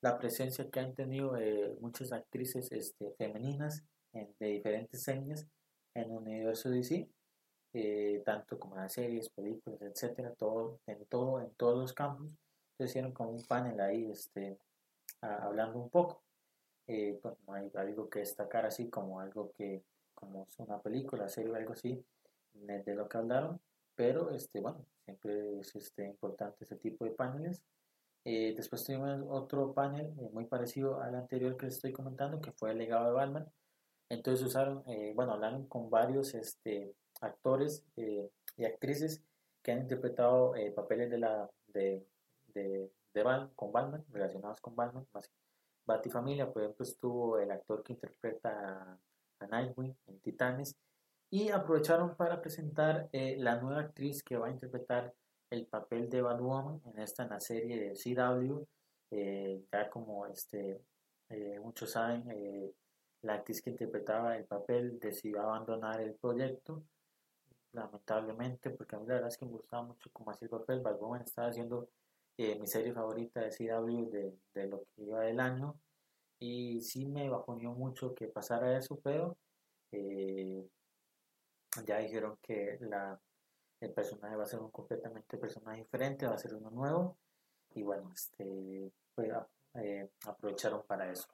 la 0.00 0.18
presencia 0.18 0.70
que 0.70 0.80
han 0.80 0.94
tenido 0.94 1.36
eh, 1.36 1.76
muchas 1.80 2.12
actrices 2.12 2.72
este, 2.72 3.12
femeninas 3.18 3.84
de 4.12 4.46
diferentes 4.46 5.02
señas 5.02 5.46
en 5.94 6.04
el 6.04 6.16
universo 6.16 6.70
DC, 6.70 7.10
eh, 7.74 8.22
tanto 8.24 8.58
como 8.58 8.76
las 8.76 8.94
series, 8.94 9.28
películas, 9.28 9.82
etcétera, 9.82 10.32
todo, 10.34 10.80
en 10.86 11.04
todo, 11.04 11.42
en 11.42 11.50
todos 11.56 11.78
los 11.78 11.92
campos. 11.92 12.28
Entonces 12.72 12.92
hicieron 12.92 13.12
como 13.12 13.30
un 13.30 13.44
panel 13.44 13.78
ahí, 13.80 14.10
este, 14.10 14.58
hablando 15.20 15.78
un 15.78 15.90
poco. 15.90 16.25
Eh, 16.88 17.18
hay 17.48 17.70
algo 17.74 18.08
que 18.08 18.20
destacar 18.20 18.64
así 18.64 18.88
como 18.88 19.20
algo 19.20 19.52
que, 19.52 19.82
como 20.14 20.46
una 20.58 20.80
película, 20.80 21.28
serie 21.28 21.50
o 21.50 21.56
algo 21.56 21.72
así, 21.72 22.02
de 22.54 22.94
lo 22.94 23.08
que 23.08 23.18
hablaron, 23.18 23.60
pero 23.94 24.30
este, 24.30 24.60
bueno, 24.60 24.86
siempre 25.04 25.60
es 25.60 25.74
este, 25.76 26.06
importante 26.06 26.64
ese 26.64 26.76
tipo 26.76 27.04
de 27.04 27.10
paneles. 27.10 27.62
Eh, 28.24 28.54
después 28.56 28.82
tuvimos 28.84 29.20
otro 29.28 29.72
panel 29.72 30.06
eh, 30.18 30.30
muy 30.32 30.46
parecido 30.46 31.00
al 31.00 31.14
anterior 31.14 31.56
que 31.56 31.66
les 31.66 31.76
estoy 31.76 31.92
comentando, 31.92 32.40
que 32.40 32.52
fue 32.52 32.72
el 32.72 32.78
legado 32.78 33.06
de 33.06 33.12
Batman. 33.12 33.52
Entonces 34.08 34.46
usaron, 34.46 34.84
bueno, 35.16 35.32
hablaron 35.32 35.66
con 35.66 35.90
varios 35.90 36.32
este, 36.34 36.94
actores 37.20 37.84
y 37.96 38.64
actrices 38.64 39.20
que 39.62 39.72
han 39.72 39.80
interpretado 39.80 40.54
papeles 40.76 41.10
de 41.10 41.18
la 41.18 41.50
de, 41.66 42.06
de, 42.54 42.88
de 43.12 43.48
con 43.56 43.72
Batman, 43.72 44.04
relacionados 44.12 44.60
con 44.60 44.76
Batman, 44.76 45.04
más 45.12 45.28
Batifamilia, 45.86 46.52
por 46.52 46.62
ejemplo, 46.62 46.84
estuvo 46.84 47.38
el 47.38 47.50
actor 47.50 47.82
que 47.82 47.92
interpreta 47.92 48.98
a 49.38 49.46
Nightwing 49.46 49.96
en 50.06 50.18
Titanes 50.20 50.76
y 51.30 51.50
aprovecharon 51.50 52.16
para 52.16 52.40
presentar 52.40 53.08
eh, 53.12 53.36
la 53.38 53.60
nueva 53.60 53.80
actriz 53.80 54.22
que 54.22 54.36
va 54.36 54.48
a 54.48 54.50
interpretar 54.50 55.12
el 55.50 55.66
papel 55.66 56.08
de 56.08 56.22
Batwoman 56.22 56.80
en 56.86 56.98
esta 57.00 57.24
en 57.24 57.30
la 57.30 57.40
serie 57.40 57.80
de 57.80 57.94
CW. 57.94 58.64
Eh, 59.10 59.64
ya 59.72 59.88
como 59.88 60.26
este, 60.26 60.82
eh, 61.28 61.60
muchos 61.60 61.92
saben, 61.92 62.24
la 63.22 63.34
actriz 63.34 63.62
que 63.62 63.70
interpretaba 63.70 64.36
el 64.36 64.44
papel 64.44 64.98
decidió 64.98 65.42
abandonar 65.42 66.00
el 66.00 66.14
proyecto, 66.14 66.82
lamentablemente, 67.72 68.70
porque 68.70 68.96
a 68.96 68.98
mí 68.98 69.06
la 69.06 69.14
verdad 69.14 69.28
es 69.28 69.38
que 69.38 69.46
me 69.46 69.52
gustaba 69.52 69.82
mucho 69.84 70.10
cómo 70.12 70.30
hacía 70.30 70.46
el 70.46 70.50
papel. 70.50 70.80
Batwoman 70.80 71.22
estaba 71.22 71.48
haciendo 71.48 71.88
eh, 72.38 72.58
mi 72.58 72.66
serie 72.66 72.92
favorita 72.92 73.40
de 73.40 73.50
CW 73.50 74.10
de, 74.10 74.38
de, 74.54 74.66
lo 74.68 74.84
que 74.84 75.02
iba 75.02 75.20
del 75.20 75.40
año. 75.40 75.78
Y 76.38 76.80
sí 76.82 77.06
me 77.06 77.28
bajoneó 77.30 77.72
mucho 77.72 78.14
que 78.14 78.28
pasara 78.28 78.76
eso, 78.76 79.00
pero 79.02 79.38
eh, 79.92 80.68
ya 81.86 81.98
dijeron 81.98 82.38
que 82.42 82.78
la, 82.80 83.18
el 83.80 83.92
personaje 83.92 84.36
va 84.36 84.44
a 84.44 84.46
ser 84.46 84.60
un 84.60 84.70
completamente 84.70 85.38
personaje 85.38 85.78
diferente, 85.78 86.26
va 86.26 86.34
a 86.34 86.38
ser 86.38 86.54
uno 86.54 86.70
nuevo. 86.70 87.16
Y 87.74 87.82
bueno, 87.82 88.12
este, 88.14 88.92
pues, 89.14 89.32
eh, 89.74 90.10
aprovecharon 90.26 90.84
para 90.86 91.10
eso. 91.10 91.28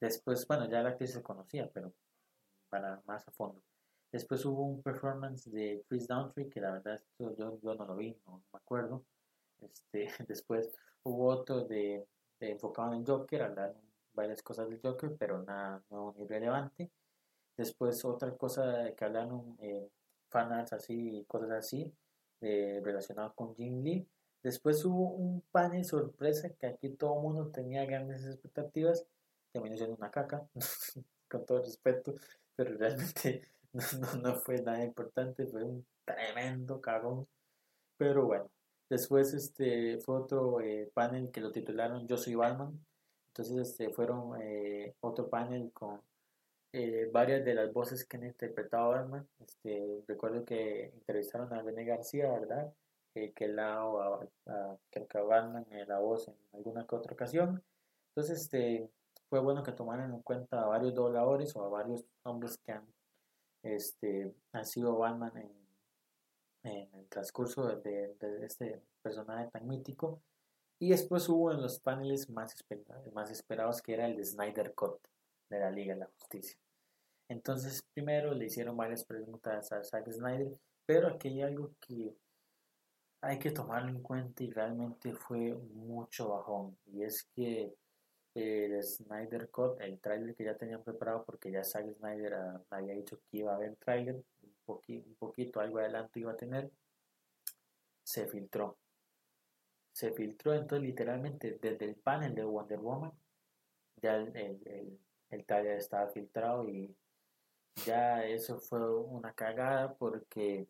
Después, 0.00 0.46
bueno, 0.46 0.68
ya 0.68 0.82
la 0.82 0.90
actriz 0.90 1.12
se 1.12 1.22
conocía, 1.22 1.70
pero 1.72 1.92
para 2.68 3.02
más 3.06 3.26
a 3.28 3.32
fondo. 3.32 3.62
Después 4.10 4.44
hubo 4.44 4.64
un 4.64 4.82
performance 4.82 5.50
de 5.50 5.84
Chris 5.88 6.06
Downtree, 6.06 6.48
que 6.50 6.60
la 6.60 6.72
verdad 6.72 7.02
yo, 7.18 7.34
yo 7.36 7.74
no 7.74 7.86
lo 7.86 7.96
vi, 7.96 8.14
no 8.26 8.42
me 8.52 8.58
acuerdo. 8.58 9.04
Este, 9.62 10.08
después 10.28 10.70
hubo 11.02 11.26
otro 11.26 11.64
de, 11.64 12.06
enfocado 12.40 12.92
en 12.92 13.00
el 13.00 13.06
Joker, 13.06 13.42
hablaron 13.42 13.76
varias 14.14 14.42
cosas 14.42 14.68
del 14.68 14.80
Joker, 14.80 15.14
pero 15.18 15.42
nada 15.42 15.82
nuevo 15.90 16.14
ni 16.18 16.26
relevante. 16.26 16.90
Después 17.56 18.04
otra 18.04 18.36
cosa 18.36 18.92
que 18.96 19.04
hablaron 19.04 19.56
eh, 19.60 19.88
fanarts 20.28 20.72
así, 20.72 21.24
cosas 21.28 21.50
así, 21.50 21.92
eh, 22.40 22.80
relacionadas 22.82 23.32
con 23.34 23.54
Jim 23.54 23.82
Lee. 23.82 24.06
Después 24.42 24.84
hubo 24.84 25.10
un 25.10 25.42
panel 25.52 25.84
sorpresa 25.84 26.50
que 26.50 26.66
aquí 26.66 26.88
todo 26.90 27.14
el 27.16 27.22
mundo 27.22 27.48
tenía 27.48 27.84
grandes 27.84 28.24
expectativas, 28.26 29.06
terminó 29.52 29.76
siendo 29.76 29.96
una 29.96 30.10
caca, 30.10 30.44
con 31.28 31.46
todo 31.46 31.60
respeto, 31.60 32.14
pero 32.56 32.76
realmente 32.76 33.48
no, 33.72 34.14
no, 34.20 34.34
fue 34.34 34.60
nada 34.60 34.82
importante, 34.84 35.46
fue 35.46 35.62
un 35.62 35.86
tremendo 36.04 36.80
cagón. 36.80 37.28
Pero 37.96 38.26
bueno, 38.26 38.50
Después 38.88 39.32
este, 39.34 39.98
fue 40.00 40.16
otro 40.16 40.60
eh, 40.60 40.90
panel 40.92 41.30
que 41.30 41.40
lo 41.40 41.50
titularon 41.50 42.06
Yo 42.06 42.16
soy 42.16 42.34
Batman. 42.34 42.78
Entonces 43.28 43.68
este, 43.68 43.90
fueron 43.90 44.40
eh, 44.42 44.94
otro 45.00 45.28
panel 45.28 45.70
con 45.72 46.00
eh, 46.72 47.08
varias 47.12 47.44
de 47.44 47.54
las 47.54 47.72
voces 47.72 48.04
que 48.04 48.16
han 48.18 48.24
interpretado 48.24 48.90
Batman. 48.90 49.26
Este, 49.40 50.02
recuerdo 50.06 50.44
que 50.44 50.86
entrevistaron 50.94 51.52
a 51.52 51.62
René 51.62 51.84
García, 51.84 52.30
¿verdad? 52.30 52.72
que 53.14 53.46
la 53.46 53.74
a, 53.74 54.20
a, 54.46 54.78
a 55.14 55.22
Batman 55.22 55.66
en 55.70 55.86
la 55.86 55.98
voz 55.98 56.28
en 56.28 56.34
alguna 56.54 56.86
que 56.86 56.96
otra 56.96 57.12
ocasión. 57.12 57.62
Entonces 58.08 58.42
este, 58.42 58.90
fue 59.28 59.40
bueno 59.40 59.62
que 59.62 59.72
tomaran 59.72 60.12
en 60.12 60.22
cuenta 60.22 60.62
a 60.62 60.66
varios 60.66 60.94
dobladores 60.94 61.56
o 61.56 61.64
a 61.64 61.68
varios 61.68 62.04
hombres 62.24 62.58
que 62.58 62.72
han, 62.72 62.86
este, 63.62 64.34
han 64.52 64.66
sido 64.66 64.96
Batman 64.98 65.32
en 65.36 65.61
en 66.64 66.94
el 66.94 67.08
transcurso 67.08 67.66
de, 67.76 68.16
este 68.42 68.82
personaje 69.02 69.50
tan 69.50 69.66
mítico. 69.66 70.22
Y 70.78 70.90
después 70.90 71.28
hubo 71.28 71.52
en 71.52 71.62
los 71.62 71.78
paneles 71.80 72.28
más 72.30 72.54
esperados, 72.54 73.12
más 73.12 73.30
esperados 73.30 73.80
que 73.82 73.94
era 73.94 74.06
el 74.06 74.16
de 74.16 74.24
Snyder 74.24 74.74
Cut 74.74 74.98
de 75.48 75.60
la 75.60 75.70
Liga 75.70 75.94
de 75.94 76.00
la 76.00 76.10
Justicia. 76.18 76.58
Entonces, 77.28 77.82
primero 77.94 78.34
le 78.34 78.46
hicieron 78.46 78.76
varias 78.76 79.04
preguntas 79.04 79.72
a 79.72 79.82
Zack 79.84 80.10
Snyder, 80.10 80.52
pero 80.84 81.08
aquí 81.08 81.28
hay 81.28 81.42
algo 81.42 81.70
que 81.80 82.14
hay 83.22 83.38
que 83.38 83.52
tomarlo 83.52 83.90
en 83.90 84.02
cuenta 84.02 84.42
y 84.42 84.50
realmente 84.50 85.14
fue 85.14 85.54
mucho 85.74 86.30
bajón. 86.30 86.76
Y 86.86 87.04
es 87.04 87.24
que 87.34 87.72
el 88.34 88.82
Snyder 88.82 89.48
Cut, 89.50 89.80
el 89.80 90.00
trailer 90.00 90.34
que 90.34 90.44
ya 90.44 90.56
tenían 90.56 90.82
preparado, 90.82 91.24
porque 91.24 91.50
ya 91.50 91.62
Zack 91.62 91.94
Snyder 91.94 92.34
ah, 92.34 92.60
había 92.70 92.94
dicho 92.94 93.18
que 93.30 93.38
iba 93.38 93.52
a 93.52 93.56
haber 93.56 93.76
trailer, 94.64 95.06
un 95.06 95.14
poquito, 95.16 95.60
algo 95.60 95.78
adelanto 95.78 96.18
iba 96.18 96.32
a 96.32 96.36
tener, 96.36 96.70
se 98.02 98.26
filtró. 98.26 98.76
Se 99.92 100.12
filtró 100.12 100.54
entonces 100.54 100.86
literalmente 100.86 101.58
desde 101.60 101.84
el 101.84 101.96
panel 101.96 102.34
de 102.34 102.44
Wonder 102.44 102.78
Woman, 102.78 103.12
ya 104.00 104.16
el, 104.16 104.36
el, 104.36 104.98
el, 105.30 105.44
taller 105.44 105.78
estaba 105.78 106.08
filtrado 106.08 106.68
y 106.68 106.94
ya 107.86 108.24
eso 108.24 108.58
fue 108.58 108.80
una 108.98 109.32
cagada 109.32 109.94
porque 109.94 110.66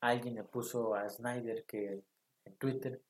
alguien 0.00 0.34
le 0.34 0.44
puso 0.44 0.94
a 0.94 1.08
Snyder 1.08 1.64
que 1.64 2.02
en 2.44 2.56
Twitter, 2.56 3.00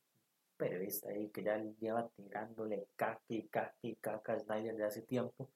periodista 0.57 1.11
ahí 1.11 1.29
que 1.29 1.43
ya 1.43 1.59
lleva 1.81 2.09
tirándole 2.11 2.89
caca 2.97 3.23
y 3.29 3.43
caca 3.49 3.77
y 3.83 3.97
caca 3.97 4.33
a 4.35 4.41
Snyder 4.41 4.77
de 4.77 4.85
hace 4.85 5.03
tiempo, 5.03 5.51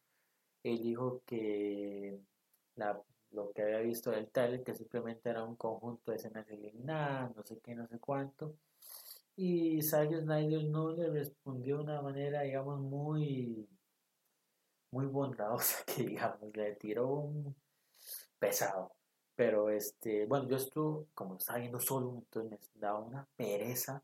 él 0.62 0.82
dijo 0.82 1.22
que 1.24 2.20
la 2.76 3.00
lo 3.32 3.52
que 3.52 3.62
había 3.62 3.78
visto 3.80 4.10
del 4.10 4.28
tal, 4.30 4.62
que 4.62 4.74
simplemente 4.74 5.30
era 5.30 5.44
un 5.44 5.56
conjunto 5.56 6.10
de 6.10 6.16
escenas 6.16 6.48
eliminadas, 6.48 7.34
no 7.36 7.42
sé 7.44 7.58
qué, 7.60 7.74
no 7.74 7.86
sé 7.86 7.98
cuánto. 7.98 8.56
Y 9.36 9.80
Zack 9.82 10.12
Snyder 10.20 10.64
no 10.64 10.92
le 10.92 11.08
respondió 11.10 11.78
de 11.78 11.84
una 11.84 12.02
manera, 12.02 12.42
digamos, 12.42 12.80
muy, 12.80 13.68
muy 14.90 15.06
bondadosa, 15.06 15.84
que 15.86 16.04
digamos, 16.04 16.54
le 16.54 16.74
tiró 16.76 17.08
un 17.08 17.54
pesado. 18.38 18.92
Pero 19.36 19.70
este, 19.70 20.26
bueno, 20.26 20.48
yo 20.48 20.56
estuve, 20.56 21.06
como 21.14 21.36
estaba 21.36 21.60
viendo 21.60 21.80
solo, 21.80 22.14
entonces 22.18 22.50
me 22.50 22.80
daba 22.80 23.00
una 23.00 23.26
pereza 23.36 24.02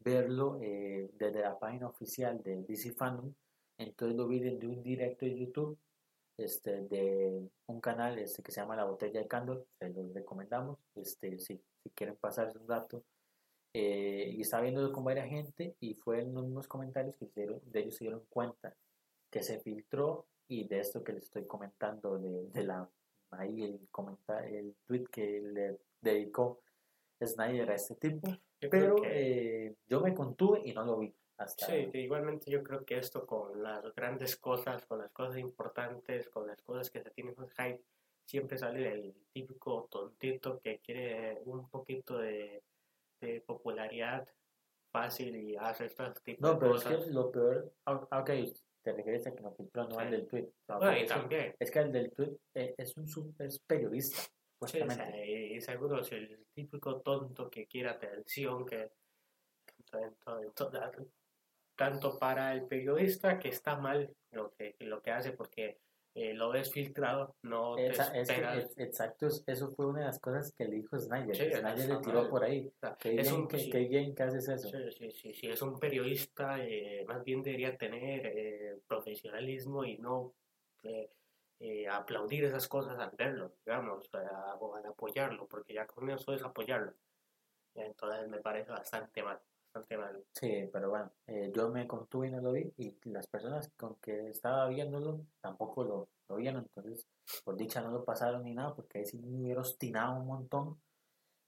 verlo 0.00 0.58
eh, 0.60 1.10
desde 1.18 1.40
la 1.40 1.58
página 1.58 1.86
oficial 1.86 2.42
de 2.42 2.62
DC 2.62 2.92
Fandom. 2.92 3.32
Entonces 3.78 4.16
lo 4.16 4.28
vi 4.28 4.40
desde 4.40 4.66
un 4.66 4.82
directo 4.82 5.24
de 5.24 5.38
YouTube 5.38 5.78
este, 6.36 6.82
de 6.82 7.48
un 7.66 7.80
canal 7.80 8.18
este, 8.18 8.42
que 8.42 8.52
se 8.52 8.60
llama 8.60 8.76
La 8.76 8.84
Botella 8.84 9.20
de 9.20 9.28
Candor, 9.28 9.66
se 9.78 9.90
los 9.90 10.12
recomendamos, 10.12 10.78
este, 10.94 11.38
si, 11.38 11.60
si 11.82 11.90
quieren 11.90 12.16
pasarse 12.16 12.58
un 12.58 12.66
dato. 12.66 13.04
Eh, 13.76 14.32
y 14.36 14.42
estaba 14.42 14.62
viendo 14.62 14.92
con 14.92 15.02
varias 15.02 15.28
gente 15.28 15.74
y 15.80 15.94
fue 15.94 16.20
en 16.20 16.36
unos 16.36 16.68
comentarios 16.68 17.16
que 17.16 17.24
hicieron, 17.24 17.60
de 17.64 17.80
ellos 17.80 17.96
se 17.96 18.04
dieron 18.04 18.22
cuenta 18.28 18.72
que 19.30 19.42
se 19.42 19.58
filtró 19.58 20.26
y 20.46 20.68
de 20.68 20.78
esto 20.78 21.02
que 21.02 21.12
les 21.12 21.24
estoy 21.24 21.44
comentando, 21.44 22.18
de, 22.18 22.48
de 22.50 22.62
la 22.62 22.88
ahí 23.30 23.62
el 23.62 23.80
comentario, 23.90 24.58
el 24.58 24.74
tweet 24.86 25.06
que 25.10 25.40
le 25.40 25.78
dedicó 26.00 26.60
Snyder 27.24 27.70
a 27.70 27.74
este 27.74 27.94
tipo, 27.94 28.28
pero 28.70 28.96
eh, 29.04 29.74
yo 29.88 30.00
me 30.00 30.14
contuve 30.14 30.62
y 30.64 30.72
no 30.72 30.84
lo 30.84 30.98
vi. 30.98 31.14
Hasta 31.36 31.66
sí, 31.66 31.90
igualmente 31.94 32.50
yo 32.50 32.62
creo 32.62 32.84
que 32.84 32.98
esto 32.98 33.26
con 33.26 33.62
las 33.62 33.92
grandes 33.94 34.36
cosas, 34.36 34.84
con 34.86 34.98
las 34.98 35.10
cosas 35.10 35.38
importantes, 35.38 36.28
con 36.28 36.46
las 36.46 36.62
cosas 36.62 36.90
que 36.90 37.02
se 37.02 37.10
tienen 37.10 37.34
con 37.34 37.48
hype, 37.50 37.82
siempre 38.24 38.56
sale 38.56 38.92
el 38.92 39.14
típico 39.32 39.88
tontito 39.90 40.60
que 40.60 40.78
quiere 40.78 41.40
un 41.44 41.68
poquito 41.68 42.18
de, 42.18 42.62
de 43.20 43.40
popularidad 43.40 44.28
fácil 44.92 45.34
y 45.34 45.56
hace 45.56 45.86
estas 45.86 46.22
tipos 46.22 46.40
no, 46.40 46.58
pero 46.58 46.76
es 46.76 46.84
que 46.84 47.10
lo 47.10 47.30
peor, 47.32 47.72
ah, 47.86 48.20
ok, 48.20 48.30
te 48.82 48.92
refieres 48.92 49.26
a 49.26 49.34
que 49.34 49.40
no 49.40 49.52
filtró, 49.52 49.88
no 49.88 49.98
al 49.98 50.10
del 50.10 50.28
tweet. 50.28 50.48
No, 50.68 50.78
también. 50.78 51.56
Es 51.58 51.70
que 51.70 51.78
el 51.80 51.90
del 51.90 52.12
tweet 52.12 52.36
eh, 52.54 52.74
es 52.78 52.96
un 52.96 53.34
es 53.40 53.58
periodista. 53.60 54.22
Sí, 54.66 54.78
y 54.78 55.60
seguro 55.60 56.00
es 56.00 56.12
el 56.12 56.46
típico 56.54 57.00
tonto 57.00 57.50
que 57.50 57.66
quiere 57.66 57.90
atención, 57.90 58.64
que 58.64 58.92
tanto 61.76 62.18
para 62.18 62.52
el 62.52 62.66
periodista 62.66 63.38
que 63.38 63.48
está 63.48 63.76
mal 63.76 64.14
lo 64.30 64.52
que, 64.52 64.76
lo 64.80 65.02
que 65.02 65.10
hace 65.10 65.32
porque 65.32 65.78
eh, 66.16 66.32
lo 66.32 66.50
ves 66.50 66.70
filtrado, 66.72 67.34
no 67.42 67.74
te 67.74 67.86
exacto, 67.88 69.26
eso 69.46 69.72
fue 69.72 69.86
una 69.86 70.00
de 70.00 70.06
las 70.06 70.20
cosas 70.20 70.54
que 70.56 70.64
le 70.64 70.76
dijo 70.76 70.96
Snyder. 70.96 71.34
Snyder 71.34 71.88
le 71.88 71.96
tiró 71.96 72.30
por 72.30 72.44
ahí. 72.44 72.70
que 73.00 73.20
es 73.20 73.32
un, 73.32 73.48
que, 73.48 73.68
que, 73.68 74.22
haces 74.22 74.48
eso. 74.48 74.68
Sí, 74.68 75.10
sí, 75.10 75.34
sí, 75.34 75.48
es 75.48 75.60
un 75.60 75.76
periodista, 75.80 76.64
eh, 76.64 77.04
más 77.08 77.24
bien 77.24 77.42
debería 77.42 77.76
tener 77.76 78.26
eh, 78.26 78.78
profesionalismo 78.86 79.84
y 79.84 79.98
no 79.98 80.34
aplaudir 81.90 82.44
esas 82.44 82.68
cosas 82.68 82.96
al 82.98 83.10
verlo, 83.16 83.54
digamos, 83.64 84.08
o 84.60 84.76
al 84.76 84.86
apoyarlo, 84.86 85.48
porque 85.48 85.74
ya 85.74 85.86
con 85.86 86.08
eso 86.10 86.32
es 86.32 86.44
apoyarlo. 86.44 86.94
Entonces 87.74 88.28
me 88.28 88.38
parece 88.38 88.70
bastante 88.70 89.20
mal. 89.22 89.40
Sí, 90.32 90.68
pero 90.72 90.90
bueno, 90.90 91.10
eh, 91.26 91.50
yo 91.54 91.68
me 91.70 91.86
contuve 91.86 92.28
y 92.28 92.30
no 92.30 92.40
lo 92.40 92.52
vi 92.52 92.72
y 92.78 92.96
las 93.04 93.26
personas 93.26 93.70
con 93.76 93.96
que 93.96 94.28
estaba 94.28 94.68
viéndolo 94.68 95.20
tampoco 95.40 95.84
lo, 95.84 96.08
lo 96.28 96.36
vieron, 96.36 96.62
entonces 96.62 97.06
por 97.44 97.56
dicha 97.56 97.80
no 97.80 97.90
lo 97.90 98.04
pasaron 98.04 98.44
ni 98.44 98.54
nada 98.54 98.74
porque 98.74 98.98
ahí 98.98 99.06
sí 99.06 99.18
me 99.18 99.42
hubiera 99.42 99.60
obstinado 99.60 100.20
un 100.20 100.26
montón, 100.26 100.80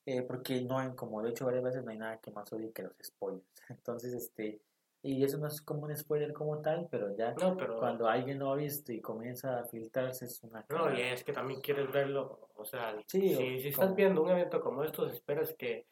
eh, 0.06 0.22
porque 0.22 0.62
no 0.62 0.78
hay, 0.78 0.94
como 0.94 1.20
he 1.20 1.28
dicho 1.28 1.44
varias 1.44 1.64
veces, 1.64 1.84
no 1.84 1.90
hay 1.90 1.98
nada 1.98 2.18
que 2.18 2.30
más 2.30 2.52
odie 2.52 2.72
que 2.72 2.84
los 2.84 2.92
spoilers. 3.02 3.44
Entonces, 3.68 4.12
este, 4.14 4.60
y 5.02 5.22
eso 5.22 5.38
no 5.38 5.46
es 5.46 5.60
como 5.62 5.82
un 5.82 5.96
spoiler 5.96 6.32
como 6.32 6.60
tal, 6.60 6.88
pero 6.90 7.14
ya 7.16 7.34
cuando 7.34 8.08
alguien 8.08 8.38
lo 8.38 8.52
ha 8.52 8.56
visto 8.56 8.92
y 8.92 9.00
comienza 9.00 9.60
a 9.60 9.64
filtrarse 9.64 10.24
es 10.24 10.42
una... 10.42 10.64
No, 10.68 10.92
y 10.92 11.00
es 11.00 11.22
que 11.22 11.32
también 11.32 11.60
quieres 11.60 11.90
verlo, 11.92 12.48
o 12.56 12.64
sea, 12.64 12.96
si, 13.06 13.34
si 13.34 13.68
estás 13.68 13.94
viendo 13.94 14.22
un 14.22 14.30
evento 14.30 14.60
como 14.60 14.82
estos, 14.82 15.12
esperas 15.12 15.54
que 15.54 15.86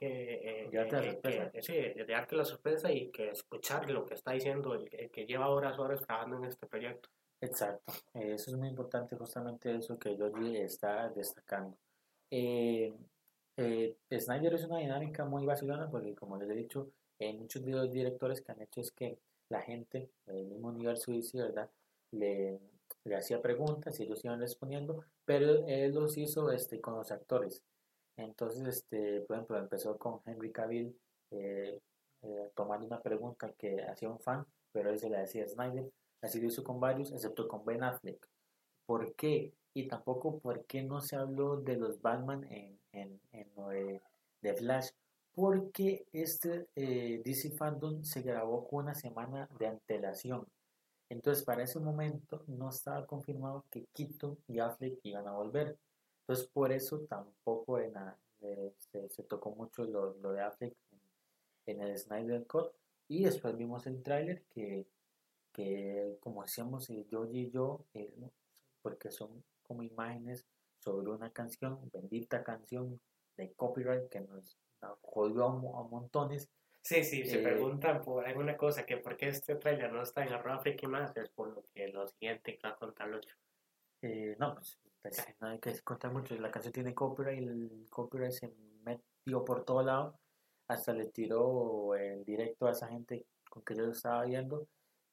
que, 0.00 0.64
eh, 0.64 1.50
que, 1.52 1.62
sí, 1.62 1.74
darte 2.08 2.34
la 2.34 2.44
sorpresa 2.46 2.90
y 2.90 3.10
que 3.10 3.30
escuchar 3.30 3.90
lo 3.90 4.06
que 4.06 4.14
está 4.14 4.32
diciendo 4.32 4.74
el, 4.74 4.88
que 5.10 5.26
lleva 5.26 5.50
horas, 5.50 5.78
horas 5.78 6.00
trabajando 6.00 6.38
en 6.38 6.44
este 6.44 6.66
proyecto. 6.66 7.10
Exacto, 7.42 7.92
eso 8.14 8.50
es 8.50 8.56
muy 8.56 8.68
importante, 8.68 9.16
justamente 9.16 9.76
eso 9.76 9.98
que 9.98 10.16
Georgie 10.16 10.64
está 10.64 11.10
destacando. 11.10 11.76
Eh, 12.30 12.94
eh, 13.58 13.96
Snyder 14.18 14.54
es 14.54 14.64
una 14.64 14.78
dinámica 14.78 15.26
muy 15.26 15.44
vacilona 15.44 15.90
porque, 15.90 16.14
como 16.14 16.38
les 16.38 16.48
he 16.48 16.54
dicho, 16.54 16.90
en 17.18 17.38
muchos 17.38 17.62
de 17.62 17.72
los 17.72 17.92
directores 17.92 18.40
que 18.40 18.52
han 18.52 18.62
hecho 18.62 18.80
es 18.80 18.92
que 18.92 19.18
la 19.50 19.60
gente, 19.60 20.10
el 20.26 20.46
mismo 20.46 20.68
universo 20.68 21.12
dice, 21.12 21.42
¿verdad? 21.42 21.68
Le, 22.12 22.58
le 23.04 23.16
hacía 23.16 23.42
preguntas 23.42 24.00
y 24.00 24.04
ellos 24.04 24.24
iban 24.24 24.40
respondiendo, 24.40 25.04
pero 25.26 25.66
él 25.66 25.92
los 25.92 26.16
hizo 26.16 26.50
este, 26.50 26.80
con 26.80 26.96
los 26.96 27.10
actores. 27.10 27.62
Entonces, 28.20 28.66
este, 28.66 29.22
por 29.22 29.36
ejemplo, 29.36 29.58
empezó 29.58 29.96
con 29.96 30.20
Henry 30.26 30.52
Cavill 30.52 30.94
eh, 31.30 31.80
eh, 32.22 32.50
tomando 32.54 32.86
una 32.86 33.00
pregunta 33.00 33.52
que 33.56 33.82
hacía 33.82 34.10
un 34.10 34.20
fan, 34.20 34.44
pero 34.72 34.90
él 34.90 34.98
se 34.98 35.08
la 35.08 35.20
decía 35.20 35.48
Snyder. 35.48 35.90
Así 36.20 36.40
lo 36.40 36.48
hizo 36.48 36.62
con 36.62 36.78
varios, 36.78 37.12
excepto 37.12 37.48
con 37.48 37.64
Ben 37.64 37.82
Affleck. 37.82 38.28
¿Por 38.84 39.14
qué? 39.14 39.54
Y 39.72 39.88
tampoco 39.88 40.38
por 40.38 40.66
qué 40.66 40.82
no 40.82 41.00
se 41.00 41.16
habló 41.16 41.56
de 41.60 41.76
los 41.76 42.00
Batman 42.02 42.44
en, 42.50 42.78
en, 42.92 43.20
en 43.32 44.00
de, 44.42 44.54
Flash. 44.54 44.90
Porque 45.32 46.04
este 46.12 46.68
eh, 46.74 47.22
DC 47.24 47.52
Fandom 47.52 48.02
se 48.04 48.20
grabó 48.20 48.66
con 48.68 48.84
una 48.84 48.94
semana 48.94 49.48
de 49.58 49.68
antelación. 49.68 50.46
Entonces, 51.08 51.44
para 51.44 51.62
ese 51.62 51.80
momento 51.80 52.44
no 52.48 52.68
estaba 52.68 53.06
confirmado 53.06 53.64
que 53.70 53.86
Keaton 53.94 54.36
y 54.46 54.58
Affleck 54.58 54.98
iban 55.04 55.26
a 55.26 55.32
volver. 55.32 55.78
Entonces, 56.30 56.48
por 56.52 56.70
eso 56.70 57.00
tampoco 57.08 57.80
en 57.80 57.92
se, 58.78 59.24
tocó 59.24 59.50
mucho 59.50 59.82
lo, 59.82 60.12
de 60.12 60.40
Affleck 60.40 60.76
en, 61.66 61.80
el 61.80 61.98
Snyder 61.98 62.46
Cut. 62.46 62.70
Y 63.08 63.24
después 63.24 63.56
vimos 63.56 63.84
el 63.88 64.00
tráiler 64.00 64.44
que, 64.44 64.86
que, 65.52 66.18
como 66.20 66.42
decíamos, 66.42 66.86
yo 67.10 67.26
y 67.26 67.50
yo, 67.50 67.84
eh, 67.94 68.14
porque 68.80 69.10
son 69.10 69.42
como 69.64 69.82
imágenes 69.82 70.46
sobre 70.78 71.10
una 71.10 71.32
canción, 71.32 71.90
bendita 71.92 72.44
canción 72.44 73.00
de 73.36 73.52
copyright 73.54 74.08
que 74.08 74.20
nos 74.20 74.56
jodió 75.00 75.46
a, 75.46 75.82
montones. 75.88 76.48
Sí, 76.80 77.02
sí, 77.02 77.24
se 77.24 77.40
eh, 77.40 77.42
preguntan 77.42 78.02
por 78.02 78.24
alguna 78.24 78.56
cosa, 78.56 78.86
que 78.86 78.98
por 78.98 79.16
qué 79.16 79.30
este 79.30 79.56
tráiler 79.56 79.92
no 79.92 80.04
está 80.04 80.22
en 80.24 80.32
Arroba 80.32 80.62
y 80.64 80.86
más, 80.86 81.16
es 81.16 81.28
por 81.30 81.48
lo 81.48 81.64
que 81.74 81.88
lo 81.88 82.06
siguiente 82.06 82.56
que 82.56 82.68
va 82.68 82.74
a 82.74 82.78
contar 82.78 83.20
Eh, 84.02 84.36
no, 84.38 84.54
pues 84.54 84.78
no 85.40 85.48
hay 85.48 85.58
que 85.58 85.78
contar 85.80 86.12
mucho. 86.12 86.34
La 86.36 86.50
canción 86.50 86.72
tiene 86.72 86.94
copyright 86.94 87.42
y 87.42 87.44
el 87.44 87.86
copyright 87.90 88.32
se 88.32 88.52
metió 88.84 89.44
por 89.44 89.64
todo 89.64 89.82
lado. 89.82 90.18
Hasta 90.68 90.92
le 90.92 91.06
tiró 91.06 91.94
el 91.94 92.24
directo 92.24 92.66
a 92.66 92.72
esa 92.72 92.88
gente 92.88 93.26
con 93.48 93.62
que 93.62 93.74
yo 93.74 93.90
estaba 93.90 94.24
viendo. 94.24 94.66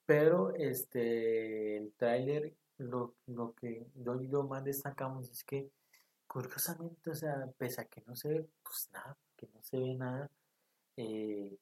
Pero 0.06 0.54
este 0.56 1.78
el 1.78 1.94
tráiler, 1.94 2.54
lo, 2.78 3.16
lo 3.28 3.54
que 3.54 3.88
yo 3.96 4.22
y 4.22 4.30
yo 4.30 4.44
más 4.44 4.64
destacamos 4.64 5.30
es 5.30 5.44
que 5.44 5.70
curiosamente, 6.28 7.10
o 7.10 7.16
sea, 7.16 7.48
pese 7.58 7.82
a 7.82 7.86
que 7.86 8.04
no 8.06 8.16
se 8.16 8.30
ve 8.30 8.50
pues 8.64 8.90
nada, 8.92 9.18
que 9.36 9.48
no 9.54 9.64
se 9.64 9.80
ve 9.80 9.96
nada, 9.96 10.30
eh, 10.98 11.58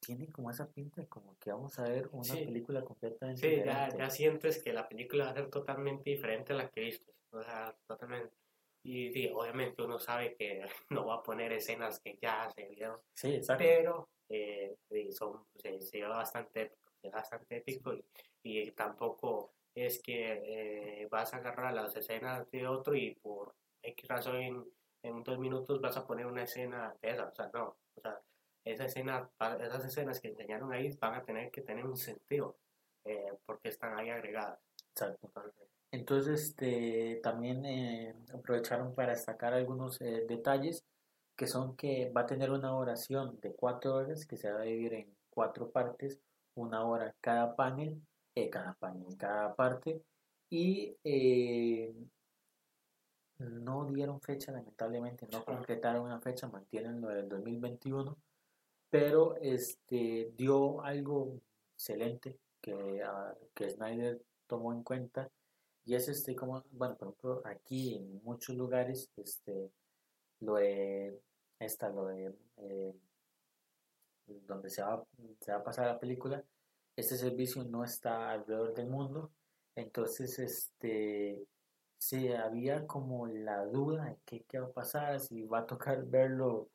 tiene 0.00 0.28
como 0.28 0.50
esa 0.50 0.68
pinta 0.68 1.04
como 1.06 1.38
que 1.38 1.52
vamos 1.52 1.78
a 1.78 1.84
ver 1.84 2.08
una 2.12 2.34
película 2.34 2.82
completamente 2.82 3.40
sí, 3.40 3.48
diferente. 3.56 3.92
ya, 3.92 3.98
ya 3.98 4.10
sientes 4.10 4.62
que 4.62 4.72
la 4.72 4.88
película 4.88 5.26
va 5.26 5.30
a 5.30 5.34
ser 5.34 5.50
totalmente 5.50 6.10
diferente 6.10 6.52
a 6.52 6.56
la 6.56 6.70
que 6.70 6.80
viste. 6.80 7.12
O 7.30 7.42
sea, 7.42 7.76
totalmente. 7.86 8.34
Y 8.82 9.28
obviamente 9.28 9.82
uno 9.82 9.98
sabe 9.98 10.34
que 10.34 10.64
no 10.90 11.06
va 11.06 11.16
a 11.16 11.22
poner 11.22 11.52
escenas 11.52 12.00
que 12.00 12.18
ya 12.20 12.50
se 12.50 12.66
vieron. 12.66 12.98
Sí, 13.14 13.34
exacto. 13.34 13.62
Pero 13.64 14.08
eh, 14.28 14.76
son, 15.10 15.44
se, 15.56 15.80
se 15.82 16.02
bastante 16.02 16.62
épico, 16.62 17.10
bastante 17.12 17.56
épico 17.58 17.94
y, 18.42 18.70
tampoco 18.72 19.52
es 19.74 20.02
que 20.02 21.02
eh, 21.02 21.08
vas 21.10 21.32
a 21.34 21.36
agarrar 21.36 21.74
las 21.74 21.94
escenas 21.94 22.50
de 22.50 22.66
otro 22.66 22.94
y 22.94 23.14
por 23.14 23.54
X 23.82 24.08
razón 24.08 24.36
en, 24.36 24.64
en 25.02 25.22
dos 25.22 25.38
minutos 25.38 25.80
vas 25.80 25.96
a 25.96 26.06
poner 26.06 26.26
una 26.26 26.44
escena 26.44 26.94
de 27.02 27.10
esa. 27.10 27.28
O 27.28 27.34
sea, 27.34 27.50
no. 27.52 27.76
O 27.94 28.00
sea, 28.00 28.20
esa 28.64 28.84
escena, 28.84 29.30
esas 29.60 29.84
escenas 29.84 30.20
que 30.20 30.28
enseñaron 30.28 30.72
ahí 30.72 30.96
van 31.00 31.14
a 31.14 31.24
tener 31.24 31.50
que 31.50 31.62
tener 31.62 31.86
un 31.86 31.96
sentido 31.96 32.56
eh, 33.04 33.32
porque 33.46 33.68
están 33.68 33.98
ahí 33.98 34.10
agregadas. 34.10 34.58
Exacto. 34.90 35.30
Entonces, 35.92 36.42
este, 36.42 37.20
también 37.22 37.64
eh, 37.64 38.14
aprovecharon 38.32 38.94
para 38.94 39.12
destacar 39.12 39.54
algunos 39.54 40.00
eh, 40.00 40.24
detalles 40.28 40.84
que 41.36 41.46
son 41.46 41.74
que 41.76 42.10
va 42.10 42.22
a 42.22 42.26
tener 42.26 42.50
una 42.50 42.76
oración 42.76 43.40
de 43.40 43.54
cuatro 43.54 43.94
horas 43.94 44.26
que 44.26 44.36
se 44.36 44.52
va 44.52 44.60
a 44.60 44.64
dividir 44.64 44.94
en 44.94 45.16
cuatro 45.30 45.70
partes, 45.70 46.20
una 46.54 46.84
hora 46.84 47.14
cada 47.20 47.56
panel, 47.56 48.00
cada 48.52 48.74
panel, 48.74 49.16
cada 49.16 49.54
parte, 49.54 50.02
y 50.50 50.96
no 53.38 53.86
dieron 53.86 54.20
fecha, 54.20 54.52
lamentablemente, 54.52 55.26
no 55.32 55.44
concretaron 55.44 56.02
una 56.04 56.20
fecha, 56.20 56.48
mantienen 56.48 57.00
lo 57.00 57.08
del 57.08 57.28
2021, 57.28 58.16
pero 58.90 59.36
este, 59.36 60.32
dio 60.36 60.82
algo 60.82 61.40
excelente 61.74 62.38
que, 62.60 62.74
uh, 62.74 63.34
que 63.54 63.70
Snyder 63.70 64.20
tomó 64.46 64.72
en 64.72 64.82
cuenta 64.82 65.30
y 65.84 65.94
es 65.94 66.08
este 66.08 66.36
como, 66.36 66.64
bueno, 66.72 66.96
por 66.96 67.08
ejemplo, 67.08 67.42
aquí 67.44 67.94
en 67.96 68.22
muchos 68.22 68.54
lugares, 68.56 69.10
este, 69.16 69.70
lo 70.40 70.54
de, 70.56 71.18
esta, 71.58 71.88
lo 71.88 72.06
de, 72.06 72.34
eh, 72.58 72.94
donde 74.26 74.70
se 74.70 74.82
va, 74.82 75.02
se 75.40 75.52
va 75.52 75.58
a 75.58 75.64
pasar 75.64 75.86
la 75.86 75.98
película, 75.98 76.44
este 76.96 77.16
servicio 77.16 77.64
no 77.64 77.82
está 77.82 78.30
alrededor 78.30 78.74
del 78.74 78.88
mundo, 78.88 79.32
entonces, 79.74 80.38
este, 80.38 81.46
se 81.98 82.36
había 82.36 82.86
como 82.86 83.26
la 83.26 83.64
duda 83.66 84.06
de 84.06 84.18
qué, 84.24 84.44
qué 84.44 84.58
va 84.58 84.66
a 84.66 84.72
pasar, 84.72 85.20
si 85.20 85.42
va 85.42 85.60
a 85.60 85.66
tocar 85.66 86.04
verlo 86.06 86.68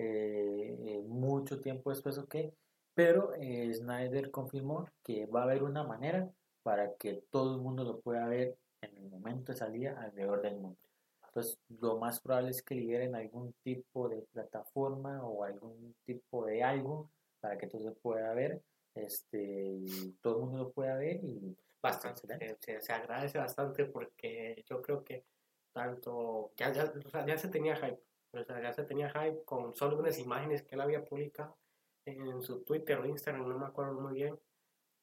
eh, 0.00 1.02
mucho 1.06 1.60
tiempo 1.60 1.90
después 1.90 2.18
o 2.18 2.26
qué, 2.26 2.52
pero 2.94 3.34
eh, 3.34 3.72
Snyder 3.74 4.30
confirmó 4.30 4.88
que 5.02 5.26
va 5.26 5.40
a 5.40 5.44
haber 5.44 5.62
una 5.62 5.84
manera 5.84 6.30
para 6.62 6.94
que 6.96 7.22
todo 7.30 7.54
el 7.56 7.60
mundo 7.60 7.84
lo 7.84 8.00
pueda 8.00 8.26
ver 8.28 8.56
en 8.80 8.96
el 8.96 9.08
momento 9.10 9.52
de 9.52 9.58
salida 9.58 10.00
alrededor 10.00 10.42
del 10.42 10.56
mundo. 10.56 10.78
Entonces, 11.26 11.58
lo 11.80 11.98
más 11.98 12.20
probable 12.20 12.50
es 12.50 12.62
que 12.62 12.74
liberen 12.74 13.14
algún 13.14 13.52
tipo 13.62 14.08
de 14.08 14.22
plataforma 14.32 15.22
o 15.24 15.44
algún 15.44 15.94
tipo 16.04 16.44
de 16.46 16.62
algo 16.62 17.10
para 17.40 17.58
que 17.58 17.66
todo 17.66 17.82
se 17.82 17.92
pueda 17.92 18.32
ver, 18.34 18.62
este, 18.94 19.40
y 19.40 20.12
todo 20.20 20.36
el 20.36 20.40
mundo 20.42 20.58
lo 20.58 20.72
pueda 20.72 20.96
ver 20.96 21.22
y 21.22 21.56
bastante, 21.80 22.56
se, 22.60 22.80
se, 22.80 22.92
agradece 22.92 23.38
bastante 23.38 23.84
porque 23.84 24.64
yo 24.68 24.82
creo 24.82 25.04
que 25.04 25.24
tanto, 25.72 26.52
ya, 26.56 26.72
ya, 26.72 26.92
ya 27.26 27.38
se 27.38 27.48
tenía 27.48 27.76
hype, 27.76 28.00
o 28.32 28.44
sea, 28.44 28.60
ya 28.60 28.72
se 28.72 28.84
tenía 28.84 29.10
hype 29.10 29.44
con 29.44 29.74
solo 29.74 29.98
unas 29.98 30.18
imágenes 30.18 30.62
que 30.62 30.74
él 30.74 30.80
había 30.80 31.04
publicado 31.04 31.56
en 32.04 32.40
su 32.42 32.62
Twitter 32.62 32.98
o 32.98 33.06
Instagram, 33.06 33.48
no 33.48 33.58
me 33.58 33.66
acuerdo 33.66 33.94
muy 33.94 34.14
bien, 34.14 34.38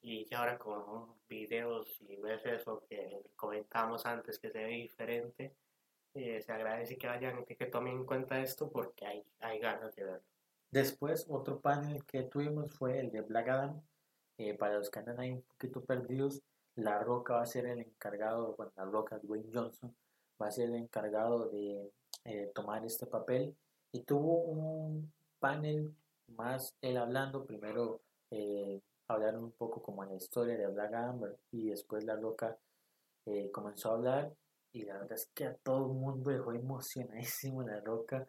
y 0.00 0.32
ahora 0.34 0.58
con 0.58 1.14
videos 1.28 2.00
y 2.00 2.16
ves 2.16 2.44
eso 2.46 2.84
que 2.88 3.22
comentamos 3.36 4.06
antes 4.06 4.38
que 4.38 4.50
se 4.50 4.58
ve 4.58 4.70
diferente, 4.70 5.54
eh, 6.14 6.40
se 6.40 6.52
agradece 6.52 6.96
que 6.96 7.06
vayan, 7.06 7.44
que, 7.44 7.56
que, 7.56 7.66
tomen 7.66 7.98
en 7.98 8.06
cuenta 8.06 8.40
esto 8.40 8.70
porque 8.70 9.04
hay, 9.06 9.24
hay 9.40 9.58
ganas 9.58 9.94
de 9.94 10.04
verlo. 10.04 10.24
Después, 10.70 11.26
otro 11.28 11.60
panel 11.60 12.04
que 12.04 12.22
tuvimos 12.24 12.72
fue 12.72 12.98
el 12.98 13.10
de 13.10 13.20
Black 13.20 13.48
Adam. 13.48 13.82
Eh, 14.38 14.54
para 14.54 14.74
los 14.74 14.90
que 14.90 14.98
andan 14.98 15.18
ahí 15.20 15.32
un 15.32 15.42
poquito 15.42 15.82
perdidos, 15.84 16.42
La 16.74 16.98
Roca 16.98 17.34
va 17.34 17.42
a 17.42 17.46
ser 17.46 17.66
el 17.66 17.80
encargado, 17.80 18.54
bueno, 18.56 18.72
La 18.76 18.84
Roca, 18.84 19.18
Dwayne 19.18 19.50
Johnson, 19.52 19.96
va 20.40 20.48
a 20.48 20.50
ser 20.50 20.68
el 20.68 20.74
encargado 20.74 21.48
de 21.48 21.90
eh, 22.26 22.50
tomar 22.54 22.84
este 22.84 23.06
papel. 23.06 23.56
Y 23.92 24.02
tuvo 24.02 24.42
un 24.42 25.12
panel 25.38 25.94
más 26.28 26.74
él 26.82 26.96
hablando, 26.96 27.46
primero 27.46 28.00
eh, 28.30 28.80
hablar 29.08 29.38
un 29.38 29.52
poco 29.52 29.80
como 29.82 30.04
la 30.04 30.14
historia 30.14 30.56
de 30.56 30.66
Black 30.66 30.92
Adam 30.92 31.20
y 31.52 31.70
después 31.70 32.04
La 32.04 32.16
Roca 32.16 32.56
comenzó 33.52 33.90
a 33.90 33.94
hablar. 33.94 34.32
Y 34.72 34.84
la 34.84 34.98
verdad 34.98 35.12
es 35.12 35.30
que 35.34 35.46
a 35.46 35.54
todo 35.54 35.86
el 35.86 35.98
mundo 35.98 36.30
dejó 36.30 36.52
emocionadísimo 36.52 37.62
La 37.62 37.80
Roca 37.80 38.26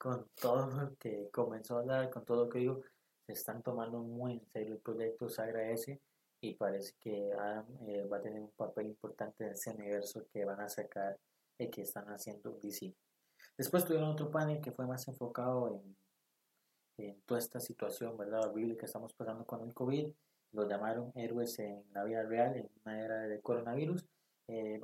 con 0.00 0.26
todo 0.34 0.66
lo 0.70 0.96
que 0.96 1.28
comenzó 1.30 1.76
a 1.76 1.80
hablar, 1.80 2.10
con 2.10 2.24
todo 2.24 2.44
lo 2.44 2.48
que 2.48 2.60
digo, 2.60 2.80
se 3.26 3.34
están 3.34 3.62
tomando 3.62 3.98
muy 3.98 4.32
en 4.32 4.46
serio 4.46 4.74
el 4.74 4.80
proyecto, 4.80 5.28
se 5.28 5.42
agradece. 5.42 6.00
Y 6.40 6.54
parece 6.54 6.94
que 6.98 7.30
Adam 7.34 7.66
eh, 7.86 8.06
va 8.06 8.16
a 8.16 8.22
tener 8.22 8.40
un 8.40 8.50
papel 8.52 8.86
importante 8.86 9.44
en 9.44 9.50
ese 9.50 9.72
universo 9.72 10.24
que 10.32 10.46
van 10.46 10.60
a 10.60 10.70
sacar 10.70 11.18
y 11.58 11.68
que 11.68 11.82
están 11.82 12.06
haciendo 12.06 12.58
DC. 12.62 12.94
Después 13.60 13.84
tuvieron 13.84 14.08
otro 14.08 14.30
panel 14.30 14.62
que 14.62 14.72
fue 14.72 14.86
más 14.86 15.06
enfocado 15.06 15.82
en, 16.96 17.14
toda 17.26 17.38
esta 17.38 17.60
situación, 17.60 18.16
¿verdad? 18.16 18.48
Horrible 18.48 18.78
que 18.78 18.86
estamos 18.86 19.12
pasando 19.12 19.44
con 19.44 19.60
el 19.60 19.74
COVID. 19.74 20.10
Lo 20.52 20.66
llamaron 20.66 21.12
héroes 21.14 21.58
en 21.58 21.84
la 21.92 22.04
vida 22.04 22.22
real, 22.22 22.56
en 22.56 22.70
una 22.82 22.98
era 22.98 23.18
de 23.28 23.38
coronavirus. 23.42 24.06
Eh, 24.48 24.80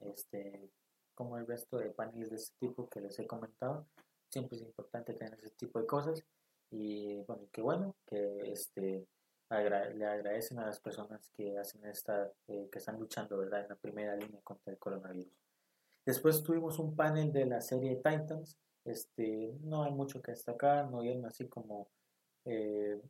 este, 0.00 0.70
como 1.14 1.36
el 1.36 1.46
resto 1.46 1.76
de 1.76 1.90
paneles 1.90 2.30
de 2.30 2.36
este 2.36 2.56
tipo 2.66 2.88
que 2.88 3.02
les 3.02 3.18
he 3.18 3.26
comentado, 3.26 3.84
siempre 4.30 4.56
es 4.56 4.62
importante 4.62 5.12
tener 5.12 5.38
ese 5.40 5.56
tipo 5.56 5.78
de 5.78 5.84
cosas 5.86 6.24
y 6.70 7.20
bueno, 7.24 7.42
qué 7.52 7.60
bueno 7.60 7.94
que 8.06 8.50
este 8.50 9.06
le 9.50 10.06
agradecen 10.06 10.60
a 10.60 10.64
las 10.64 10.80
personas 10.80 11.28
que 11.36 11.58
hacen 11.58 11.84
esta, 11.84 12.32
eh, 12.48 12.70
que 12.72 12.78
están 12.78 12.98
luchando, 12.98 13.36
¿verdad?, 13.36 13.64
en 13.64 13.68
la 13.68 13.76
primera 13.76 14.16
línea 14.16 14.40
contra 14.42 14.72
el 14.72 14.78
coronavirus. 14.78 15.43
Después 16.06 16.42
tuvimos 16.42 16.78
un 16.78 16.94
panel 16.94 17.32
de 17.32 17.46
la 17.46 17.60
serie 17.60 17.96
Titans, 17.96 18.58
este, 18.84 19.54
no 19.62 19.84
hay 19.84 19.92
mucho 19.92 20.20
que 20.20 20.32
destacar, 20.32 20.90
no 20.90 21.00
hay 21.00 21.22
así 21.24 21.48
como 21.48 21.88
eh, 22.44 23.00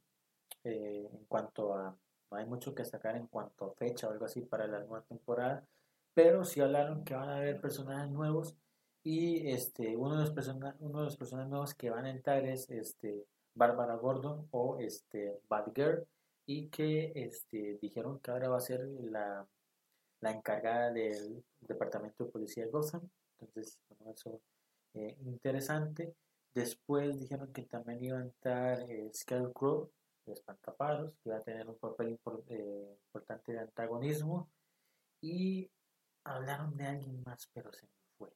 eh, 0.62 1.08
en 1.12 1.24
cuanto 1.26 1.74
a, 1.74 1.96
no 2.30 2.36
hay 2.36 2.46
mucho 2.46 2.74
que 2.74 2.82
destacar 2.82 3.16
en 3.16 3.26
cuanto 3.26 3.66
a 3.66 3.74
fecha 3.74 4.08
o 4.08 4.12
algo 4.12 4.26
así 4.26 4.42
para 4.42 4.66
la 4.68 4.78
nueva 4.80 5.02
temporada, 5.02 5.66
pero 6.14 6.44
sí 6.44 6.60
hablaron 6.60 7.04
que 7.04 7.14
van 7.14 7.28
a 7.28 7.36
haber 7.38 7.60
personajes 7.60 8.10
nuevos 8.10 8.56
y 9.02 9.50
este, 9.50 9.96
uno, 9.96 10.16
de 10.16 10.22
los 10.22 10.30
personajes 10.30 10.80
uno 10.80 11.00
de 11.00 11.04
los 11.06 11.16
personajes 11.16 11.50
nuevos 11.50 11.74
que 11.74 11.90
van 11.90 12.06
a 12.06 12.10
entrar 12.10 12.44
es 12.46 12.70
este, 12.70 13.26
Bárbara 13.54 13.96
Gordon 13.96 14.46
o 14.52 14.78
este, 14.78 15.40
Girl 15.74 16.06
y 16.46 16.68
que 16.68 17.12
este, 17.16 17.78
dijeron 17.82 18.20
que 18.20 18.30
ahora 18.30 18.48
va 18.48 18.58
a 18.58 18.60
ser 18.60 18.80
la, 19.00 19.46
la 20.24 20.32
encargada 20.32 20.90
del 20.90 21.44
departamento 21.60 22.24
de 22.24 22.30
policía 22.30 22.64
de 22.64 22.70
Gotham. 22.70 23.02
Entonces, 23.38 23.78
bueno, 23.88 24.10
eso 24.14 24.40
eh, 24.94 25.16
interesante. 25.26 26.14
Después 26.54 27.20
dijeron 27.20 27.52
que 27.52 27.62
también 27.64 28.02
iba 28.02 28.18
a 28.18 28.22
entrar 28.22 28.90
eh, 28.90 29.10
Scarecrow, 29.12 29.90
de 30.24 30.32
Espantaparos, 30.32 31.12
que 31.12 31.28
iba 31.28 31.36
a 31.36 31.42
tener 31.42 31.68
un 31.68 31.76
papel 31.76 32.18
eh, 32.48 32.96
importante 33.06 33.52
de 33.52 33.58
antagonismo. 33.58 34.48
Y 35.20 35.70
hablaron 36.24 36.74
de 36.74 36.86
alguien 36.86 37.22
más, 37.26 37.50
pero 37.52 37.70
se 37.70 37.82
me 37.82 37.92
fue. 38.16 38.30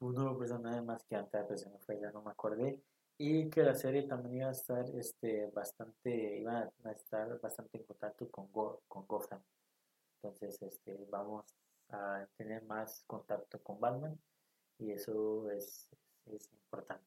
Uno 0.00 0.20
de 0.20 0.26
los 0.26 0.38
personajes 0.38 0.84
más 0.84 1.02
que 1.02 1.16
antes, 1.16 1.44
pero 1.48 1.58
se 1.58 1.68
me 1.68 1.78
fue, 1.80 1.98
ya 2.00 2.12
no 2.12 2.22
me 2.22 2.30
acordé. 2.30 2.80
Y 3.18 3.50
que 3.50 3.64
la 3.64 3.74
serie 3.74 4.04
también 4.04 4.36
iba 4.36 4.48
a 4.48 4.52
estar 4.52 4.88
este, 4.94 5.50
bastante, 5.50 6.38
iba 6.38 6.70
a 6.84 6.92
estar 6.92 7.40
bastante 7.40 7.78
en 7.78 7.84
contacto 7.84 8.30
con, 8.30 8.46
con 8.86 9.06
Gotham. 9.06 9.42
Entonces, 10.24 10.62
este, 10.62 11.06
vamos 11.10 11.44
a 11.90 12.26
tener 12.38 12.64
más 12.64 13.04
contacto 13.06 13.62
con 13.62 13.78
Batman 13.78 14.18
y 14.78 14.90
eso 14.90 15.50
es, 15.50 15.86
es 16.24 16.50
importante. 16.50 17.04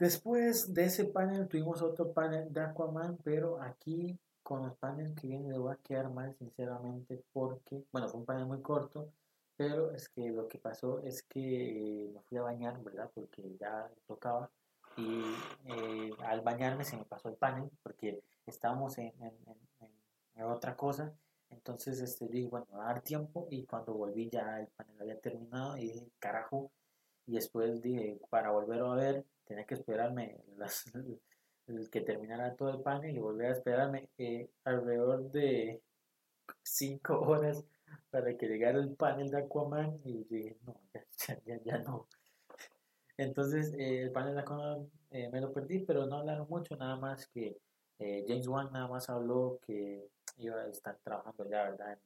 Después 0.00 0.74
de 0.74 0.86
ese 0.86 1.04
panel 1.04 1.46
tuvimos 1.46 1.80
otro 1.80 2.12
panel 2.12 2.52
de 2.52 2.60
Aquaman, 2.60 3.18
pero 3.22 3.62
aquí 3.62 4.18
con 4.42 4.66
los 4.66 4.76
paneles 4.78 5.14
que 5.14 5.28
vienen 5.28 5.52
le 5.52 5.58
voy 5.58 5.72
a 5.72 5.76
quedar 5.76 6.10
mal 6.10 6.34
sinceramente 6.34 7.22
porque, 7.32 7.84
bueno, 7.92 8.08
fue 8.08 8.18
un 8.18 8.26
panel 8.26 8.46
muy 8.46 8.60
corto, 8.60 9.12
pero 9.56 9.92
es 9.92 10.08
que 10.08 10.28
lo 10.30 10.48
que 10.48 10.58
pasó 10.58 10.98
es 11.04 11.22
que 11.22 12.10
me 12.12 12.20
fui 12.22 12.38
a 12.38 12.42
bañar, 12.42 12.82
¿verdad? 12.82 13.08
Porque 13.14 13.56
ya 13.60 13.88
tocaba 14.08 14.50
y 14.96 15.22
eh, 15.66 16.10
al 16.24 16.40
bañarme 16.40 16.84
se 16.84 16.96
me 16.96 17.04
pasó 17.04 17.28
el 17.28 17.36
panel 17.36 17.70
porque 17.84 18.24
estábamos 18.44 18.98
en, 18.98 19.12
en, 19.22 20.44
otra 20.44 20.76
cosa. 20.76 21.14
Entonces 21.52 22.00
este, 22.00 22.28
dije, 22.28 22.48
bueno, 22.48 22.66
a 22.72 22.86
dar 22.86 23.02
tiempo 23.02 23.46
y 23.50 23.64
cuando 23.64 23.94
volví 23.94 24.28
ya 24.30 24.60
el 24.60 24.66
panel 24.68 25.00
había 25.00 25.20
terminado 25.20 25.76
y 25.76 25.92
dije, 25.92 26.08
carajo. 26.18 26.70
Y 27.26 27.34
después 27.34 27.80
dije, 27.82 28.18
para 28.30 28.50
volver 28.50 28.80
a 28.80 28.94
ver, 28.94 29.24
tenía 29.44 29.64
que 29.64 29.74
esperarme 29.74 30.40
las, 30.56 30.90
que 31.90 32.00
terminara 32.00 32.54
todo 32.56 32.70
el 32.70 32.80
panel 32.80 33.16
y 33.16 33.20
volver 33.20 33.48
a 33.48 33.52
esperarme 33.52 34.08
eh, 34.18 34.48
alrededor 34.64 35.30
de 35.30 35.80
5 36.62 37.20
horas 37.20 37.64
para 38.10 38.36
que 38.36 38.46
llegara 38.46 38.78
el 38.78 38.94
panel 38.94 39.30
de 39.30 39.38
Aquaman 39.38 40.00
y 40.04 40.24
dije, 40.24 40.56
no, 40.66 40.74
ya, 40.92 41.40
ya, 41.44 41.62
ya 41.62 41.78
no. 41.78 42.08
Entonces, 43.18 43.72
eh, 43.74 44.02
el 44.02 44.10
panel 44.10 44.34
de 44.34 44.40
Aquaman 44.40 44.90
eh, 45.10 45.28
me 45.30 45.40
lo 45.40 45.52
perdí, 45.52 45.80
pero 45.80 46.06
no 46.06 46.16
hablaron 46.16 46.48
mucho, 46.48 46.76
nada 46.76 46.96
más 46.96 47.26
que 47.28 47.58
James 48.26 48.48
Wan 48.48 48.72
nada 48.72 48.88
más 48.88 49.08
habló 49.08 49.60
que 49.64 50.10
a 50.38 50.66
estar 50.68 50.98
trabajando 51.02 51.48
ya, 51.48 51.70
¿verdad? 51.70 51.98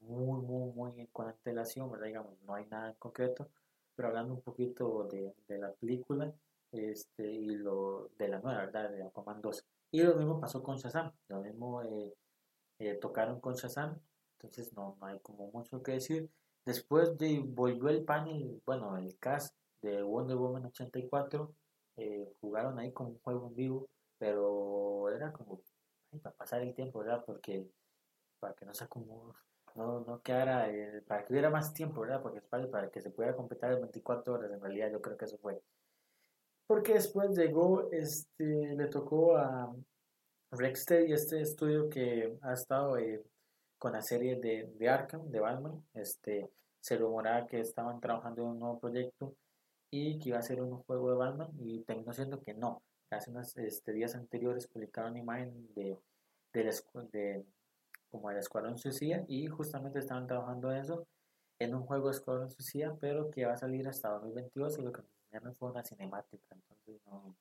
Muy, 0.00 0.40
muy, 0.40 0.72
muy 0.72 1.06
con 1.08 1.28
antelación, 1.28 1.90
¿verdad? 1.90 2.06
Digamos, 2.06 2.40
no 2.42 2.54
hay 2.54 2.66
nada 2.66 2.90
en 2.90 2.96
concreto, 2.96 3.48
pero 3.94 4.08
hablando 4.08 4.34
un 4.34 4.42
poquito 4.42 5.04
de, 5.04 5.34
de 5.46 5.58
la 5.58 5.72
película 5.72 6.32
este, 6.72 7.30
y 7.30 7.56
lo 7.56 8.10
de 8.18 8.28
la 8.28 8.38
nueva, 8.38 8.60
¿verdad? 8.60 8.90
De 8.90 9.02
Aquaman 9.02 9.40
2. 9.40 9.64
Y 9.92 10.02
lo 10.02 10.14
mismo 10.14 10.40
pasó 10.40 10.62
con 10.62 10.76
Shazam, 10.76 11.12
lo 11.28 11.40
mismo 11.40 11.82
tocaron 13.00 13.40
con 13.40 13.54
Shazam, 13.54 13.98
entonces 14.38 14.72
no, 14.74 14.96
no 15.00 15.06
hay 15.06 15.18
como 15.20 15.50
mucho 15.50 15.82
que 15.82 15.92
decir. 15.92 16.30
Después 16.64 17.16
de 17.18 17.40
volvió 17.40 17.88
el 17.88 18.04
panel, 18.04 18.62
bueno, 18.64 18.96
el 18.96 19.18
cast 19.18 19.56
de 19.82 20.02
Wonder 20.02 20.36
Woman 20.36 20.66
84, 20.66 21.52
eh, 21.96 22.32
jugaron 22.40 22.78
ahí 22.78 22.92
como 22.92 23.10
un 23.10 23.18
juego 23.20 23.48
en 23.48 23.54
vivo, 23.54 23.88
pero 24.18 25.10
era 25.10 25.32
como 25.32 25.60
para 26.18 26.34
pasar 26.36 26.62
el 26.62 26.74
tiempo, 26.74 27.00
¿verdad? 27.00 27.22
Porque 27.24 27.66
para 28.38 28.54
que 28.54 28.66
no 28.66 28.74
se 28.74 28.88
como 28.88 29.34
no, 29.76 30.00
no 30.00 30.20
quedara, 30.22 30.68
eh, 30.70 31.02
para 31.06 31.24
que 31.24 31.32
hubiera 31.32 31.50
más 31.50 31.72
tiempo, 31.72 32.00
¿verdad? 32.00 32.22
Porque 32.22 32.40
para 32.42 32.90
que 32.90 33.00
se 33.00 33.10
pudiera 33.10 33.36
completar 33.36 33.72
en 33.72 33.80
24 33.82 34.34
horas, 34.34 34.50
en 34.50 34.60
realidad 34.60 34.90
yo 34.90 35.00
creo 35.00 35.16
que 35.16 35.24
eso 35.26 35.38
fue. 35.38 35.62
Porque 36.66 36.94
después 36.94 37.36
llegó, 37.36 37.90
este, 37.90 38.74
le 38.76 38.86
tocó 38.88 39.36
a 39.36 39.74
y 40.52 41.12
este 41.12 41.40
estudio 41.40 41.88
que 41.88 42.36
ha 42.42 42.52
estado 42.52 42.98
eh, 42.98 43.22
con 43.78 43.92
la 43.92 44.02
serie 44.02 44.36
de, 44.36 44.72
de 44.76 44.88
Arkham, 44.88 45.30
de 45.30 45.38
Batman. 45.38 45.84
Este, 45.94 46.50
se 46.80 46.96
rumoraba 46.96 47.46
que 47.46 47.60
estaban 47.60 48.00
trabajando 48.00 48.42
en 48.42 48.48
un 48.48 48.58
nuevo 48.58 48.80
proyecto 48.80 49.34
y 49.90 50.18
que 50.18 50.30
iba 50.30 50.38
a 50.38 50.42
ser 50.42 50.60
un 50.60 50.82
juego 50.82 51.10
de 51.10 51.16
Batman 51.16 51.50
y 51.58 51.80
terminó 51.84 52.12
siendo 52.12 52.42
que 52.42 52.54
no. 52.54 52.82
Hace 53.10 53.30
unos 53.30 53.56
este, 53.56 53.92
días 53.92 54.14
anteriores 54.14 54.66
publicaron 54.66 55.12
una 55.12 55.20
imagen 55.20 55.74
de, 55.74 55.98
de, 56.52 56.64
la, 56.64 56.72
de 57.12 57.44
como 58.10 58.30
Suicida 58.78 59.24
y 59.28 59.46
justamente 59.48 59.98
estaban 59.98 60.26
trabajando 60.26 60.72
eso 60.72 61.06
en 61.58 61.74
un 61.74 61.82
juego 61.82 62.08
de 62.08 62.12
Escuadrón 62.16 62.50
Suicida 62.50 62.96
pero 63.00 63.30
que 63.30 63.46
va 63.46 63.54
a 63.54 63.56
salir 63.56 63.88
hasta 63.88 64.10
2022 64.10 64.78
y 64.78 64.82
lo 64.82 64.92
que 64.92 65.02
nos 65.02 65.10
enseñaron 65.24 65.56
fue 65.56 65.70
una 65.70 65.84
cinemática 65.84 66.46
entonces 66.54 67.00
no, 67.06 67.36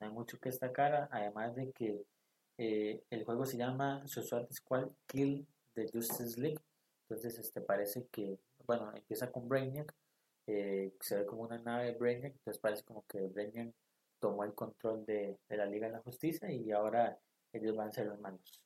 hay 0.00 0.10
mucho 0.10 0.38
que 0.38 0.48
destacar 0.48 1.08
además 1.10 1.54
de 1.54 1.72
que 1.72 2.04
eh, 2.58 3.02
el 3.10 3.24
juego 3.24 3.46
se 3.46 3.56
llama 3.56 4.06
Suicide 4.06 4.46
Squad 4.52 4.88
Kill 5.06 5.46
de 5.74 5.90
Justice 5.92 6.40
League. 6.40 6.60
Entonces, 7.08 7.38
este 7.38 7.60
parece 7.60 8.06
que, 8.10 8.38
bueno, 8.66 8.92
empieza 8.94 9.30
con 9.30 9.48
Brainiac, 9.48 9.92
eh, 10.46 10.92
se 11.00 11.16
ve 11.16 11.26
como 11.26 11.42
una 11.42 11.58
nave 11.58 11.86
de 11.86 11.98
Brainiac, 11.98 12.32
entonces 12.32 12.60
parece 12.60 12.84
como 12.84 13.04
que 13.06 13.20
Brainiac 13.26 13.72
tomó 14.24 14.42
el 14.44 14.54
control 14.54 15.04
de, 15.04 15.38
de 15.50 15.56
la 15.58 15.66
Liga 15.66 15.86
de 15.86 15.92
la 15.92 16.00
Justicia 16.00 16.50
y 16.50 16.72
ahora 16.72 17.18
ellos 17.52 17.76
van 17.76 17.88
a 17.88 17.92
ser 17.92 18.06
los 18.06 18.18
malos. 18.20 18.62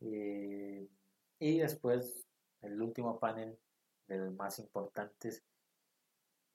Eh, 0.00 0.88
y 1.38 1.58
después, 1.58 2.26
el 2.62 2.80
último 2.80 3.18
panel 3.18 3.58
de 4.08 4.16
los 4.16 4.34
más 4.34 4.58
importantes, 4.60 5.42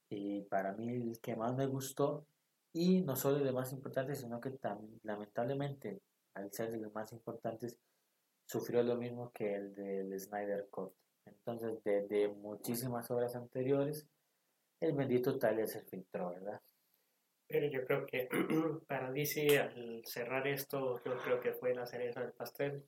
y 0.09 0.41
para 0.45 0.73
mí 0.73 0.89
el 0.89 1.19
que 1.21 1.35
más 1.35 1.55
me 1.55 1.67
gustó, 1.67 2.25
y 2.73 3.01
no 3.01 3.15
solo 3.15 3.37
de 3.37 3.51
más 3.51 3.71
importantes, 3.71 4.21
sino 4.21 4.41
que 4.41 4.49
también, 4.49 4.99
lamentablemente, 5.03 6.01
al 6.33 6.51
ser 6.51 6.71
de 6.71 6.79
los 6.79 6.91
más 6.91 7.13
importantes, 7.13 7.77
sufrió 8.47 8.81
lo 8.81 8.95
mismo 8.95 9.31
que 9.31 9.53
el 9.53 9.75
del 9.75 10.19
Snyder 10.19 10.67
Cut. 10.71 10.91
Entonces, 11.27 11.83
desde 11.83 12.29
muchísimas 12.29 13.11
horas 13.11 13.35
anteriores, 13.35 14.07
el 14.79 14.93
bendito 14.93 15.37
Tyler 15.37 15.67
se 15.67 15.81
filtró, 15.81 16.31
¿verdad? 16.31 16.59
Pero 17.51 17.67
yo 17.67 17.85
creo 17.85 18.05
que 18.05 18.29
para 18.87 19.11
DC, 19.11 19.59
al 19.59 20.05
cerrar 20.05 20.47
esto, 20.47 21.01
yo 21.03 21.17
creo 21.17 21.41
que 21.41 21.51
fue 21.51 21.75
la 21.75 21.85
cereza 21.85 22.21
del 22.21 22.31
pastel. 22.31 22.83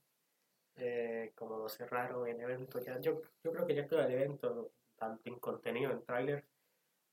Eh, 0.75 1.31
como 1.35 1.69
cerraron 1.69 2.27
en 2.27 2.41
evento, 2.41 2.79
ya, 2.79 2.99
yo, 2.99 3.21
yo 3.43 3.51
creo 3.51 3.67
que 3.67 3.75
ya 3.75 3.87
quedó 3.87 4.01
el 4.01 4.11
evento, 4.11 4.71
tanto 4.97 5.29
en 5.29 5.37
contenido, 5.37 5.91
en 5.91 6.03
trailer, 6.03 6.43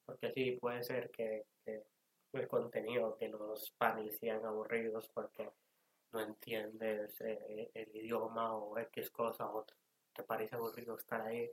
porque 0.07 0.29
así 0.29 0.53
puede 0.53 0.83
ser 0.83 1.11
que, 1.11 1.45
el 2.33 2.47
contenido 2.47 3.17
de 3.21 3.29
los 3.29 3.73
paneles 3.73 4.17
sean 4.19 4.45
aburridos 4.47 5.09
porque 5.13 5.51
no 6.13 6.21
entiendes 6.21 7.21
eh, 7.23 7.71
el 7.75 7.97
idioma 7.97 8.55
o 8.55 8.79
X 8.79 9.11
cosa 9.11 9.47
o 9.51 9.67
te 10.13 10.23
parece 10.23 10.55
aburrido 10.55 10.97
estar 10.97 11.21
ahí 11.23 11.51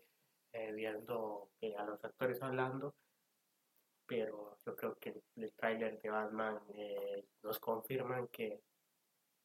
eh, 0.53 0.71
viendo 0.73 1.49
a 1.77 1.83
los 1.83 2.05
actores 2.05 2.39
hablando 2.43 2.93
pero 4.07 4.57
yo 4.65 4.75
creo 4.75 4.97
que 4.97 5.21
el 5.35 5.51
trailer 5.53 6.01
de 6.01 6.09
Batman 6.09 6.59
eh, 6.73 7.25
nos 7.43 7.59
confirman 7.59 8.27
que, 8.29 8.61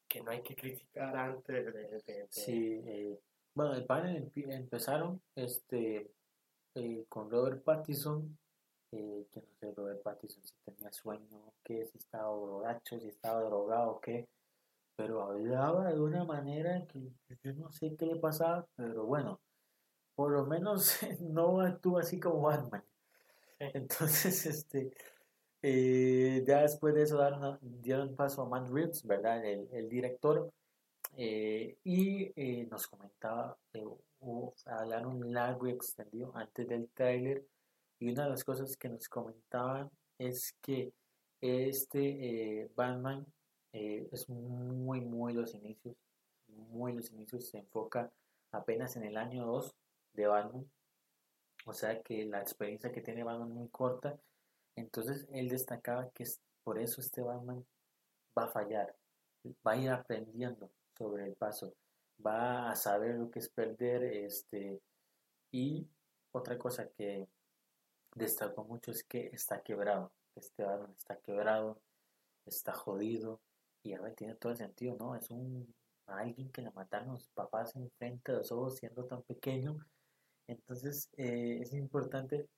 que 0.08 0.22
no 0.22 0.30
hay 0.30 0.42
que 0.42 0.54
criticar 0.54 1.16
antes 1.16 1.72
de... 1.72 2.26
Sí, 2.30 3.18
bueno, 3.54 3.74
el 3.74 3.84
panel 3.84 4.30
empezaron 4.34 5.20
este 5.34 6.10
con 7.08 7.30
Robert 7.30 7.62
Pattinson 7.62 8.38
eh, 8.92 9.26
que 9.32 9.40
no 9.40 9.48
sé, 9.58 9.72
Robert 9.74 10.02
Pattinson 10.02 10.42
si 10.44 10.54
tenía 10.64 10.92
sueño, 10.92 11.54
que 11.64 11.86
si 11.86 11.96
estaba 11.96 12.28
borracho, 12.28 13.00
si 13.00 13.08
estaba 13.08 13.40
drogado, 13.40 13.98
qué, 14.00 14.28
pero 14.96 15.22
hablaba 15.22 15.90
de 15.90 15.98
una 15.98 16.24
manera 16.24 16.86
que 16.86 17.10
yo 17.42 17.54
no 17.54 17.72
sé 17.72 17.96
qué 17.96 18.04
le 18.04 18.16
pasaba, 18.16 18.66
pero 18.76 19.06
bueno, 19.06 19.40
por 20.14 20.32
lo 20.32 20.44
menos 20.44 20.98
no 21.20 21.62
actúa 21.62 22.02
así 22.02 22.20
como 22.20 22.42
Batman. 22.42 22.84
Entonces, 23.74 24.46
este, 24.46 24.92
eh, 25.62 26.42
ya 26.46 26.62
después 26.62 26.94
de 26.94 27.02
eso 27.02 27.58
dieron, 27.60 28.16
paso 28.16 28.42
a 28.42 28.48
Matt 28.48 28.68
Reeves, 28.68 29.06
¿verdad? 29.06 29.44
El, 29.44 29.88
director, 29.88 30.50
eh, 31.16 31.76
y 31.84 32.32
nos 32.70 32.86
comentaba, 32.88 33.56
hablaron 34.66 35.32
largo 35.32 35.66
y 35.66 35.70
extendido 35.70 36.32
antes 36.34 36.68
del 36.68 36.88
trailer 36.90 37.44
y 37.98 38.10
una 38.10 38.24
de 38.24 38.30
las 38.30 38.44
cosas 38.44 38.76
que 38.76 38.88
nos 38.88 39.08
comentaban 39.08 39.88
es 40.18 40.54
que 40.60 40.92
este 41.40 42.62
eh, 42.62 42.70
Batman 42.74 43.24
eh, 43.72 44.08
es 44.10 44.28
muy, 44.28 45.00
muy 45.00 45.32
los 45.32 45.54
inicios, 45.54 45.94
muy 46.48 46.92
los 46.94 47.10
inicios, 47.12 47.48
se 47.48 47.58
enfoca 47.58 48.10
apenas 48.50 48.96
en 48.96 49.04
el 49.04 49.16
año 49.16 49.46
2 49.46 49.74
de 50.14 50.26
Batman. 50.26 50.68
O 51.64 51.72
sea 51.72 52.00
que 52.02 52.24
la 52.24 52.40
experiencia 52.40 52.92
que 52.92 53.00
tiene 53.00 53.24
Batman 53.24 53.48
es 53.48 53.54
muy 53.54 53.68
corta. 53.68 54.18
Entonces 54.76 55.26
él 55.32 55.48
destacaba 55.48 56.10
que 56.10 56.24
por 56.64 56.78
eso 56.78 57.00
este 57.00 57.20
Batman 57.22 57.64
va 58.36 58.44
a 58.44 58.48
fallar, 58.48 58.94
va 59.66 59.72
a 59.72 59.76
ir 59.76 59.90
aprendiendo 59.90 60.70
sobre 60.96 61.26
el 61.26 61.34
paso, 61.34 61.74
va 62.24 62.70
a 62.70 62.76
saber 62.76 63.16
lo 63.16 63.30
que 63.30 63.40
es 63.40 63.48
perder. 63.48 64.04
Este, 64.04 64.80
y 65.50 65.86
otra 66.32 66.58
cosa 66.58 66.88
que 66.88 67.28
destacó 68.14 68.64
mucho 68.64 68.90
es 68.90 69.04
que 69.04 69.26
está 69.32 69.62
quebrado. 69.62 70.12
Este 70.34 70.64
varón 70.64 70.94
está 70.96 71.16
quebrado, 71.16 71.78
está 72.46 72.72
jodido 72.72 73.40
y 73.82 73.92
a 73.92 74.00
ver, 74.00 74.14
tiene 74.14 74.34
todo 74.36 74.52
el 74.52 74.58
sentido, 74.58 74.96
¿no? 74.96 75.14
Es 75.14 75.30
un 75.30 75.74
alguien 76.06 76.50
que 76.50 76.62
le 76.62 76.70
mataron 76.70 77.08
los 77.08 77.28
papás 77.28 77.74
enfrente 77.76 78.32
de 78.32 78.38
los 78.38 78.52
ojos 78.52 78.76
siendo 78.76 79.04
tan 79.04 79.22
pequeño. 79.22 79.78
Entonces 80.52 81.08
eh, 81.16 81.58
es 81.62 81.72
importante, 81.72 82.48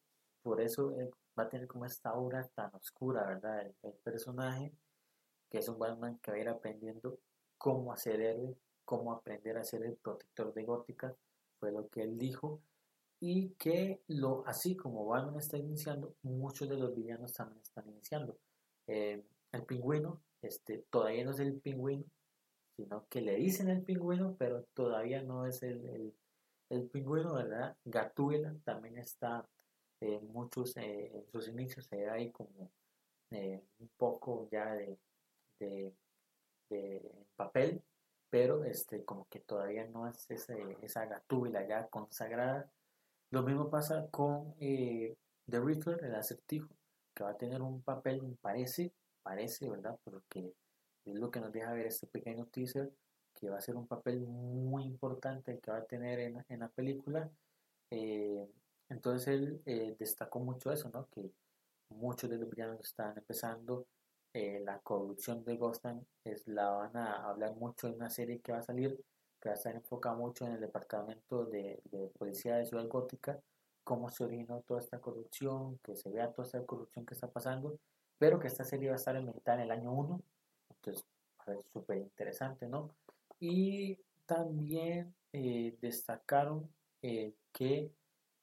por 0.43 0.61
eso 0.61 0.95
va 1.39 1.45
a 1.45 1.49
tener 1.49 1.67
como 1.67 1.87
esta 1.87 2.11
aura 2.11 2.47
tan 2.55 2.75
oscura, 2.75 3.27
¿verdad? 3.27 3.73
El, 3.83 3.93
personaje, 3.95 4.73
que 5.51 5.59
es 5.59 5.69
un 5.69 5.79
Batman 5.79 6.19
que 6.19 6.31
va 6.31 6.37
a 6.37 6.41
ir 6.41 6.49
aprendiendo 6.49 7.19
cómo 7.59 7.93
hacer 7.93 8.21
héroe, 8.21 8.57
cómo 8.85 9.13
aprender 9.13 9.57
a 9.57 9.65
ser 9.65 9.85
el 9.85 9.97
protector 9.97 10.53
de 10.53 10.65
Gótica, 10.65 11.15
fue 11.59 11.73
lo 11.73 11.89
que 11.89 12.03
él 12.03 12.19
dijo 12.19 12.61
y 13.21 13.51
que 13.51 14.03
lo, 14.09 14.47
así 14.47 14.77
como 14.77 15.07
Batman 15.07 15.39
está 15.39 15.57
iniciando, 15.57 16.15
muchos 16.23 16.69
de 16.69 16.77
los 16.77 16.95
villanos 16.95 17.33
también 17.33 17.63
están 17.63 17.89
iniciando. 17.89 18.37
Eh, 18.87 19.23
el 19.53 19.63
pingüino, 19.65 20.21
este, 20.43 20.85
todavía 20.91 21.25
no 21.25 21.31
es 21.31 21.39
el 21.39 21.55
pingüino, 21.61 22.05
sino 22.77 23.07
que 23.09 23.21
le 23.23 23.37
dicen 23.37 23.71
el 23.71 23.83
pingüino, 23.83 24.35
pero 24.37 24.65
todavía 24.75 25.23
no 25.23 25.47
es 25.47 25.63
el, 25.63 25.89
el, 25.89 26.15
pingüino, 26.83 27.35
¿verdad? 27.35 27.77
Gatúbela 27.85 28.55
también 28.65 28.99
está 28.99 29.47
eh, 30.01 30.21
muchos 30.21 30.77
eh, 30.77 31.11
en 31.15 31.27
sus 31.31 31.49
inicios, 31.49 31.87
se 31.87 31.97
ve 31.97 32.11
ahí 32.11 32.31
como 32.31 32.71
un 33.31 33.91
poco 33.97 34.49
ya 34.53 34.75
de, 34.75 34.97
de, 35.59 35.93
papel, 37.35 37.83
pero 38.31 38.65
este, 38.65 39.05
como 39.05 39.27
que 39.29 39.41
todavía 39.41 39.87
no 39.89 40.09
es 40.09 40.31
ese, 40.31 40.77
esa 40.83 41.07
gatúbela 41.07 41.67
ya 41.67 41.89
consagrada 41.89 42.71
lo 43.35 43.43
mismo 43.43 43.69
pasa 43.69 44.07
con 44.13 44.55
eh, 44.61 45.17
The 45.51 45.59
Riddler, 45.59 46.05
el 46.05 46.15
acertijo, 46.15 46.69
que 47.13 47.25
va 47.25 47.31
a 47.31 47.37
tener 47.37 47.63
un 47.63 47.83
papel, 47.83 48.39
parece, 48.41 48.93
parece, 49.25 49.69
¿verdad? 49.69 49.99
Porque 50.05 50.55
es 51.05 51.15
lo 51.17 51.33
que 51.33 51.41
nos 51.41 51.51
deja 51.51 51.73
ver 51.73 51.87
este 51.87 52.07
pequeño 52.07 52.47
teaser, 52.47 52.93
que 53.35 53.51
va 53.51 53.59
a 53.59 53.61
ser 53.61 53.77
un 53.77 53.87
papel 53.87 54.21
muy 54.21 54.85
importante 54.85 55.53
el 55.53 55.61
que 55.61 55.71
va 55.71 55.79
a 55.79 55.85
tener 55.85 56.21
en, 56.21 56.45
en 56.49 56.61
la 56.61 56.69
película. 56.69 57.31
Eh, 57.91 58.49
entonces 58.89 59.29
él 59.29 59.63
eh, 59.67 59.97
destacó 59.99 60.41
mucho 60.41 60.73
eso, 60.73 60.91
¿no? 60.93 61.09
Que 61.11 61.31
muchos 61.91 62.31
de 62.31 62.39
los 62.39 62.51
villanos 62.51 62.81
están 62.81 63.17
empezando. 63.17 63.87
la 64.35 64.79
corrupción 64.81 65.45
de 65.45 65.57
Gotham 65.57 66.05
es 66.25 66.47
la 66.49 66.69
van 66.71 66.97
a 66.97 67.29
hablar 67.29 67.55
mucho 67.57 67.87
en 67.89 67.95
una 67.95 68.11
serie 68.11 68.41
que 68.41 68.53
va 68.53 68.59
a 68.59 68.63
salir 68.63 68.99
que 69.45 69.51
va 69.51 69.55
a 69.57 69.59
estar 69.59 69.75
enfocado 69.75 70.17
mucho 70.17 70.47
en 70.47 70.53
el 70.53 70.61
departamento 70.61 71.45
de, 71.45 71.79
policía 72.19 72.57
de 72.57 72.65
Ciudad 72.65 72.89
Gótica, 72.89 73.39
cómo 73.85 74.09
se 74.09 74.25
originó 74.25 74.63
toda 74.63 74.81
esta 74.81 74.99
corrupción, 75.01 75.79
que 75.83 75.97
se 75.97 76.09
vea 76.09 76.33
toda 76.33 76.47
esta 76.47 76.65
corrupción 76.65 77.05
que 77.05 77.13
está 77.13 77.29
pasando, 77.29 77.79
pero 78.17 78.41
que 78.41 78.47
esta 78.47 78.65
serie 78.65 78.89
va 78.89 78.95
a 78.95 78.97
estar 78.97 79.17
en 79.17 79.29
en 79.29 79.61
el 79.61 79.71
año 79.71 79.93
1, 79.93 80.21
entonces 80.71 81.05
es 81.47 81.67
súper 81.75 81.99
interesante, 81.99 82.67
¿no? 82.67 82.89
Y 83.47 83.99
también 84.25 85.15
eh, 85.31 85.77
destacaron 85.79 86.73
eh, 87.03 87.35
que 87.53 87.93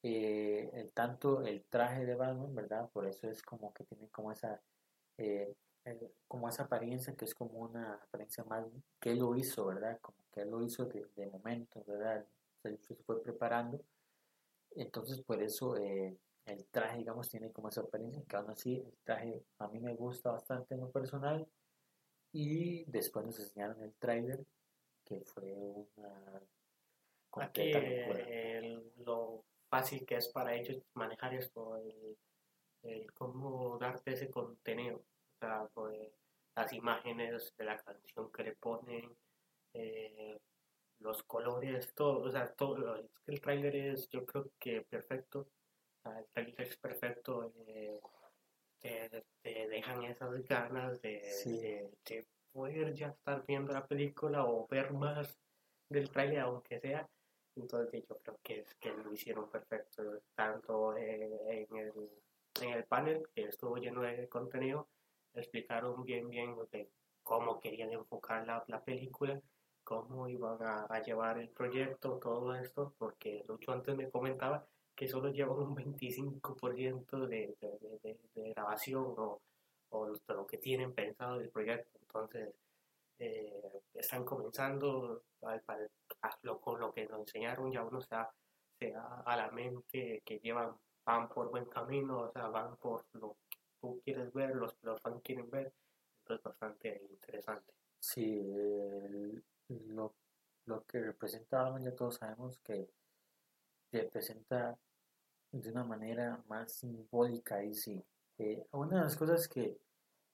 eh, 0.03 0.91
tanto 0.93 1.43
el 1.43 1.63
traje 1.63 2.05
de 2.05 2.13
Batman, 2.13 2.53
¿verdad? 2.53 2.87
Por 2.91 3.07
eso 3.07 3.27
es 3.27 3.41
como 3.41 3.73
que 3.73 3.83
tiene 3.85 4.07
como 4.09 4.31
esa 4.31 4.61
como 6.27 6.47
esa 6.47 6.63
apariencia 6.63 7.15
que 7.15 7.25
es 7.25 7.35
como 7.35 7.59
una 7.59 7.95
apariencia 7.95 8.43
más 8.43 8.65
que 8.99 9.15
lo 9.15 9.35
hizo, 9.35 9.65
¿verdad? 9.65 9.99
Como 10.01 10.17
que 10.31 10.41
él 10.41 10.51
lo 10.51 10.63
hizo 10.63 10.85
de, 10.85 11.07
de 11.15 11.27
momento, 11.27 11.83
¿verdad? 11.87 12.25
Se, 12.61 12.77
fue 13.05 13.21
preparando. 13.23 13.81
Entonces, 14.75 15.21
por 15.21 15.41
eso 15.41 15.75
el 15.77 16.65
traje, 16.71 16.99
digamos, 16.99 17.29
tiene 17.29 17.51
como 17.51 17.69
esa 17.69 17.81
apariencia, 17.81 18.23
que 18.27 18.35
aún 18.35 18.51
así 18.51 18.75
el 18.75 18.93
traje 19.03 19.43
a 19.59 19.67
mí 19.67 19.79
me 19.79 19.95
gusta 19.95 20.31
bastante 20.31 20.75
en 20.75 20.81
lo 20.81 20.91
personal. 20.91 21.47
Y 22.31 22.85
después 22.85 23.25
nos 23.25 23.39
enseñaron 23.39 23.81
el 23.83 23.93
trailer, 23.95 24.45
que 25.19 25.25
fue 25.25 25.53
una... 25.53 26.41
Aquí 27.33 27.71
lo 28.97 29.45
fácil 29.69 30.05
que 30.05 30.17
es 30.17 30.27
para 30.29 30.53
ellos 30.53 30.81
manejar 30.93 31.33
esto, 31.33 31.77
el, 31.77 32.17
el 32.83 33.13
cómo 33.13 33.77
darte 33.77 34.13
ese 34.13 34.29
contenido 34.29 35.01
pues, 35.73 36.11
las 36.55 36.73
imágenes 36.73 37.53
de 37.57 37.63
la 37.63 37.77
canción 37.77 38.31
que 38.31 38.43
le 38.43 38.55
ponen, 38.55 39.15
eh, 39.73 40.37
los 40.99 41.23
colores, 41.23 41.93
todo, 41.93 42.19
o 42.19 42.31
sea, 42.31 42.53
todo, 42.53 43.01
el 43.27 43.41
trailer 43.41 43.75
es, 43.75 44.09
yo 44.09 44.25
creo 44.25 44.51
que 44.59 44.81
perfecto, 44.81 45.47
el 46.05 46.25
trailer 46.33 46.61
es 46.61 46.77
perfecto, 46.77 47.53
eh, 47.65 47.99
te, 48.79 49.67
dejan 49.67 50.03
esas 50.03 50.43
ganas 50.45 51.01
de, 51.01 51.21
de, 52.05 52.27
poder 52.51 52.93
ya 52.93 53.07
estar 53.07 53.45
viendo 53.45 53.73
la 53.73 53.85
película 53.85 54.45
o 54.45 54.67
ver 54.67 54.93
más 54.93 55.39
del 55.89 56.09
trailer, 56.09 56.39
aunque 56.41 56.79
sea. 56.79 57.07
Entonces 57.55 58.05
yo 58.07 58.17
creo 58.19 58.39
que 58.41 58.59
es 58.59 58.75
que 58.75 58.91
lo 58.91 59.13
hicieron 59.13 59.49
perfecto, 59.49 60.03
tanto 60.35 60.95
en, 60.97 61.23
el, 61.47 62.09
en 62.61 62.69
el 62.69 62.83
panel, 62.85 63.27
que 63.35 63.43
estuvo 63.43 63.77
lleno 63.77 64.01
de 64.01 64.27
contenido, 64.29 64.87
explicaron 65.33 66.03
bien, 66.03 66.29
bien 66.29 66.55
de 66.71 66.89
cómo 67.23 67.59
querían 67.59 67.91
enfocar 67.91 68.47
la, 68.47 68.63
la 68.67 68.83
película, 68.83 69.39
cómo 69.83 70.27
iban 70.27 70.61
a, 70.63 70.85
a, 70.85 71.01
llevar 71.01 71.39
el 71.39 71.49
proyecto, 71.49 72.19
todo 72.19 72.55
esto, 72.55 72.93
porque 72.97 73.43
Lucho 73.47 73.71
antes 73.73 73.95
me 73.95 74.09
comentaba 74.09 74.65
que 74.95 75.07
solo 75.07 75.29
llevan 75.29 75.57
un 75.59 75.75
25% 75.75 77.27
de, 77.27 77.55
de, 77.59 77.99
de, 78.03 78.19
de, 78.35 78.53
grabación 78.53 79.13
o, 79.17 79.41
o 79.91 80.07
lo 80.27 80.47
que 80.47 80.57
tienen 80.57 80.93
pensado 80.93 81.37
del 81.37 81.49
proyecto. 81.49 81.99
Entonces, 82.01 82.53
eh, 83.19 83.83
están 83.93 84.25
comenzando 84.25 85.23
con 86.61 86.79
lo 86.79 86.93
que 86.93 87.05
nos 87.05 87.19
enseñaron, 87.21 87.71
ya 87.71 87.83
uno 87.83 88.01
se 88.01 88.15
da, 88.15 88.33
a 89.25 89.37
la 89.37 89.51
mente 89.51 90.21
que 90.25 90.39
llevan, 90.39 90.75
van 91.05 91.29
por 91.29 91.49
buen 91.49 91.65
camino, 91.65 92.21
o 92.21 92.31
sea, 92.31 92.47
van 92.47 92.75
por 92.77 93.05
lo 93.13 93.37
que 93.49 93.57
tú 93.79 94.01
quieres 94.03 94.33
ver, 94.33 94.55
los 94.55 94.73
que 94.73 94.87
los 94.87 95.01
fans 95.01 95.21
quieren 95.23 95.49
ver. 95.49 95.71
Entonces, 96.19 96.43
bastante 96.43 97.01
interesante. 97.11 97.73
Sí, 97.99 98.41
lo, 99.67 100.15
lo 100.65 100.83
que 100.85 100.99
representa 100.99 101.77
ya 101.79 101.95
todos 101.95 102.15
sabemos 102.15 102.57
que 102.59 102.89
representa 103.91 104.77
de 105.51 105.69
una 105.69 105.83
manera 105.83 106.41
más 106.47 106.73
simbólica 106.73 107.63
y 107.63 107.75
sí. 107.75 108.03
Eh, 108.41 108.65
una 108.71 108.97
de 108.97 109.03
las 109.03 109.15
cosas 109.15 109.47
que, 109.47 109.77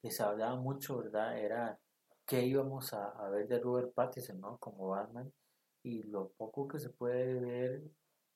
que, 0.02 0.12
se 0.12 0.24
hablaba 0.24 0.56
mucho, 0.56 0.98
¿verdad? 1.00 1.38
Era 1.38 1.78
que 2.26 2.42
íbamos 2.46 2.94
a, 2.94 3.30
ver 3.30 3.50
de 3.50 3.60
Robert 3.60 3.94
Pattinson, 3.94 4.40
¿no? 4.40 4.58
Como 4.60 4.90
Batman. 4.90 5.32
Y 5.84 6.04
lo 6.04 6.30
poco 6.30 6.70
que 6.70 6.80
se 6.80 6.90
puede 6.90 7.34
ver 7.34 7.84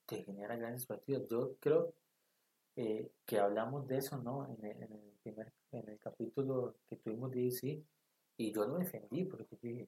te 0.05 0.23
genera 0.23 0.57
grandes 0.57 0.85
partidos. 0.85 1.25
Yo 1.29 1.55
creo 1.61 1.93
eh, 2.75 3.11
que 3.25 3.39
hablamos 3.39 3.87
de 3.87 3.99
eso, 3.99 4.17
¿no? 4.17 4.45
En 4.49 4.65
el, 4.65 5.13
primer, 5.23 5.53
en 5.71 5.87
el 5.87 5.99
capítulo 5.99 6.75
que 6.89 6.97
tuvimos 6.97 7.31
de 7.31 7.43
DC. 7.43 7.81
Y 8.37 8.51
yo 8.53 8.65
lo 8.65 8.77
defendí 8.77 9.23
porque 9.23 9.57
dije, 9.61 9.87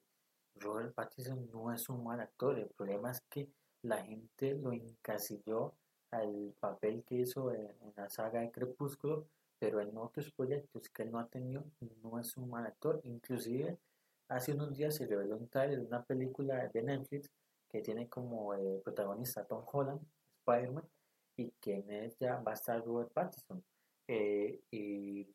Robert 0.55 0.93
Pattinson 0.93 1.49
no 1.51 1.73
es 1.73 1.89
un 1.89 2.05
mal 2.05 2.21
actor. 2.21 2.57
El 2.57 2.69
problema 2.69 3.11
es 3.11 3.19
que 3.29 3.49
la 3.81 4.01
gente 4.01 4.53
lo 4.55 4.71
encasilló 4.71 5.73
al 6.11 6.53
papel 6.59 7.03
que 7.03 7.15
hizo 7.15 7.51
en, 7.53 7.75
la 7.97 8.09
saga 8.09 8.39
de 8.39 8.51
Crepúsculo, 8.51 9.27
pero 9.63 9.79
en 9.79 9.95
otros 9.95 10.29
proyectos 10.33 10.89
que 10.89 11.03
él 11.03 11.11
no 11.11 11.19
ha 11.19 11.27
tenido, 11.29 11.63
no 12.01 12.19
es 12.19 12.35
un 12.35 12.49
mal 12.49 12.65
actor. 12.65 12.99
Inclusive, 13.05 13.77
hace 14.27 14.51
unos 14.51 14.75
días 14.75 14.93
se 14.93 15.07
reveló 15.07 15.37
un 15.37 15.47
trailer 15.47 15.79
de 15.79 15.85
una 15.85 16.03
película 16.03 16.67
de 16.67 16.83
Netflix 16.83 17.31
que 17.69 17.79
tiene 17.79 18.09
como 18.09 18.53
eh, 18.55 18.81
protagonista 18.83 19.45
Tom 19.45 19.63
Holland, 19.71 20.01
Spider-Man, 20.39 20.83
y 21.37 21.49
que 21.61 21.75
en 21.75 21.89
ella 21.91 22.41
va 22.45 22.51
a 22.51 22.55
estar 22.55 22.83
Robert 22.83 23.13
Pattinson. 23.13 23.63
Eh, 24.05 24.59
y 24.69 25.25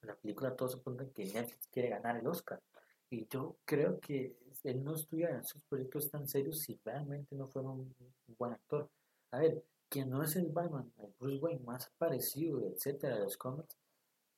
la 0.00 0.14
película 0.14 0.56
todos 0.56 0.72
suponen 0.72 1.10
que 1.10 1.26
Netflix 1.26 1.68
quiere 1.68 1.90
ganar 1.90 2.16
el 2.16 2.26
Oscar. 2.26 2.62
Y 3.10 3.28
yo 3.28 3.58
creo 3.66 4.00
que 4.00 4.38
él 4.64 4.82
no 4.82 4.94
estuviera 4.94 5.34
en 5.34 5.40
esos 5.40 5.60
proyectos 5.68 6.10
tan 6.10 6.26
serios 6.26 6.60
si 6.60 6.80
realmente 6.82 7.36
no 7.36 7.46
fuera 7.46 7.68
un 7.68 7.94
buen 8.38 8.54
actor. 8.54 8.88
A 9.32 9.40
ver, 9.40 9.62
que 9.88 10.04
no 10.04 10.22
es 10.22 10.36
el 10.36 10.48
Batman, 10.48 10.92
el 10.98 11.12
Bruce 11.18 11.38
Wayne 11.38 11.64
más 11.64 11.90
parecido, 11.98 12.66
etcétera, 12.66 13.16
de 13.16 13.24
los 13.24 13.36
cómics, 13.36 13.76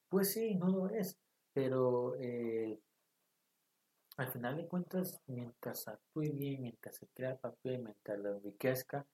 pues 0.08 0.32
sí, 0.32 0.54
no 0.54 0.68
lo 0.68 0.88
es, 0.90 1.18
pero 1.52 2.14
eh, 2.16 2.78
al 4.16 4.28
final 4.28 4.56
de 4.56 4.66
cuentas, 4.66 5.20
mientras 5.26 5.86
actúe 5.88 6.32
bien, 6.32 6.62
mientras 6.62 6.96
se 6.96 7.06
crea 7.08 7.32
el 7.32 7.38
papel, 7.38 7.78
mientras 7.82 8.18
lo 8.18 8.36
enriquezca, 8.36 9.06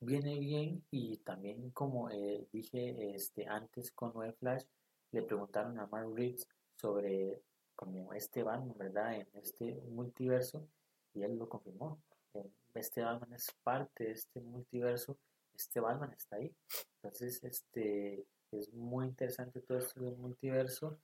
viene 0.00 0.38
bien 0.38 0.84
y 0.90 1.18
también 1.18 1.70
como 1.70 2.10
eh, 2.10 2.48
dije 2.52 3.14
este, 3.14 3.46
antes 3.46 3.92
con 3.92 4.12
Noé 4.14 4.32
Flash, 4.32 4.64
le 5.12 5.22
preguntaron 5.22 5.78
a 5.78 5.86
Mark 5.86 6.12
Reeves 6.14 6.48
sobre 6.76 7.40
como 7.76 8.12
este 8.12 8.42
Batman, 8.42 8.76
¿verdad? 8.76 9.14
En 9.14 9.28
este 9.34 9.80
multiverso 9.90 10.66
y 11.14 11.22
él 11.22 11.36
lo 11.38 11.48
confirmó. 11.48 12.00
Este 12.74 13.02
Batman 13.02 13.34
es 13.34 13.46
parte 13.62 14.04
de 14.04 14.12
este 14.12 14.40
multiverso 14.40 15.18
este 15.62 15.80
Batman 15.80 16.12
está 16.12 16.36
ahí. 16.36 16.54
Entonces, 17.02 17.42
este 17.44 18.26
es 18.52 18.72
muy 18.72 19.06
interesante 19.06 19.60
todo 19.60 19.78
esto 19.78 20.00
del 20.00 20.16
multiverso. 20.16 20.98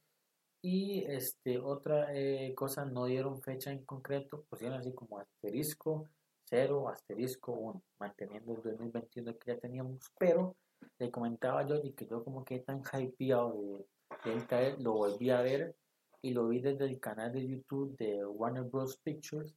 Y 0.62 1.04
este, 1.06 1.58
otra 1.58 2.14
eh, 2.14 2.52
cosa, 2.54 2.84
no 2.84 3.06
dieron 3.06 3.40
fecha 3.42 3.70
en 3.70 3.84
concreto, 3.84 4.44
pusieron 4.48 4.78
así 4.78 4.92
como 4.92 5.18
asterisco 5.18 6.08
0, 6.50 6.88
asterisco 6.88 7.52
1, 7.52 7.82
manteniendo 8.00 8.54
el 8.54 8.62
2021 8.62 9.38
que 9.38 9.52
ya 9.52 9.58
teníamos, 9.58 10.00
pero 10.18 10.56
le 10.98 11.10
comentaba 11.10 11.66
yo 11.66 11.76
y 11.82 11.92
que 11.92 12.06
yo 12.06 12.24
como 12.24 12.44
que 12.44 12.60
tan 12.60 12.82
hypeado 12.92 13.84
de, 14.24 14.34
de 14.34 14.76
lo 14.78 14.94
volví 14.94 15.30
a 15.30 15.42
ver 15.42 15.76
y 16.22 16.32
lo 16.32 16.48
vi 16.48 16.60
desde 16.60 16.86
el 16.86 16.98
canal 16.98 17.32
de 17.32 17.46
YouTube 17.46 17.96
de 17.96 18.24
Warner 18.24 18.64
Bros. 18.64 18.98
Pictures 18.98 19.54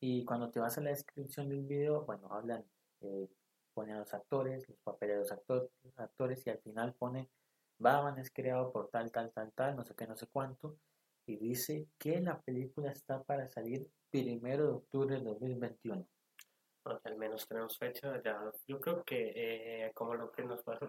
y 0.00 0.24
cuando 0.24 0.50
te 0.50 0.60
vas 0.60 0.76
a 0.76 0.80
la 0.80 0.90
descripción 0.90 1.48
del 1.48 1.62
video, 1.62 2.04
bueno, 2.04 2.28
hablan 2.30 2.64
eh, 3.00 3.28
pone 3.74 3.92
a 3.92 3.98
los 3.98 4.14
actores, 4.14 4.68
los 4.68 4.78
papeles 4.80 5.16
de 5.16 5.20
los 5.22 5.32
actores, 5.32 5.70
actores 5.96 6.46
y 6.46 6.50
al 6.50 6.58
final 6.58 6.94
pone 6.94 7.28
Batman 7.78 8.18
es 8.18 8.30
creado 8.30 8.72
por 8.72 8.88
tal, 8.90 9.10
tal, 9.10 9.32
tal, 9.32 9.52
tal, 9.52 9.76
no 9.76 9.84
sé 9.84 9.94
qué, 9.96 10.06
no 10.06 10.16
sé 10.16 10.26
cuánto, 10.28 10.76
y 11.26 11.36
dice 11.36 11.88
que 11.98 12.20
la 12.20 12.40
película 12.40 12.92
está 12.92 13.22
para 13.22 13.48
salir 13.48 13.88
primero 14.10 14.66
de 14.66 14.72
octubre 14.72 15.16
de 15.16 15.24
2021. 15.24 16.06
al 16.84 17.16
menos 17.16 17.46
tenemos 17.48 17.76
fecha, 17.78 18.22
ya, 18.22 18.40
yo 18.66 18.80
creo 18.80 19.02
que 19.04 19.32
eh, 19.34 19.92
como 19.94 20.14
lo 20.14 20.30
que 20.30 20.44
nos 20.44 20.62
pasó, 20.62 20.86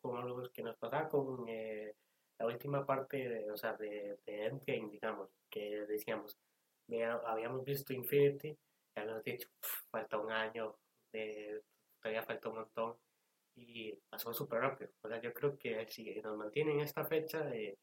como 0.00 0.22
lo 0.22 0.50
que 0.50 0.62
nos 0.62 0.76
pasa 0.76 1.08
con 1.08 1.48
eh, 1.48 1.94
la 2.38 2.46
última 2.46 2.84
parte, 2.84 3.28
de, 3.28 3.50
o 3.50 3.56
sea, 3.56 3.74
de, 3.74 4.18
de 4.24 4.46
Endgame, 4.46 4.90
digamos, 4.90 5.30
que 5.50 5.86
decíamos, 5.86 6.38
habíamos 7.26 7.64
visto 7.64 7.92
Infinity, 7.92 8.56
ya 8.94 9.04
nos 9.04 9.22
dicho, 9.24 9.48
falta 9.90 10.18
un 10.18 10.30
año, 10.30 10.76
eh, 11.12 11.62
todavía 12.00 12.22
falta 12.22 12.48
un 12.48 12.56
montón 12.56 12.96
y 13.54 13.92
pasó 14.08 14.32
súper 14.32 14.60
rápido. 14.60 14.90
O 15.02 15.08
sea, 15.08 15.20
yo 15.20 15.32
creo 15.32 15.58
que 15.58 15.86
si 15.88 16.20
nos 16.20 16.36
mantienen 16.36 16.80
esta 16.80 17.04
fecha, 17.04 17.48
eh, 17.54 17.78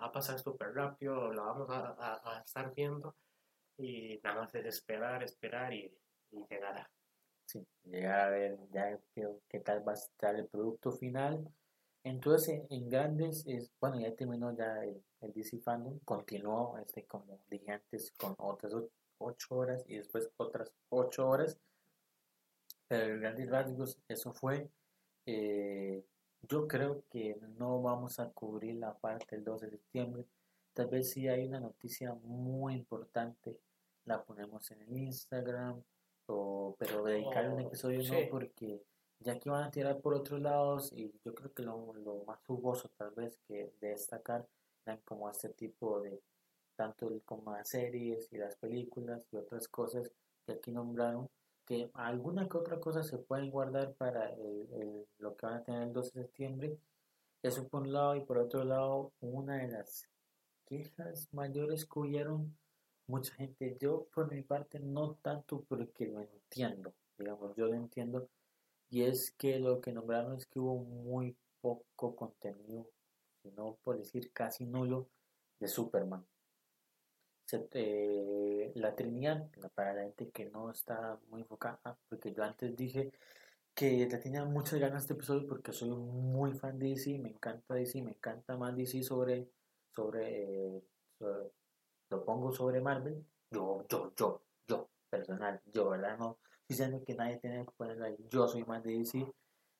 va 0.00 0.06
a 0.06 0.12
pasar 0.12 0.38
súper 0.38 0.72
rápido, 0.74 1.32
lo 1.32 1.44
vamos 1.44 1.68
a, 1.70 1.94
a, 1.98 2.36
a, 2.36 2.40
estar 2.40 2.72
viendo 2.74 3.14
y 3.76 4.20
nada 4.22 4.42
más 4.42 4.54
es 4.54 4.66
esperar, 4.66 5.22
esperar 5.22 5.72
y, 5.72 5.92
y 6.30 6.44
llegar 6.48 6.78
a... 6.78 6.90
Sí, 7.46 7.66
llegar 7.84 8.20
a 8.20 8.30
ver 8.30 8.58
ya 8.70 8.98
qué, 9.14 9.26
qué, 9.48 9.60
tal 9.60 9.86
va 9.86 9.92
a 9.92 9.96
estar 9.96 10.36
el 10.36 10.46
producto 10.46 10.92
final. 10.92 11.44
Entonces, 12.04 12.62
en, 12.70 12.88
grandes, 12.88 13.44
es, 13.46 13.72
bueno, 13.80 14.00
ya 14.00 14.14
terminó 14.14 14.56
ya 14.56 14.84
el, 14.84 15.02
el 15.20 15.32
DC 15.32 15.58
Fandom, 15.58 15.98
continuó, 16.04 16.78
este, 16.78 17.04
como 17.06 17.40
dije 17.50 17.72
antes, 17.72 18.12
con 18.12 18.34
otras 18.38 18.72
ocho 19.18 19.54
horas 19.54 19.84
y 19.86 19.96
después 19.96 20.30
otras 20.38 20.72
ocho 20.88 21.28
horas 21.28 21.58
pero 22.90 23.14
en 23.14 23.20
grandes 23.20 23.48
rasgos 23.48 23.98
eso 24.08 24.32
fue. 24.32 24.68
Eh, 25.24 26.04
yo 26.48 26.66
creo 26.66 27.04
que 27.08 27.38
no 27.56 27.80
vamos 27.80 28.18
a 28.18 28.30
cubrir 28.30 28.74
la 28.74 28.98
parte 28.98 29.36
del 29.36 29.44
12 29.44 29.66
de 29.66 29.70
septiembre. 29.70 30.24
Tal 30.74 30.88
vez 30.88 31.10
si 31.10 31.28
hay 31.28 31.46
una 31.46 31.60
noticia 31.60 32.14
muy 32.14 32.74
importante, 32.74 33.56
la 34.06 34.20
ponemos 34.24 34.68
en 34.72 34.82
el 34.82 34.96
Instagram, 34.96 35.80
o, 36.26 36.74
pero 36.80 37.04
dedicar 37.04 37.48
un 37.48 37.60
oh, 37.60 37.66
episodio 37.68 38.02
no, 38.02 38.28
porque 38.28 38.82
ya 39.20 39.38
que 39.38 39.50
van 39.50 39.62
a 39.62 39.70
tirar 39.70 40.00
por 40.00 40.14
otros 40.14 40.40
lados, 40.40 40.92
y 40.92 41.12
yo 41.24 41.32
creo 41.32 41.52
que 41.52 41.62
lo, 41.62 41.94
lo 41.94 42.24
más 42.24 42.40
jugoso 42.44 42.90
tal 42.96 43.12
vez 43.12 43.38
que 43.46 43.72
de 43.80 43.90
destacar 43.90 44.48
eran 44.84 44.98
como 45.04 45.30
este 45.30 45.50
tipo 45.50 46.00
de, 46.00 46.20
tanto 46.74 47.08
como 47.24 47.52
las 47.52 47.68
series 47.68 48.26
y 48.32 48.38
las 48.38 48.56
películas 48.56 49.28
y 49.30 49.36
otras 49.36 49.68
cosas 49.68 50.10
que 50.44 50.54
aquí 50.54 50.72
nombraron, 50.72 51.30
que 51.70 51.88
alguna 51.94 52.48
que 52.48 52.58
otra 52.58 52.80
cosa 52.80 53.04
se 53.04 53.16
pueden 53.16 53.48
guardar 53.48 53.94
para 53.94 54.28
el, 54.30 55.06
lo 55.18 55.36
que 55.36 55.46
van 55.46 55.54
a 55.58 55.62
tener 55.62 55.82
el 55.84 55.92
12 55.92 56.18
de 56.18 56.24
septiembre. 56.24 56.78
Eso 57.44 57.68
por 57.68 57.82
un 57.82 57.92
lado 57.92 58.16
y 58.16 58.22
por 58.22 58.38
otro 58.38 58.64
lado, 58.64 59.12
una 59.20 59.58
de 59.58 59.68
las 59.68 60.08
quejas 60.66 61.28
mayores 61.32 61.86
que 61.86 62.00
hubieron 62.00 62.58
mucha 63.06 63.32
gente, 63.34 63.76
yo 63.80 64.08
por 64.12 64.32
mi 64.32 64.42
parte 64.42 64.80
no 64.80 65.14
tanto 65.22 65.64
porque 65.68 66.06
lo 66.06 66.20
entiendo, 66.20 66.92
digamos, 67.16 67.54
yo 67.54 67.66
lo 67.66 67.74
entiendo, 67.74 68.28
y 68.88 69.02
es 69.02 69.30
que 69.30 69.60
lo 69.60 69.80
que 69.80 69.92
nombraron 69.92 70.34
es 70.34 70.46
que 70.46 70.58
hubo 70.58 70.78
muy 70.78 71.36
poco 71.60 72.16
contenido, 72.16 72.88
si 73.42 73.52
no 73.52 73.78
por 73.84 73.96
decir 73.96 74.32
casi 74.32 74.66
nulo, 74.66 75.06
de 75.60 75.68
Superman 75.68 76.26
la 78.74 78.94
Trinidad, 78.94 79.48
para 79.74 79.94
la 79.94 80.02
gente 80.02 80.30
que 80.30 80.46
no 80.46 80.70
está 80.70 81.18
muy 81.28 81.42
enfocada, 81.42 81.80
ah, 81.84 81.96
porque 82.08 82.32
yo 82.32 82.42
antes 82.44 82.76
dije 82.76 83.12
que 83.74 83.98
ya 83.98 84.20
tenía 84.20 84.44
muchas 84.44 84.78
ganas 84.78 85.02
este 85.02 85.14
episodio 85.14 85.46
porque 85.46 85.72
soy 85.72 85.90
muy 85.90 86.52
fan 86.52 86.78
de 86.78 86.88
DC, 86.88 87.18
me 87.18 87.30
encanta 87.30 87.74
DC, 87.74 88.02
me 88.02 88.12
encanta 88.12 88.56
más 88.56 88.76
DC 88.76 89.02
sobre, 89.02 89.48
sobre, 89.94 90.82
sobre 91.18 91.50
lo 92.10 92.24
pongo 92.24 92.52
sobre 92.52 92.80
Marvel, 92.80 93.24
yo, 93.50 93.84
yo, 93.88 94.12
yo, 94.16 94.42
yo, 94.68 94.88
personal. 95.08 95.60
Yo, 95.72 95.90
¿verdad? 95.90 96.18
No 96.18 96.38
diciendo 96.70 97.02
que 97.04 97.14
nadie 97.14 97.38
tiene 97.38 97.64
que 97.64 97.72
ponerlo 97.72 98.04
ahí. 98.04 98.16
Yo 98.30 98.46
soy 98.46 98.64
más 98.64 98.82
de 98.84 98.92
DC. 98.92 99.26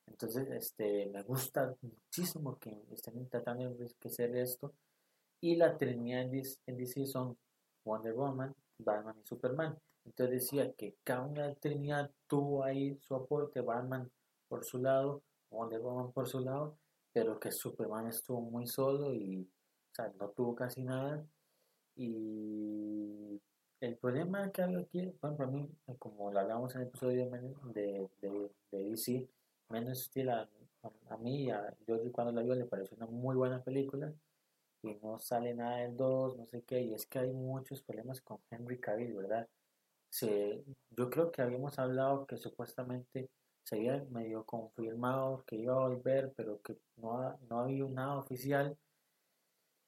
Entonces, 0.07 0.49
este, 0.49 1.05
me 1.07 1.23
gusta 1.23 1.73
muchísimo 1.81 2.59
que 2.59 2.83
estén 2.91 3.29
tratando 3.29 3.69
de 3.73 3.89
hacer 4.05 4.35
esto. 4.35 4.73
Y 5.39 5.55
la 5.55 5.77
trinidad 5.77 6.23
en 6.23 6.77
DC 6.77 7.05
son 7.05 7.37
Wonder 7.83 8.13
Woman, 8.13 8.55
Batman 8.79 9.15
y 9.23 9.27
Superman. 9.27 9.77
Entonces 10.05 10.41
decía 10.41 10.71
que 10.73 10.95
cada 11.03 11.23
una 11.23 11.53
Trinidad 11.55 12.11
tuvo 12.27 12.63
ahí 12.63 12.97
su 13.01 13.15
aporte, 13.15 13.61
Batman 13.61 14.09
por 14.47 14.65
su 14.65 14.79
lado, 14.79 15.21
Wonder 15.49 15.79
Woman 15.79 16.11
por 16.11 16.27
su 16.27 16.39
lado, 16.39 16.77
pero 17.13 17.39
que 17.39 17.51
Superman 17.51 18.07
estuvo 18.07 18.41
muy 18.41 18.67
solo 18.67 19.13
y 19.13 19.47
no 20.19 20.29
tuvo 20.29 20.55
casi 20.55 20.81
nada. 20.81 21.25
Y 21.95 23.39
el 23.81 23.97
problema 23.97 24.51
que 24.51 24.63
hay 24.63 24.75
aquí, 24.75 25.13
bueno, 25.21 25.37
para 25.37 25.49
mí, 25.51 25.69
como 25.99 26.31
lo 26.31 26.39
hablamos 26.39 26.73
en 26.75 26.81
el 26.81 26.87
episodio 26.87 27.29
de, 27.73 28.09
de, 28.21 28.49
de 28.71 28.83
DC, 28.89 29.27
menos 29.69 30.01
estilo 30.01 30.33
a, 30.33 30.49
a, 31.09 31.17
mí 31.17 31.49
a 31.51 31.75
George 31.85 32.11
cuando 32.11 32.31
la 32.33 32.41
vio 32.41 32.55
le 32.55 32.65
pareció 32.65 32.97
una 32.97 33.05
muy 33.05 33.35
buena 33.35 33.61
película 33.63 34.11
y 34.83 34.95
no 34.95 35.19
sale 35.19 35.53
nada 35.53 35.77
del 35.77 35.95
2, 35.95 36.37
no 36.37 36.45
sé 36.47 36.63
qué, 36.63 36.81
y 36.81 36.93
es 36.93 37.05
que 37.05 37.19
hay 37.19 37.31
muchos 37.31 37.81
problemas 37.83 38.21
con 38.21 38.39
Henry 38.49 38.79
Cavill, 38.79 39.13
¿verdad? 39.15 39.47
Se, 40.09 40.63
yo 40.91 41.09
creo 41.09 41.31
que 41.31 41.41
habíamos 41.41 41.79
hablado 41.79 42.25
que 42.25 42.37
supuestamente 42.37 43.29
se 43.63 43.75
había 43.75 44.03
medio 44.09 44.43
confirmado 44.45 45.43
que 45.45 45.57
iba 45.57 45.75
a 45.75 45.87
volver, 45.87 46.33
pero 46.35 46.61
que 46.61 46.77
no, 46.97 47.37
no 47.49 47.59
había 47.59 47.85
nada 47.85 48.17
oficial. 48.17 48.77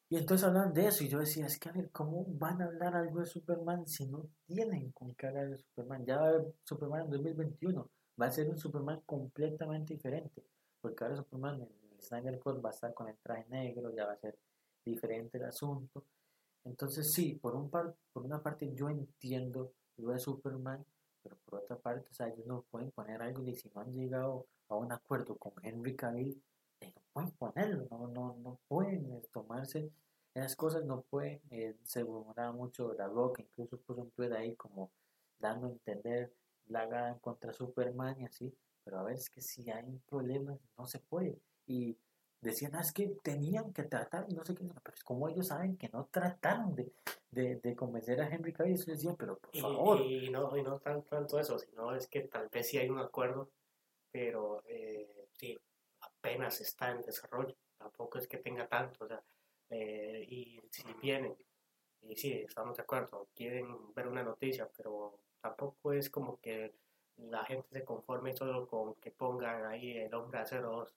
Y 0.10 0.18
entonces 0.18 0.48
hablan 0.48 0.74
de 0.74 0.88
eso 0.88 1.04
y 1.04 1.08
yo 1.10 1.20
decía, 1.20 1.48
es 1.48 1.58
que 1.58 1.70
a 1.70 1.72
ver, 1.72 1.89
¿cómo 1.91 2.24
van 2.28 2.62
a 2.62 2.66
hablar 2.66 2.96
algo 2.96 3.20
de 3.20 3.26
Superman 3.26 3.88
si 3.88 4.06
no 4.06 4.30
tienen 4.46 4.91
con 4.91 5.16
qué 5.16 5.28
hablar 5.28 5.50
de 5.50 5.58
Superman? 5.58 6.06
Ya 6.06 6.18
va 6.18 6.26
a 6.26 6.30
haber 6.30 6.54
Superman 6.64 7.02
en 7.06 7.10
2021, 7.10 7.89
va 8.22 8.28
a 8.28 8.32
ser 8.32 8.48
un 8.50 8.58
Superman 8.58 9.02
completamente 9.06 9.96
diferente, 9.96 10.44
porque 10.82 11.04
ahora 11.04 11.18
Superman 11.18 11.56
en 11.56 11.94
el 11.94 12.02
Snyder 12.02 12.39
Cut 12.39 12.64
va 12.64 12.70
a 12.70 12.74
estar 12.74 12.94
con 12.94 13.10
el 13.10 13.18
traje 13.18 13.46
negro, 13.50 13.91
ya 13.96 14.06
va 14.06 14.14
a 14.14 14.18
ser 14.18 14.38
diferente 14.86 15.38
el 15.38 15.46
asunto. 15.46 16.06
Entonces 16.64 17.12
sí, 17.12 17.34
por, 17.36 17.56
un 17.56 17.70
par, 17.70 17.96
por 18.14 18.24
una 18.24 18.42
parte 18.42 18.74
yo 18.74 18.90
entiendo 18.90 19.74
lo 19.98 20.12
de 20.12 20.20
Superman, 20.20 20.86
pero 21.22 21.38
por 21.46 21.60
otra 21.60 21.78
parte, 21.78 22.10
o 22.10 22.14
sea, 22.14 22.28
ellos 22.28 22.46
no 22.46 22.64
pueden 22.64 22.92
poner 22.92 23.22
algo 23.22 23.46
y 23.48 23.56
si 23.56 23.70
no 23.70 23.82
han 23.82 23.92
llegado 23.92 24.48
a 24.70 24.76
un 24.76 24.92
acuerdo 24.92 25.38
con 25.38 25.54
Henry 25.62 25.96
Cavill, 25.96 26.42
eh, 26.82 26.94
no 26.96 27.02
pueden 27.14 27.32
ponerlo, 27.32 27.88
no, 27.90 28.08
no, 28.08 28.36
no 28.38 28.60
pueden 28.68 29.12
eh, 29.12 29.22
tomarse 29.32 29.92
esas 30.34 30.56
cosas, 30.56 30.84
no 30.86 31.02
pueden, 31.02 31.42
eh, 31.52 31.76
se 31.84 32.04
murmuraba 32.04 32.52
mucho 32.52 32.94
la 32.94 33.08
Rock, 33.08 33.40
incluso 33.40 33.78
puso 33.78 34.02
un 34.02 34.12
tweet 34.12 34.34
ahí 34.34 34.56
como 34.56 34.92
dando 35.40 35.68
a 35.68 35.72
entender 35.72 36.34
la 36.68 36.86
gana 36.88 37.18
contra 37.20 37.54
Superman 37.54 38.20
y 38.20 38.26
así, 38.26 38.54
pero 38.84 39.00
a 39.00 39.04
ver, 39.04 39.16
es 39.16 39.30
que 39.30 39.42
si 39.42 39.70
hay 39.70 39.86
un 39.86 40.00
problema, 40.02 40.58
no 40.78 40.86
se 40.86 41.00
puede. 41.00 41.38
Y 41.68 41.98
decían, 42.44 42.76
ah, 42.76 42.82
es 42.82 42.91
que 42.91 43.08
tenían 43.24 43.74
que 43.74 43.84
tratar, 43.84 44.26
y 44.30 44.36
no 44.36 44.46
sé 44.46 44.56
qué, 44.56 44.66
pero 44.66 44.96
es 44.96 45.04
como 45.04 45.30
ellos 45.30 45.48
saben 45.48 45.78
que 45.78 45.89
no 45.89 46.08
trataron 46.12 46.76
de, 46.76 46.91
de, 47.32 47.56
de 47.58 47.76
convencer 47.76 48.22
a 48.22 48.30
Henry 48.30 48.54
Cavill, 48.54 48.76
eso 48.76 48.91
decían, 48.91 49.16
pero 49.18 49.38
por 49.38 49.56
favor. 49.58 50.02
Y, 50.02 50.30
no, 50.30 50.56
y 50.56 50.64
no 50.64 50.80
tanto 50.80 51.39
eso, 51.39 51.58
sino 51.58 51.96
es 51.96 52.08
que 52.08 52.22
tal 52.22 52.50
vez 52.50 52.68
sí 52.68 52.78
hay 52.78 52.89
un 52.89 53.00
acuerdo, 53.00 53.50
pero 54.12 54.64
eh, 54.68 55.28
sí, 55.34 55.58
apenas 56.02 56.62
está 56.62 56.91
en 56.91 57.02
desarrollo, 57.02 57.56
tampoco 57.78 58.20
es 58.20 58.28
que 58.28 58.38
tenga 58.38 58.68
tanto, 58.68 59.06
o 59.06 59.08
sea, 59.08 59.24
eh, 59.70 60.26
y 60.30 60.62
si 60.70 60.84
vienen, 61.02 61.36
y 62.02 62.16
sí, 62.16 62.32
estamos 62.34 62.78
de 62.78 62.84
acuerdo, 62.84 63.28
quieren 63.36 63.94
ver 63.94 64.08
una 64.08 64.24
noticia, 64.24 64.70
pero 64.76 65.20
tampoco 65.41 65.94
es 65.94 66.10
como 66.10 66.39
que 66.39 66.74
la 67.18 67.44
gente 67.46 67.68
se 67.72 67.84
conforme 67.84 68.36
solo 68.36 68.68
con 68.68 68.96
que 68.96 69.12
pongan 69.12 69.66
ahí 69.66 69.98
el 69.98 70.14
hombre 70.14 70.39
a 70.39 70.46
02 70.46 70.94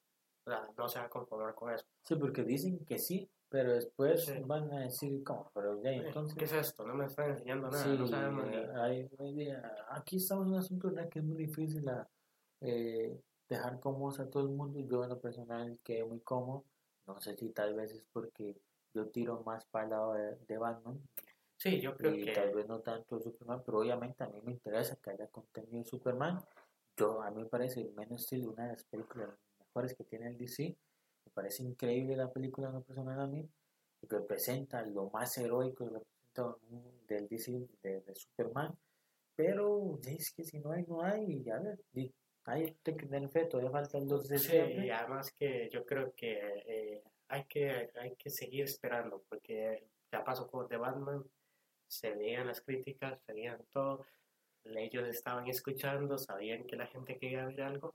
no 0.76 0.88
se 0.88 0.98
va 0.98 1.06
a 1.06 1.10
conformar 1.10 1.54
con 1.54 1.72
eso. 1.72 1.84
Sí, 2.02 2.14
porque 2.14 2.44
dicen 2.44 2.84
que 2.84 2.98
sí, 2.98 3.28
pero 3.48 3.74
después 3.74 4.30
van 4.46 4.72
a 4.72 4.80
decir, 4.80 5.22
¿cómo? 5.24 5.50
Pero 5.54 5.80
ya, 5.82 5.92
entonces... 5.92 6.36
¿Qué 6.36 6.44
es 6.44 6.52
esto? 6.52 6.86
No 6.86 6.94
me 6.94 7.06
están 7.06 7.30
enseñando 7.30 7.70
nada, 7.70 7.86
no 7.86 8.06
sabemos 8.06 8.46
ni... 9.34 9.48
aquí 9.90 10.16
estamos 10.16 10.46
en 10.46 10.52
un 10.52 10.58
asunto 10.58 10.92
que 11.10 11.18
es 11.18 11.24
muy 11.24 11.36
difícil 11.36 11.88
a, 11.88 12.08
eh, 12.60 13.20
dejar 13.48 13.80
cómodos 13.80 14.20
a 14.20 14.28
todo 14.28 14.42
el 14.42 14.50
mundo. 14.50 14.80
Yo 14.80 15.04
en 15.04 15.10
lo 15.10 15.20
personal 15.20 15.78
quedé 15.82 16.04
muy 16.04 16.20
cómodo. 16.20 16.64
No 17.06 17.20
sé 17.20 17.36
si 17.36 17.50
tal 17.50 17.74
vez 17.74 17.92
es 17.92 18.04
porque 18.12 18.56
yo 18.94 19.06
tiro 19.08 19.42
más 19.44 19.64
para 19.66 19.84
el 19.84 19.90
lado 19.90 20.14
de, 20.14 20.58
Batman. 20.58 21.00
Sí, 21.56 21.80
yo 21.80 21.96
creo 21.96 22.14
y 22.14 22.24
que... 22.24 22.32
tal 22.32 22.52
vez 22.54 22.66
no 22.66 22.80
tanto 22.80 23.16
de 23.16 23.22
Superman, 23.22 23.62
pero 23.64 23.78
obviamente 23.78 24.24
a 24.24 24.28
mí 24.28 24.40
me 24.42 24.52
interesa 24.52 24.96
que 24.96 25.10
haya 25.10 25.28
contenido 25.28 25.78
de 25.78 25.84
Superman. 25.84 26.40
Yo, 26.96 27.22
a 27.22 27.30
mí 27.30 27.42
me 27.42 27.48
parece 27.48 27.84
menos 27.96 28.22
estilo 28.22 28.52
una 28.52 28.64
de 28.64 28.72
las 28.72 28.84
películas 28.84 29.30
que 29.96 30.04
tiene 30.04 30.28
el 30.28 30.38
DC. 30.38 30.76
Me 31.26 31.32
parece 31.32 31.62
increíble 31.62 32.16
la 32.16 32.32
película, 32.32 32.70
no 32.70 32.82
personal 32.82 33.20
a 33.20 33.26
mí, 33.26 33.48
que 34.00 34.06
representa 34.08 34.82
lo 34.82 35.10
más 35.10 35.36
heroico 35.38 35.84
del 37.08 37.28
DC 37.28 37.68
de, 37.82 38.02
Superman. 38.14 38.76
Pero 39.34 39.98
es 40.06 40.30
que 40.32 40.44
si 40.44 40.58
no 40.58 40.72
hay, 40.72 40.84
no 40.84 41.02
hay. 41.02 41.42
Y 41.44 41.50
a 41.50 41.58
ver, 41.58 41.78
hay 42.44 42.74
que 42.82 42.92
tener 42.92 43.28
fe, 43.28 43.44
todavía 43.46 43.70
faltan 43.70 44.06
dos 44.06 44.28
de 44.28 44.38
sí, 44.38 44.56
y 44.56 44.90
además 44.90 45.32
que 45.32 45.68
yo 45.70 45.84
creo 45.84 46.14
que, 46.14 46.62
eh, 46.66 47.02
hay 47.28 47.44
que 47.44 47.90
hay 48.00 48.14
que 48.16 48.30
seguir 48.30 48.64
esperando, 48.64 49.22
porque 49.28 49.84
ya 50.12 50.24
pasó 50.24 50.46
con 50.48 50.68
The 50.68 50.76
Batman, 50.76 51.24
se 51.88 52.12
veían 52.12 52.46
las 52.46 52.60
críticas, 52.60 53.20
se 53.26 53.32
veían 53.32 53.60
todo, 53.72 54.06
ellos 54.64 55.08
estaban 55.08 55.46
escuchando, 55.48 56.18
sabían 56.18 56.64
que 56.64 56.76
la 56.76 56.86
gente 56.86 57.18
quería 57.18 57.46
ver 57.46 57.62
algo, 57.62 57.94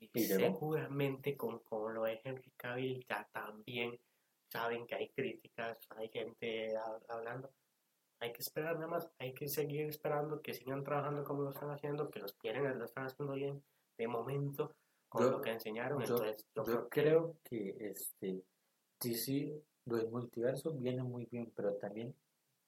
y, 0.00 0.08
seguramente 0.24 1.36
con, 1.36 1.60
con, 1.60 1.94
lo 1.94 2.04
de 2.04 2.20
Henry 2.22 2.52
Cavill 2.56 3.04
ya 3.08 3.28
también 3.32 3.98
saben 4.48 4.86
que 4.86 4.94
hay 4.94 5.08
críticas, 5.10 5.78
hay 5.96 6.08
gente 6.08 6.74
hablando. 7.08 7.50
Hay 8.20 8.32
que 8.32 8.42
esperar 8.42 8.74
nada 8.74 8.88
más, 8.88 9.08
hay 9.18 9.32
que 9.32 9.48
seguir 9.48 9.88
esperando 9.88 10.42
que 10.42 10.52
sigan 10.52 10.82
trabajando 10.82 11.22
como 11.22 11.42
lo 11.42 11.50
están 11.50 11.70
haciendo, 11.70 12.10
que 12.10 12.18
los 12.18 12.32
quieren, 12.32 12.78
lo 12.78 12.84
están 12.84 13.06
haciendo 13.06 13.34
bien 13.34 13.62
de 13.96 14.08
momento 14.08 14.74
con 15.08 15.30
lo 15.30 15.40
que 15.40 15.50
enseñaron. 15.50 16.02
Yo, 16.02 16.16
Entonces, 16.16 16.46
yo, 16.54 16.88
creo, 16.88 17.36
que, 17.44 17.76
este 17.78 18.42
DC, 19.00 19.62
lo 19.84 19.96
del 19.96 20.08
multiverso 20.08 20.72
viene 20.72 21.02
muy 21.04 21.26
bien, 21.26 21.52
pero 21.54 21.74
también 21.74 22.14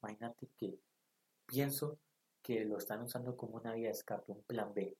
imagínate 0.01 0.49
que 0.57 0.79
pienso 1.47 1.99
que 2.43 2.65
lo 2.65 2.79
están 2.79 3.03
usando 3.03 3.37
como 3.37 3.57
una 3.57 3.75
vía 3.75 3.89
de 3.89 3.93
escape, 3.93 4.33
un 4.33 4.43
plan 4.43 4.73
B. 4.73 4.97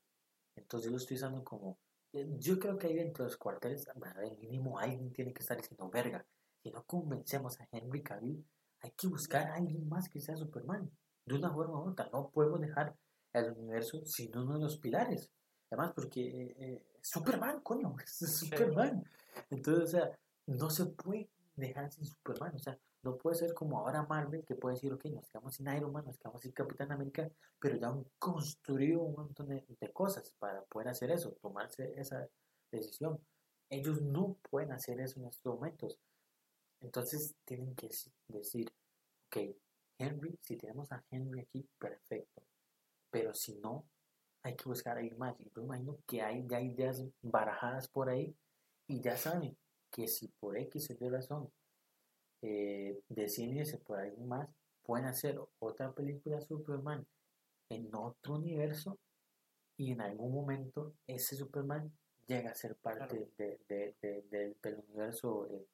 Entonces 0.55 0.85
yo 0.85 0.91
lo 0.91 0.97
estoy 0.97 1.15
usando 1.15 1.43
como 1.43 1.77
yo 2.13 2.59
creo 2.59 2.77
que 2.77 2.87
ahí 2.87 2.95
dentro 2.95 3.23
de 3.23 3.29
los 3.29 3.37
cuarteles, 3.37 3.87
bueno, 3.95 4.19
mínimo 4.39 4.77
alguien 4.77 5.11
tiene 5.13 5.33
que 5.33 5.41
estar 5.41 5.57
diciendo, 5.57 5.89
verga, 5.89 6.25
si 6.61 6.69
no 6.71 6.83
convencemos 6.83 7.59
a 7.59 7.67
Henry 7.71 8.03
Cavill, 8.03 8.45
hay 8.81 8.91
que 8.91 9.07
buscar 9.07 9.47
a 9.47 9.55
alguien 9.55 9.87
más 9.87 10.09
que 10.09 10.19
sea 10.19 10.35
Superman. 10.35 10.89
De 11.25 11.35
una 11.35 11.51
forma 11.51 11.79
u 11.79 11.89
otra, 11.89 12.09
no 12.11 12.29
podemos 12.29 12.59
dejar 12.59 12.95
el 13.33 13.51
universo 13.51 14.05
sin 14.05 14.35
uno 14.37 14.55
de 14.55 14.63
los 14.63 14.77
pilares. 14.77 15.31
Además, 15.69 15.93
porque 15.95 16.21
eh, 16.21 16.55
eh 16.59 16.83
Superman, 17.01 17.61
coño, 17.61 17.95
es 18.03 18.37
Superman. 18.37 19.03
Entonces, 19.49 19.83
o 19.83 19.87
sea, 19.87 20.19
no 20.47 20.69
se 20.69 20.85
puede 20.87 21.29
dejar 21.55 21.91
sin 21.91 22.05
Superman. 22.05 22.55
O 22.55 22.59
sea, 22.59 22.77
no 23.03 23.17
puede 23.17 23.35
ser 23.35 23.53
como 23.53 23.79
ahora 23.79 24.03
Marvel, 24.03 24.45
que 24.45 24.55
puede 24.55 24.75
decir, 24.75 24.93
ok, 24.93 25.05
nos 25.05 25.27
quedamos 25.27 25.55
sin 25.55 25.67
Iron 25.73 25.91
Man, 25.91 26.05
nos 26.05 26.17
quedamos 26.17 26.41
sin 26.43 26.51
Capitán 26.51 26.91
América, 26.91 27.29
pero 27.59 27.77
ya 27.77 27.87
han 27.87 28.05
construido 28.19 29.01
un 29.01 29.15
montón 29.15 29.47
de, 29.49 29.65
cosas 29.91 30.31
para 30.37 30.63
poder 30.65 30.89
hacer 30.89 31.11
eso, 31.11 31.31
tomarse 31.41 31.99
esa 31.99 32.27
decisión. 32.71 33.19
Ellos 33.69 34.01
no 34.01 34.37
pueden 34.49 34.71
hacer 34.71 34.99
eso 34.99 35.19
en 35.19 35.27
estos 35.27 35.53
momentos. 35.53 35.99
Entonces 36.81 37.35
tienen 37.45 37.73
que 37.75 37.89
decir, 38.27 38.71
ok, 39.27 39.55
Henry, 39.97 40.37
si 40.41 40.57
tenemos 40.57 40.91
a 40.91 41.03
Henry 41.09 41.41
aquí, 41.41 41.67
perfecto. 41.79 42.43
Pero 43.09 43.33
si 43.33 43.55
no, 43.55 43.85
hay 44.43 44.55
que 44.55 44.65
buscar 44.65 44.97
a 44.97 45.01
más. 45.17 45.35
Yo 45.37 45.63
imagino 45.63 45.97
que 46.05 46.21
hay 46.21 46.45
ideas 46.45 47.03
barajadas 47.21 47.87
por 47.87 48.09
ahí 48.09 48.35
y 48.87 49.01
ya 49.01 49.17
saben 49.17 49.57
que 49.91 50.07
si 50.07 50.27
por 50.39 50.57
X 50.57 50.91
o 50.91 51.05
Y 51.05 51.09
razón 51.09 51.51
eh, 52.41 52.99
decidirse 53.09 53.77
por 53.77 53.99
algo 53.99 54.23
más, 54.25 54.49
pueden 54.83 55.05
hacer 55.05 55.39
otra 55.59 55.91
película 55.91 56.37
de 56.37 56.41
Superman 56.41 57.05
en 57.69 57.93
otro 57.95 58.35
universo 58.35 58.97
y 59.77 59.91
en 59.91 60.01
algún 60.01 60.33
momento 60.33 60.93
ese 61.07 61.35
Superman 61.35 61.91
llega 62.27 62.51
a 62.51 62.55
ser 62.55 62.75
parte 62.75 63.27
del 63.27 64.83
universo 64.87 65.47
eh, 65.51 65.65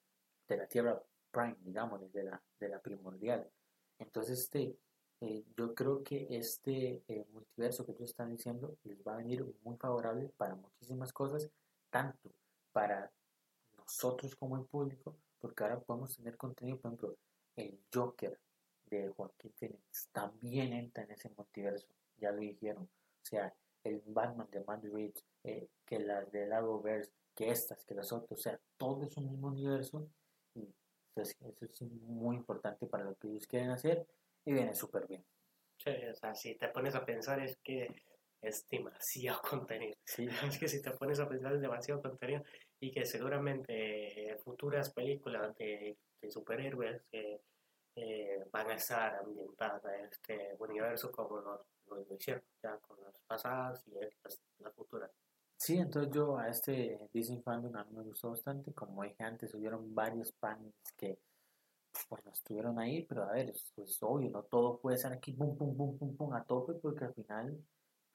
de 0.47 0.57
la 0.57 0.67
Tierra 0.67 1.01
Prime, 1.31 1.57
digamos, 1.61 2.11
de 2.11 2.23
la, 2.23 2.41
de 2.59 2.69
la 2.69 2.79
primordial. 2.79 3.47
Entonces, 3.99 4.39
este, 4.39 4.77
eh, 5.21 5.43
yo 5.57 5.73
creo 5.73 6.03
que 6.03 6.27
este 6.29 7.03
eh, 7.07 7.25
multiverso 7.33 7.85
que 7.85 7.93
tú 7.93 8.03
estás 8.03 8.29
diciendo 8.29 8.77
les 8.83 8.99
va 9.05 9.13
a 9.13 9.17
venir 9.17 9.45
muy 9.63 9.75
favorable 9.77 10.29
para 10.37 10.55
muchísimas 10.55 11.11
cosas, 11.11 11.49
tanto 11.89 12.31
para 12.71 13.11
nosotros 13.77 14.35
como 14.35 14.57
el 14.57 14.65
público, 14.65 15.15
porque 15.39 15.63
ahora 15.63 15.79
podemos 15.79 16.15
tener 16.15 16.37
contenido, 16.37 16.79
por 16.79 16.89
ejemplo, 16.89 17.17
el 17.55 17.79
Joker 17.93 18.39
de 18.89 19.09
Joaquín 19.09 19.51
Phoenix 19.57 20.09
también 20.11 20.73
entra 20.73 21.03
en 21.03 21.11
ese 21.11 21.29
multiverso. 21.35 21.87
ya 22.17 22.31
lo 22.31 22.39
dijeron. 22.39 22.83
O 22.83 23.25
sea, 23.25 23.53
el 23.83 24.01
Batman 24.05 24.47
de 24.51 24.63
Matt 24.63 24.83
Reeves, 24.83 25.23
eh, 25.43 25.67
que 25.85 25.99
las 25.99 26.31
de 26.31 26.47
Lagoverse, 26.47 27.11
que 27.35 27.49
estas, 27.49 27.85
que 27.85 27.93
las 27.93 28.11
otras, 28.11 28.39
o 28.39 28.41
sea, 28.41 28.59
todo 28.77 29.03
es 29.03 29.15
un 29.17 29.29
mismo 29.29 29.47
universo 29.47 30.09
y 30.55 30.67
pues, 31.13 31.35
eso 31.39 31.65
es 31.85 31.91
muy 31.91 32.35
importante 32.35 32.87
para 32.87 33.03
lo 33.03 33.15
que 33.15 33.27
ellos 33.27 33.47
quieren 33.47 33.69
hacer 33.69 34.07
y 34.45 34.53
viene 34.53 34.73
súper 34.73 35.07
bien. 35.07 35.23
Sí, 35.77 35.91
o 36.11 36.15
sea, 36.15 36.33
si 36.33 36.55
te 36.55 36.67
pones 36.69 36.95
a 36.95 37.05
pensar 37.05 37.39
es 37.39 37.57
que 37.57 37.87
es 38.41 38.67
demasiado 38.69 39.41
contenido. 39.49 39.95
Sí. 40.03 40.27
Es 40.47 40.57
que 40.57 40.67
si 40.67 40.81
te 40.81 40.91
pones 40.91 41.19
a 41.19 41.29
pensar 41.29 41.53
es 41.53 41.61
demasiado 41.61 42.01
contenido 42.01 42.43
y 42.79 42.91
que 42.91 43.05
seguramente 43.05 44.37
futuras 44.43 44.91
películas 44.91 45.55
de, 45.57 45.97
de 46.21 46.31
superhéroes 46.31 47.01
eh, 47.11 47.41
eh, 47.95 48.45
van 48.51 48.69
a 48.69 48.75
estar 48.75 49.15
ambientadas 49.15 49.83
a 49.85 49.95
este 50.03 50.55
universo 50.59 51.11
como 51.11 51.37
lo, 51.39 51.65
lo, 51.87 52.15
hicieron 52.15 52.43
ya 52.61 52.77
con 52.77 53.01
las 53.01 53.17
pasadas 53.21 53.83
y 53.87 53.91
las, 53.91 54.39
las 54.59 54.73
futuras. 54.73 55.11
Sí, 55.57 55.77
entonces 55.77 56.13
yo 56.13 56.37
a 56.37 56.49
este 56.49 56.99
Disney 57.11 57.41
Fandom 57.41 57.75
a 57.75 57.83
mí 57.85 57.95
me 57.95 58.03
gustó 58.03 58.29
bastante. 58.29 58.71
Como 58.73 59.03
dije 59.03 59.23
antes, 59.23 59.55
hubieron 59.55 59.95
varios 59.95 60.31
panels 60.33 60.75
que, 60.95 61.17
pues, 62.07 62.23
no 62.23 62.31
estuvieron 62.31 62.77
ahí, 62.77 63.03
pero 63.03 63.23
a 63.23 63.31
ver, 63.31 63.49
es, 63.49 63.73
es 63.77 63.97
obvio, 64.03 64.29
no 64.29 64.43
todo 64.43 64.77
puede 64.77 64.97
ser 64.97 65.13
aquí, 65.13 65.33
pum, 65.33 65.57
pum, 65.57 65.75
pum, 65.75 65.97
pum, 65.97 66.15
pum, 66.15 66.33
a 66.33 66.43
tope, 66.43 66.73
porque 66.75 67.05
al 67.05 67.13
final 67.15 67.57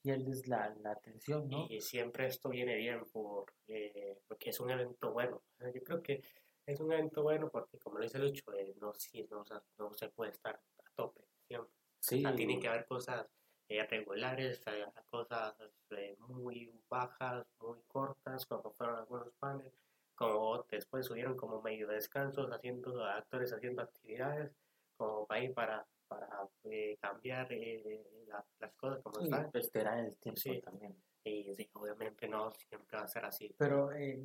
pierdes 0.03 0.47
la, 0.49 0.75
la 0.83 0.93
atención, 0.93 1.49
¿no? 1.49 1.67
Y 1.69 1.81
siempre 1.81 2.27
esto 2.27 2.49
viene 2.49 2.77
bien 2.77 3.05
por, 3.13 3.53
eh, 3.69 4.19
porque 4.27 4.51
es 4.51 4.61
un 4.61 4.71
evento 4.71 5.13
bueno. 5.13 5.37
O 5.37 5.59
sea, 5.59 5.73
Yo 5.73 5.83
creo 5.83 6.03
que 6.03 6.23
es 6.67 6.81
un 6.81 6.93
evento 6.93 7.23
bueno 7.23 7.49
porque, 7.51 7.79
como 7.79 7.99
lo 7.99 8.05
dice 8.05 8.19
Lucho, 8.19 8.53
eh, 8.53 8.75
no, 8.81 8.93
sí, 8.95 9.27
no, 9.31 9.45
no 9.79 9.95
se 9.95 10.09
puede 10.09 10.33
estar 10.33 10.55
a 10.57 10.91
tope 10.95 11.25
siempre. 11.47 11.73
Sí, 12.01 12.19
O 12.19 12.21
sea, 12.23 12.35
tienen 12.35 12.61
que 12.61 12.69
haber 12.69 12.85
cosas 12.85 13.27
eh, 13.73 13.87
regulares, 13.87 14.63
eh, 14.67 14.85
cosas 15.09 15.55
eh, 15.91 16.17
muy 16.29 16.71
bajas, 16.91 17.47
muy 17.59 17.79
cortas, 17.89 18.45
como 18.45 18.71
fueron 18.73 18.97
algunos 18.97 19.33
paneles, 19.39 19.73
como 20.15 20.63
después 20.71 21.07
subieron 21.07 21.37
como 21.37 21.63
medio 21.63 21.89
descansos, 21.89 22.51
haciendo 22.51 23.03
actores 23.05 23.51
haciendo 23.53 23.81
actividades, 23.81 24.53
como 24.99 25.27
para 25.27 25.43
ir 25.43 25.55
para, 25.55 25.87
para 26.13 26.49
eh, 26.65 26.97
cambiar 27.01 27.53
eh, 27.53 28.05
la- 28.27 28.45
las 28.61 28.73
cosas 28.75 29.03
como 29.03 29.19
sí, 29.21 29.25
están. 29.25 29.51
esperar 29.55 29.99
el 29.99 30.17
tiempo 30.17 30.41
Sí. 30.41 30.61
también. 30.61 30.97
Y 31.25 31.55
sí, 31.55 31.71
obviamente 31.75 32.29
no 32.29 32.51
siempre 32.53 32.99
va 32.99 33.05
a 33.05 33.09
ser 33.09 33.25
así. 33.25 33.55
Pero 33.57 33.93
eh, 33.93 34.21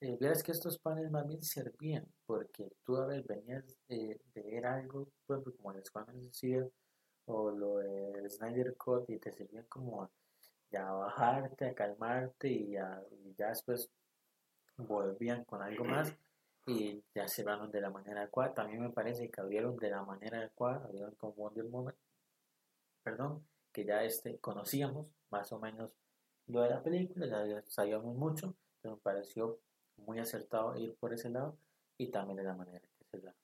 vieras 0.00 0.42
que 0.42 0.52
estos 0.52 0.78
paneles 0.78 1.10
más 1.10 1.26
bien 1.26 1.42
servían, 1.42 2.06
porque 2.26 2.68
tú 2.84 2.96
a 2.96 3.06
ver, 3.06 3.24
venías 3.26 3.64
de 3.88 4.20
ver 4.34 4.66
algo, 4.66 5.08
por 5.26 5.36
ejemplo, 5.36 5.54
como 5.56 5.72
el 5.72 5.84
Suicida 5.84 6.68
o 7.26 7.50
lo 7.50 7.76
de 7.78 8.28
Snyder 8.30 8.76
Cut, 8.76 9.08
y 9.10 9.18
te 9.18 9.32
servían 9.32 9.66
como 9.66 10.02
a, 10.02 10.10
ya 10.70 10.88
a 10.88 10.92
bajarte, 10.92 11.66
a 11.66 11.74
calmarte, 11.74 12.48
y, 12.48 12.76
a- 12.76 13.02
y 13.10 13.34
ya 13.34 13.48
después 13.48 13.90
volvían 14.76 15.44
con 15.44 15.62
algo 15.62 15.84
más 15.84 16.14
y 16.68 17.02
ya 17.14 17.26
van 17.44 17.70
de 17.70 17.80
la 17.80 17.90
manera 17.90 18.20
adecuada. 18.20 18.54
También 18.54 18.82
me 18.82 18.90
parece 18.90 19.30
que 19.30 19.40
abrieron 19.40 19.76
de 19.76 19.90
la 19.90 20.02
manera 20.02 20.38
adecuada, 20.38 20.84
abrieron 20.84 21.14
con 21.14 21.34
Wonder 21.34 21.64
Woman, 21.64 21.94
perdón, 23.02 23.46
que 23.72 23.84
ya 23.84 24.04
este 24.04 24.38
conocíamos 24.38 25.06
más 25.30 25.50
o 25.52 25.58
menos 25.58 25.90
lo 26.46 26.62
de 26.62 26.70
la 26.70 26.82
película, 26.82 27.26
ya 27.46 27.62
sabíamos 27.66 28.14
mucho, 28.16 28.54
pero 28.80 28.96
me 28.96 29.00
pareció 29.00 29.58
muy 29.96 30.18
acertado 30.18 30.76
ir 30.76 30.94
por 30.96 31.12
ese 31.12 31.30
lado 31.30 31.56
y 31.96 32.08
también 32.08 32.36
de 32.36 32.44
la 32.44 32.54
manera 32.54 32.86
que 33.10 33.18
da. 33.18 33.34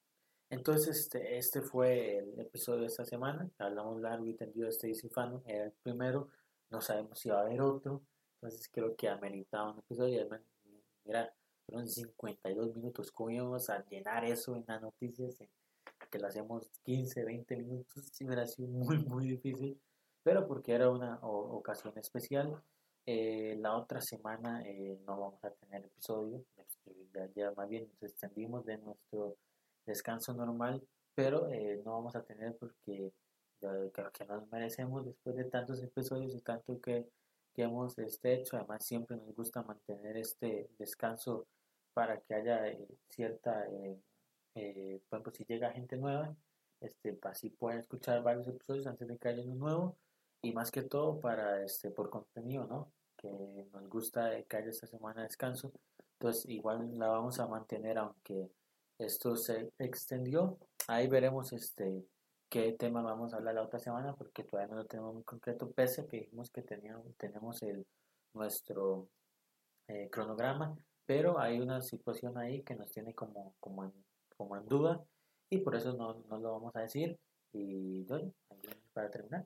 Entonces, 0.50 0.98
este, 0.98 1.36
este 1.36 1.62
fue 1.62 2.18
el 2.18 2.38
episodio 2.38 2.82
de 2.82 2.86
esta 2.86 3.04
semana. 3.04 3.50
Hablamos 3.58 4.00
largo 4.00 4.26
y 4.26 4.34
tendido 4.34 4.66
de 4.66 4.70
este 4.70 4.86
DC. 4.88 5.10
Era 5.46 5.64
el 5.64 5.72
primero. 5.72 6.28
No 6.70 6.80
sabemos 6.80 7.18
si 7.18 7.28
va 7.28 7.40
a 7.40 7.42
haber 7.42 7.60
otro. 7.60 8.02
Entonces, 8.36 8.68
creo 8.72 8.94
que 8.94 9.08
ameritaba 9.08 9.72
un 9.72 9.78
episodio. 9.78 10.14
Y 10.14 10.18
además, 10.18 10.42
mira, 11.04 11.34
fueron 11.66 11.88
52 11.88 12.74
minutos. 12.76 13.10
¿Cómo 13.12 13.30
íbamos 13.30 13.68
a 13.70 13.84
llenar 13.86 14.24
eso 14.24 14.56
en 14.56 14.64
las 14.66 14.80
noticias? 14.82 15.38
Que 16.10 16.18
lo 16.18 16.26
hacemos 16.28 16.68
15, 16.84 17.24
20 17.24 17.56
minutos. 17.56 18.04
Sí, 18.12 18.24
hubiera 18.24 18.46
sido 18.46 18.68
muy, 18.68 18.98
muy 18.98 19.28
difícil. 19.28 19.80
Pero 20.22 20.46
porque 20.46 20.72
era 20.72 20.90
una 20.90 21.18
o- 21.22 21.56
ocasión 21.56 21.96
especial. 21.98 22.62
Eh, 23.06 23.56
la 23.60 23.76
otra 23.76 24.00
semana 24.00 24.62
eh, 24.64 24.98
no 25.06 25.18
vamos 25.18 25.44
a 25.44 25.50
tener 25.50 25.84
episodio. 25.84 26.44
Este, 26.56 26.94
Ya, 27.12 27.28
ya 27.34 27.50
más 27.52 27.68
bien 27.68 27.88
nos 27.92 28.02
extendimos 28.10 28.64
de 28.64 28.78
nuestro 28.78 29.36
descanso 29.86 30.32
normal, 30.32 30.82
pero 31.14 31.48
eh, 31.50 31.82
no 31.84 31.92
vamos 31.92 32.16
a 32.16 32.22
tener 32.22 32.56
porque 32.56 33.12
yo 33.60 33.90
creo 33.92 34.10
que 34.10 34.24
nos 34.24 34.50
merecemos 34.50 35.04
después 35.04 35.36
de 35.36 35.44
tantos 35.44 35.82
episodios 35.82 36.34
y 36.34 36.40
tanto 36.40 36.80
que, 36.80 37.06
que 37.54 37.62
hemos 37.62 37.98
este, 37.98 38.34
hecho. 38.34 38.56
Además, 38.56 38.84
siempre 38.84 39.16
nos 39.16 39.34
gusta 39.34 39.62
mantener 39.62 40.16
este 40.16 40.68
descanso 40.78 41.46
para 41.94 42.20
que 42.20 42.34
haya 42.34 42.68
eh, 42.68 42.88
cierta, 43.08 43.66
eh, 43.68 43.98
eh, 44.56 45.00
por 45.08 45.18
ejemplo, 45.18 45.32
si 45.32 45.44
llega 45.44 45.72
gente 45.72 45.96
nueva, 45.96 46.34
este, 46.80 47.18
así 47.22 47.50
pueden 47.50 47.80
escuchar 47.80 48.22
varios 48.22 48.48
episodios 48.48 48.86
antes 48.86 49.08
de 49.08 49.16
que 49.16 49.28
haya 49.28 49.42
uno 49.42 49.54
nuevo 49.54 49.96
y 50.42 50.52
más 50.52 50.70
que 50.70 50.82
todo 50.82 51.20
para 51.20 51.64
este 51.64 51.90
por 51.90 52.10
contenido, 52.10 52.66
¿no? 52.66 52.92
Que 53.16 53.66
nos 53.72 53.88
gusta 53.88 54.42
que 54.42 54.56
haya 54.56 54.70
esta 54.70 54.86
semana 54.86 55.22
de 55.22 55.28
descanso. 55.28 55.72
Entonces, 56.18 56.46
igual 56.50 56.98
la 56.98 57.08
vamos 57.08 57.38
a 57.38 57.46
mantener 57.46 57.98
aunque 57.98 58.50
esto 58.98 59.36
se 59.36 59.72
extendió. 59.78 60.58
Ahí 60.88 61.08
veremos 61.08 61.52
este 61.52 62.04
qué 62.54 62.70
tema 62.74 63.02
vamos 63.02 63.34
a 63.34 63.38
hablar 63.38 63.56
la 63.56 63.62
otra 63.64 63.80
semana 63.80 64.14
porque 64.14 64.44
todavía 64.44 64.72
no 64.72 64.80
lo 64.80 64.86
tenemos 64.86 65.12
muy 65.12 65.24
concreto, 65.24 65.72
pese 65.72 66.02
a 66.02 66.06
que 66.06 66.18
dijimos 66.18 66.52
que 66.52 66.62
teníamos, 66.62 67.12
tenemos 67.16 67.60
el 67.64 67.84
nuestro 68.32 69.08
eh, 69.88 70.08
cronograma, 70.08 70.78
pero 71.04 71.40
hay 71.40 71.58
una 71.58 71.80
situación 71.82 72.38
ahí 72.38 72.62
que 72.62 72.76
nos 72.76 72.92
tiene 72.92 73.12
como, 73.12 73.56
como, 73.58 73.82
en, 73.86 73.92
como 74.36 74.56
en 74.56 74.68
duda 74.68 75.02
y 75.50 75.58
por 75.58 75.74
eso 75.74 75.94
no, 75.94 76.22
no 76.28 76.38
lo 76.38 76.52
vamos 76.52 76.76
a 76.76 76.82
decir. 76.82 77.18
Y 77.52 78.04
yo, 78.04 78.20
para 78.92 79.10
terminar. 79.10 79.44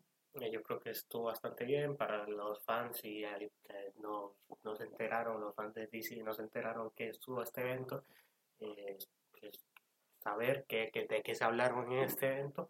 Yo 0.53 0.63
creo 0.63 0.79
que 0.79 0.91
estuvo 0.91 1.25
bastante 1.25 1.65
bien 1.65 1.97
para 1.97 2.27
los 2.29 2.63
fans 2.63 3.03
y 3.05 3.25
eh, 3.25 3.51
que 3.65 3.93
no, 4.03 4.35
no 4.65 4.77
se 4.77 4.85
enteraron, 4.85 5.41
los 5.41 5.55
fans 5.55 5.73
de 5.73 5.87
DC 5.87 6.23
no 6.23 6.35
se 6.35 6.43
enteraron 6.43 6.91
que 6.91 7.09
estuvo 7.09 7.43
este 7.43 7.63
evento, 7.63 8.05
eh, 8.61 8.99
pues, 9.33 9.65
saber 10.23 10.67
que, 10.69 10.91
que- 10.93 11.07
de 11.07 11.23
qué 11.23 11.35
se 11.35 11.45
hablaron 11.45 11.91
en 11.93 12.01
este 12.01 12.27
evento 12.27 12.69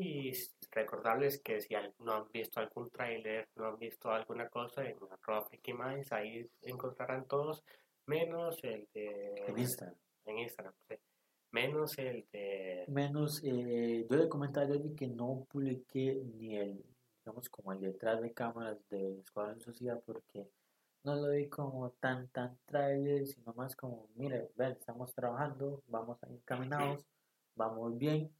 y 0.00 0.32
recordarles 0.70 1.40
que 1.42 1.60
si 1.60 1.74
no 1.98 2.12
han 2.14 2.30
visto 2.32 2.60
algún 2.60 2.90
tráiler, 2.90 3.48
no 3.56 3.66
han 3.66 3.78
visto 3.78 4.10
alguna 4.10 4.48
cosa 4.48 4.84
en 4.84 4.96
arroba 5.10 5.48
Minds, 5.66 6.12
ahí 6.12 6.48
encontrarán 6.62 7.26
todos, 7.26 7.62
menos 8.06 8.62
el 8.62 8.88
de 8.94 9.44
En 9.46 9.58
Instagram. 9.58 9.96
en 10.26 10.38
Instagram, 10.38 10.74
sí. 10.88 10.94
menos 11.50 11.98
el 11.98 12.26
de 12.32 12.84
Menos, 12.88 13.42
eh, 13.44 14.06
yo 14.08 14.16
le 14.16 14.28
comentaba 14.28 14.66
a 14.66 14.94
que 14.96 15.08
no 15.08 15.46
publiqué 15.50 16.22
ni 16.38 16.56
el, 16.56 16.84
digamos, 17.18 17.48
como 17.50 17.72
el 17.72 17.80
detrás 17.80 18.20
de 18.22 18.32
cámaras 18.32 18.78
del 18.88 19.20
Escuadrón 19.20 19.58
de 19.58 19.64
Sociedad 19.64 20.02
porque 20.06 20.48
no 21.04 21.14
lo 21.16 21.30
vi 21.30 21.48
como 21.48 21.90
tan, 21.90 22.28
tan 22.28 22.58
trailer, 22.66 23.26
sino 23.26 23.52
más 23.54 23.74
como, 23.74 24.08
mire, 24.16 24.50
ven, 24.56 24.72
estamos 24.72 25.14
trabajando, 25.14 25.82
vamos 25.88 26.18
encaminados, 26.22 27.04
vamos 27.54 27.96
bien, 27.96 28.30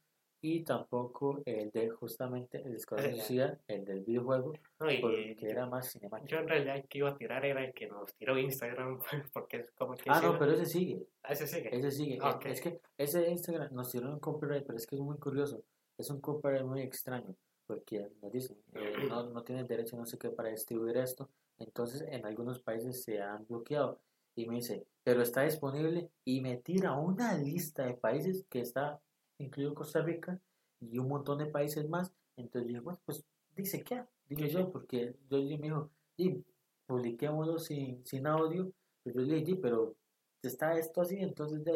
y 0.42 0.62
tampoco 0.64 1.42
el 1.44 1.70
de 1.70 1.90
justamente 1.90 2.62
el 2.62 2.74
Escuadrón. 2.74 3.16
Sociedad, 3.16 3.58
el 3.68 3.84
del 3.84 4.00
videojuego, 4.04 4.52
no, 4.78 4.90
y- 4.90 5.00
porque 5.00 5.36
era 5.40 5.66
más 5.66 5.90
cinemático. 5.92 6.28
Yo 6.28 6.38
en 6.38 6.48
realidad 6.48 6.76
el 6.76 6.84
que 6.88 6.98
iba 6.98 7.10
a 7.10 7.16
tirar 7.16 7.44
era 7.44 7.64
el 7.64 7.72
que 7.74 7.86
nos 7.88 8.14
tiró 8.14 8.38
Instagram, 8.38 8.98
porque 9.32 9.58
es 9.58 9.70
como 9.72 9.94
que... 9.94 10.04
Ah, 10.10 10.20
no, 10.22 10.38
pero 10.38 10.52
ese 10.52 10.66
sigue, 10.66 11.02
Ah, 11.22 11.32
ese 11.32 11.46
sigue. 11.46 11.76
ese 11.76 11.90
sigue. 11.90 12.18
Ah, 12.22 12.30
Es- 12.30 12.36
ok. 12.36 12.46
Es 12.46 12.60
que 12.60 12.80
ese 12.98 13.30
Instagram 13.30 13.72
nos 13.74 13.90
tiró 13.90 14.10
un 14.10 14.18
copyright, 14.20 14.64
pero 14.66 14.76
es 14.78 14.86
que 14.86 14.94
es 14.96 15.00
muy 15.02 15.18
curioso. 15.18 15.62
Es 15.98 16.08
un 16.10 16.20
copyright 16.20 16.64
muy 16.64 16.80
extraño, 16.82 17.34
porque 17.66 18.08
nos 18.22 18.32
dicen, 18.32 18.56
eh, 18.74 18.92
no, 19.08 19.28
no 19.30 19.42
tienes 19.42 19.68
derecho 19.68 19.96
no 19.96 20.06
sé 20.06 20.16
qué 20.18 20.30
para 20.30 20.48
distribuir 20.48 20.96
esto. 20.96 21.28
Entonces, 21.58 22.02
en 22.08 22.24
algunos 22.24 22.58
países 22.60 23.02
se 23.02 23.20
han 23.20 23.46
bloqueado. 23.46 24.00
Y 24.34 24.46
me 24.46 24.54
dice, 24.54 24.86
pero 25.02 25.20
está 25.20 25.42
disponible. 25.42 26.08
Y 26.24 26.40
me 26.40 26.56
tira 26.56 26.92
una 26.94 27.36
lista 27.36 27.84
de 27.84 27.94
países 27.94 28.46
que 28.48 28.60
está 28.60 28.98
incluido 29.40 29.74
Costa 29.74 30.00
Rica 30.02 30.38
y 30.80 30.98
un 30.98 31.08
montón 31.08 31.38
de 31.38 31.46
países 31.46 31.88
más. 31.88 32.12
Entonces 32.36 32.68
dije, 32.68 32.80
bueno, 32.80 33.00
pues 33.04 33.24
dice 33.56 33.82
qué, 33.82 34.04
digo 34.28 34.46
yo, 34.46 34.70
porque 34.70 35.14
yo 35.28 35.38
yo 35.38 35.58
me 35.58 35.64
dijo, 35.64 35.90
y 36.16 36.42
publiquémoslo 36.86 37.58
sin, 37.58 38.04
sin 38.06 38.26
audio. 38.26 38.70
Pero 39.02 39.20
yo 39.22 39.26
le 39.26 39.34
dije, 39.36 39.46
"Sí, 39.46 39.54
pero 39.56 39.94
está 40.42 40.76
esto 40.78 41.00
así, 41.00 41.16
entonces 41.16 41.62
ya, 41.64 41.72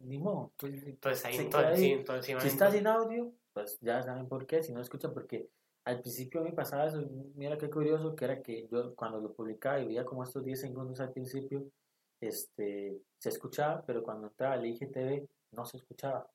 ni 0.00 0.18
modo. 0.18 0.50
Entonces, 0.52 0.86
Entonces 0.88 1.24
ahí, 1.24 1.36
entonces, 1.36 1.78
sí, 1.78 1.84
ahí. 1.84 1.92
entonces 1.92 2.26
sí 2.26 2.34
van 2.34 2.42
si 2.42 2.48
está 2.48 2.70
sin 2.70 2.86
audio, 2.86 3.32
pues 3.52 3.78
ya 3.80 4.02
saben 4.02 4.28
por 4.28 4.46
qué, 4.46 4.62
si 4.62 4.72
no 4.72 4.80
escuchan, 4.80 5.12
porque 5.14 5.48
al 5.84 6.00
principio 6.00 6.40
a 6.40 6.44
mí 6.44 6.52
pasaba 6.52 6.86
eso, 6.86 7.02
mira 7.34 7.56
qué 7.56 7.70
curioso, 7.70 8.14
que 8.14 8.24
era 8.24 8.42
que 8.42 8.66
yo 8.68 8.94
cuando 8.94 9.20
lo 9.20 9.32
publicaba 9.32 9.80
y 9.80 9.86
veía 9.86 10.04
como 10.04 10.22
estos 10.24 10.44
10 10.44 10.60
segundos 10.60 11.00
al 11.00 11.12
principio, 11.12 11.64
este, 12.20 13.00
se 13.18 13.28
escuchaba, 13.28 13.82
pero 13.86 14.02
cuando 14.02 14.26
entraba 14.26 14.54
al 14.54 14.66
IGTV 14.66 15.26
no 15.52 15.64
se 15.64 15.76
escuchaba. 15.76 16.28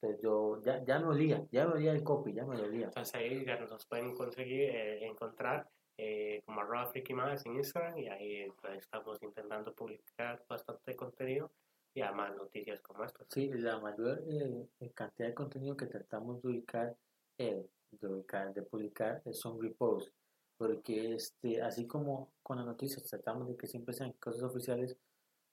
Entonces 0.00 0.22
yo 0.22 0.62
ya, 0.62 0.84
ya 0.84 0.98
me 0.98 1.06
olía, 1.06 1.46
ya 1.50 1.66
me 1.66 1.74
olía 1.74 1.92
el 1.92 2.02
copy, 2.02 2.32
ya 2.32 2.44
me 2.44 2.60
olía. 2.60 2.86
Entonces 2.86 3.14
ahí 3.14 3.44
ya 3.44 3.58
nos 3.58 3.86
pueden 3.86 4.14
conseguir, 4.14 4.70
eh, 4.70 5.06
encontrar 5.06 5.68
eh, 5.98 6.42
como 6.44 6.60
arroba 6.60 6.92
más 7.14 7.46
en 7.46 7.56
Instagram 7.56 7.96
y 7.98 8.08
ahí 8.08 8.50
pues, 8.60 8.78
estamos 8.78 9.22
intentando 9.22 9.74
publicar 9.74 10.44
bastante 10.46 10.94
contenido 10.94 11.50
y 11.94 12.02
además 12.02 12.36
noticias 12.36 12.82
como 12.82 13.02
estas. 13.02 13.26
Sí, 13.30 13.48
la 13.48 13.80
mayor 13.80 14.22
eh, 14.28 14.90
cantidad 14.94 15.28
de 15.28 15.34
contenido 15.34 15.74
que 15.74 15.86
tratamos 15.86 16.42
de 16.42 16.48
ubicar, 16.48 16.94
eh, 17.38 17.66
de 17.92 18.08
ubicar, 18.08 18.52
de 18.52 18.60
publicar 18.60 19.22
son 19.32 19.60
reposts, 19.62 20.12
porque 20.58 21.14
este, 21.14 21.62
así 21.62 21.86
como 21.86 22.34
con 22.42 22.58
las 22.58 22.66
noticias 22.66 23.02
tratamos 23.04 23.48
de 23.48 23.56
que 23.56 23.66
siempre 23.66 23.94
sean 23.94 24.12
cosas 24.12 24.42
oficiales, 24.42 24.98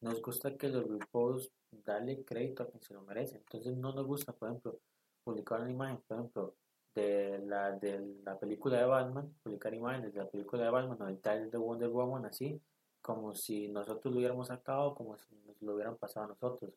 nos 0.04 0.22
gusta 0.22 0.56
que 0.58 0.68
los 0.68 0.86
reposts 0.88 1.52
darle 1.72 2.24
crédito 2.24 2.64
a 2.64 2.68
quien 2.68 2.84
se 2.84 2.94
lo 2.94 3.02
merece. 3.04 3.38
Entonces 3.38 3.76
no 3.78 3.94
nos 3.94 4.06
gusta, 4.06 4.34
por 4.34 4.50
ejemplo, 4.50 4.80
publicar 5.24 5.62
una 5.62 5.72
imagen, 5.72 5.98
por 6.06 6.18
ejemplo, 6.18 6.56
de 6.94 7.40
la, 7.46 7.72
de 7.72 8.20
la 8.24 8.38
película 8.38 8.78
de 8.78 8.86
Batman, 8.86 9.34
publicar 9.42 9.74
imágenes 9.74 10.14
de 10.14 10.20
la 10.20 10.30
película 10.30 10.64
de 10.64 10.70
Batman 10.70 11.02
o 11.02 11.08
el 11.08 11.50
de 11.50 11.58
Wonder 11.58 11.90
Woman 11.90 12.26
así, 12.26 12.62
como 13.02 13.34
si 13.34 13.70
nosotros 13.70 14.14
lo 14.14 14.20
hubiéramos 14.20 14.48
sacado, 14.48 14.94
como 14.94 15.18
si 15.18 15.36
nos 15.48 15.60
lo 15.62 15.74
hubieran 15.74 15.98
pasado 15.98 16.26
a 16.26 16.30
nosotros. 16.30 16.72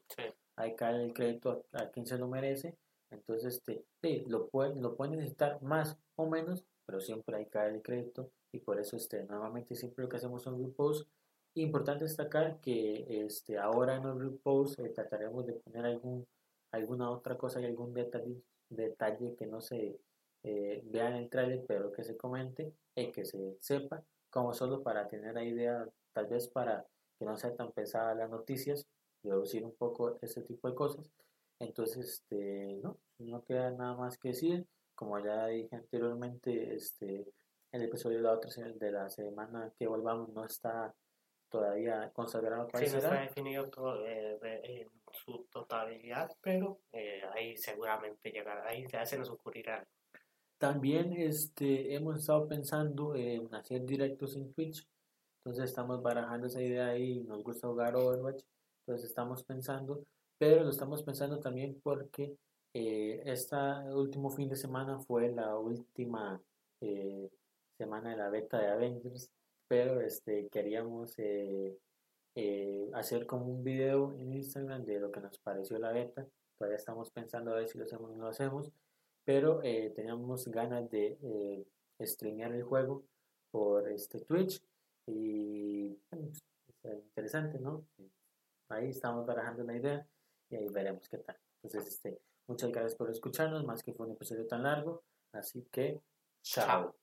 Hay 0.56 0.74
que 0.74 0.84
darle 0.84 1.04
el 1.04 1.12
crédito 1.12 1.66
a, 1.72 1.90
quien 1.90 2.06
se 2.06 2.16
lo 2.16 2.28
merece. 2.28 2.76
Entonces, 3.10 3.56
este, 3.56 3.84
sí, 4.00 4.24
lo 4.26 4.48
pueden, 4.48 4.80
lo 4.80 4.96
pueden 4.96 5.16
necesitar 5.16 5.60
más 5.62 5.98
o 6.14 6.26
menos, 6.26 6.64
pero 6.86 7.00
siempre 7.00 7.36
hay 7.36 7.46
que 7.46 7.58
darle 7.58 7.76
el 7.76 7.82
crédito. 7.82 8.30
Y 8.52 8.60
por 8.60 8.80
eso, 8.80 8.96
este, 8.96 9.24
normalmente 9.24 9.74
siempre 9.74 10.04
lo 10.04 10.08
que 10.08 10.16
hacemos 10.16 10.42
son 10.42 10.62
reposts. 10.62 11.06
Importante 11.58 12.04
destacar 12.04 12.60
que 12.60 13.24
este, 13.24 13.56
ahora 13.56 13.96
en 13.96 14.02
los 14.02 14.20
reposts 14.20 14.78
eh, 14.78 14.90
trataremos 14.90 15.46
de 15.46 15.54
poner 15.54 15.86
algún, 15.86 16.26
alguna 16.70 17.10
otra 17.10 17.38
cosa 17.38 17.62
y 17.62 17.64
algún 17.64 17.94
detalle, 17.94 18.42
detalle 18.68 19.34
que 19.36 19.46
no 19.46 19.62
se 19.62 19.98
eh, 20.42 20.82
vea 20.84 21.08
en 21.08 21.14
el 21.14 21.30
trailer, 21.30 21.64
pero 21.66 21.92
que 21.92 22.04
se 22.04 22.14
comente 22.14 22.74
y 22.94 23.10
que 23.10 23.24
se 23.24 23.56
sepa, 23.60 24.04
como 24.28 24.52
solo 24.52 24.82
para 24.82 25.08
tener 25.08 25.34
la 25.34 25.44
idea 25.44 25.88
tal 26.12 26.26
vez 26.26 26.46
para 26.46 26.86
que 27.18 27.24
no 27.24 27.38
sea 27.38 27.56
tan 27.56 27.72
pesada 27.72 28.14
las 28.14 28.28
noticias, 28.28 28.86
reducir 29.22 29.64
un 29.64 29.74
poco 29.74 30.18
ese 30.20 30.42
tipo 30.42 30.68
de 30.68 30.74
cosas. 30.74 31.10
Entonces, 31.58 32.06
este, 32.06 32.78
no, 32.82 32.98
no 33.18 33.42
queda 33.44 33.70
nada 33.70 33.96
más 33.96 34.18
que 34.18 34.28
decir. 34.28 34.66
Como 34.94 35.18
ya 35.24 35.46
dije 35.46 35.74
anteriormente, 35.74 36.74
este, 36.74 37.26
el 37.72 37.82
episodio 37.82 38.18
de 38.18 38.24
la 38.24 38.32
otra 38.32 38.50
de 38.74 38.92
la 38.92 39.08
semana 39.08 39.72
que 39.78 39.86
volvamos 39.86 40.28
no 40.30 40.44
está 40.44 40.94
todavía 41.56 42.10
consagrado 42.12 42.68
para 42.68 42.84
sí, 42.84 42.92
no 42.92 42.98
está 42.98 43.20
definido 43.20 43.68
todo, 43.70 44.06
eh, 44.06 44.38
en 44.62 44.90
su 45.10 45.46
totalidad, 45.50 46.30
pero 46.42 46.80
eh, 46.92 47.22
ahí 47.34 47.56
seguramente 47.56 48.30
llegará, 48.30 48.68
ahí 48.68 48.86
ya 48.86 49.06
se 49.06 49.18
nos 49.18 49.30
ocurrirá. 49.30 49.86
También 50.58 51.14
este, 51.14 51.94
hemos 51.94 52.20
estado 52.20 52.46
pensando 52.46 53.14
en 53.14 53.54
hacer 53.54 53.84
directos 53.84 54.36
en 54.36 54.52
Twitch. 54.52 54.86
Entonces 55.38 55.70
estamos 55.70 56.02
barajando 56.02 56.48
esa 56.48 56.60
idea 56.60 56.88
ahí, 56.88 57.22
nos 57.22 57.42
gusta 57.42 57.68
jugar 57.68 57.96
Overwatch, 57.96 58.42
entonces 58.80 59.08
estamos 59.08 59.44
pensando, 59.44 60.02
pero 60.38 60.62
lo 60.64 60.70
estamos 60.70 61.02
pensando 61.02 61.38
también 61.38 61.80
porque 61.82 62.36
eh, 62.74 63.22
este 63.24 63.56
último 63.94 64.28
fin 64.30 64.48
de 64.48 64.56
semana 64.56 64.98
fue 64.98 65.30
la 65.30 65.56
última 65.56 66.42
eh, 66.80 67.30
semana 67.78 68.10
de 68.10 68.16
la 68.16 68.28
beta 68.28 68.58
de 68.58 68.68
Avengers, 68.68 69.30
pero 69.68 70.00
este, 70.00 70.48
queríamos 70.48 71.14
eh, 71.18 71.76
hacer 72.94 73.26
como 73.26 73.46
un 73.46 73.64
video 73.64 74.14
en 74.18 74.32
Instagram 74.32 74.84
de 74.84 75.00
lo 75.00 75.10
que 75.10 75.20
nos 75.20 75.38
pareció 75.38 75.78
la 75.78 75.92
beta, 75.92 76.26
todavía 76.58 76.76
estamos 76.76 77.10
pensando 77.10 77.52
a 77.52 77.56
ver 77.56 77.68
si 77.68 77.78
lo 77.78 77.84
hacemos 77.84 78.10
o 78.10 78.14
no 78.14 78.24
lo 78.24 78.30
hacemos, 78.30 78.70
pero 79.24 79.60
teníamos 79.94 80.46
ganas 80.48 80.88
de 80.90 81.66
streamear 82.00 82.52
el 82.52 82.62
juego 82.62 83.02
por 83.50 83.88
este 83.88 84.20
Twitch 84.20 84.62
y 85.06 85.88
pues, 86.10 86.42
interesante, 86.82 87.58
¿no? 87.58 87.86
Ahí 88.68 88.90
estamos 88.90 89.26
barajando 89.26 89.62
una 89.64 89.76
idea 89.76 90.06
y 90.50 90.56
ahí 90.56 90.68
veremos 90.68 91.08
qué 91.08 91.18
tal. 91.18 91.36
Entonces, 91.62 91.94
este, 91.94 92.20
muchas 92.46 92.70
gracias 92.70 92.94
por 92.96 93.10
escucharnos, 93.10 93.64
más 93.64 93.82
que 93.82 93.92
fue 93.92 94.06
un 94.06 94.12
episodio 94.12 94.46
tan 94.46 94.62
largo. 94.62 95.02
Así 95.32 95.66
que, 95.70 96.00
chao. 96.42 96.94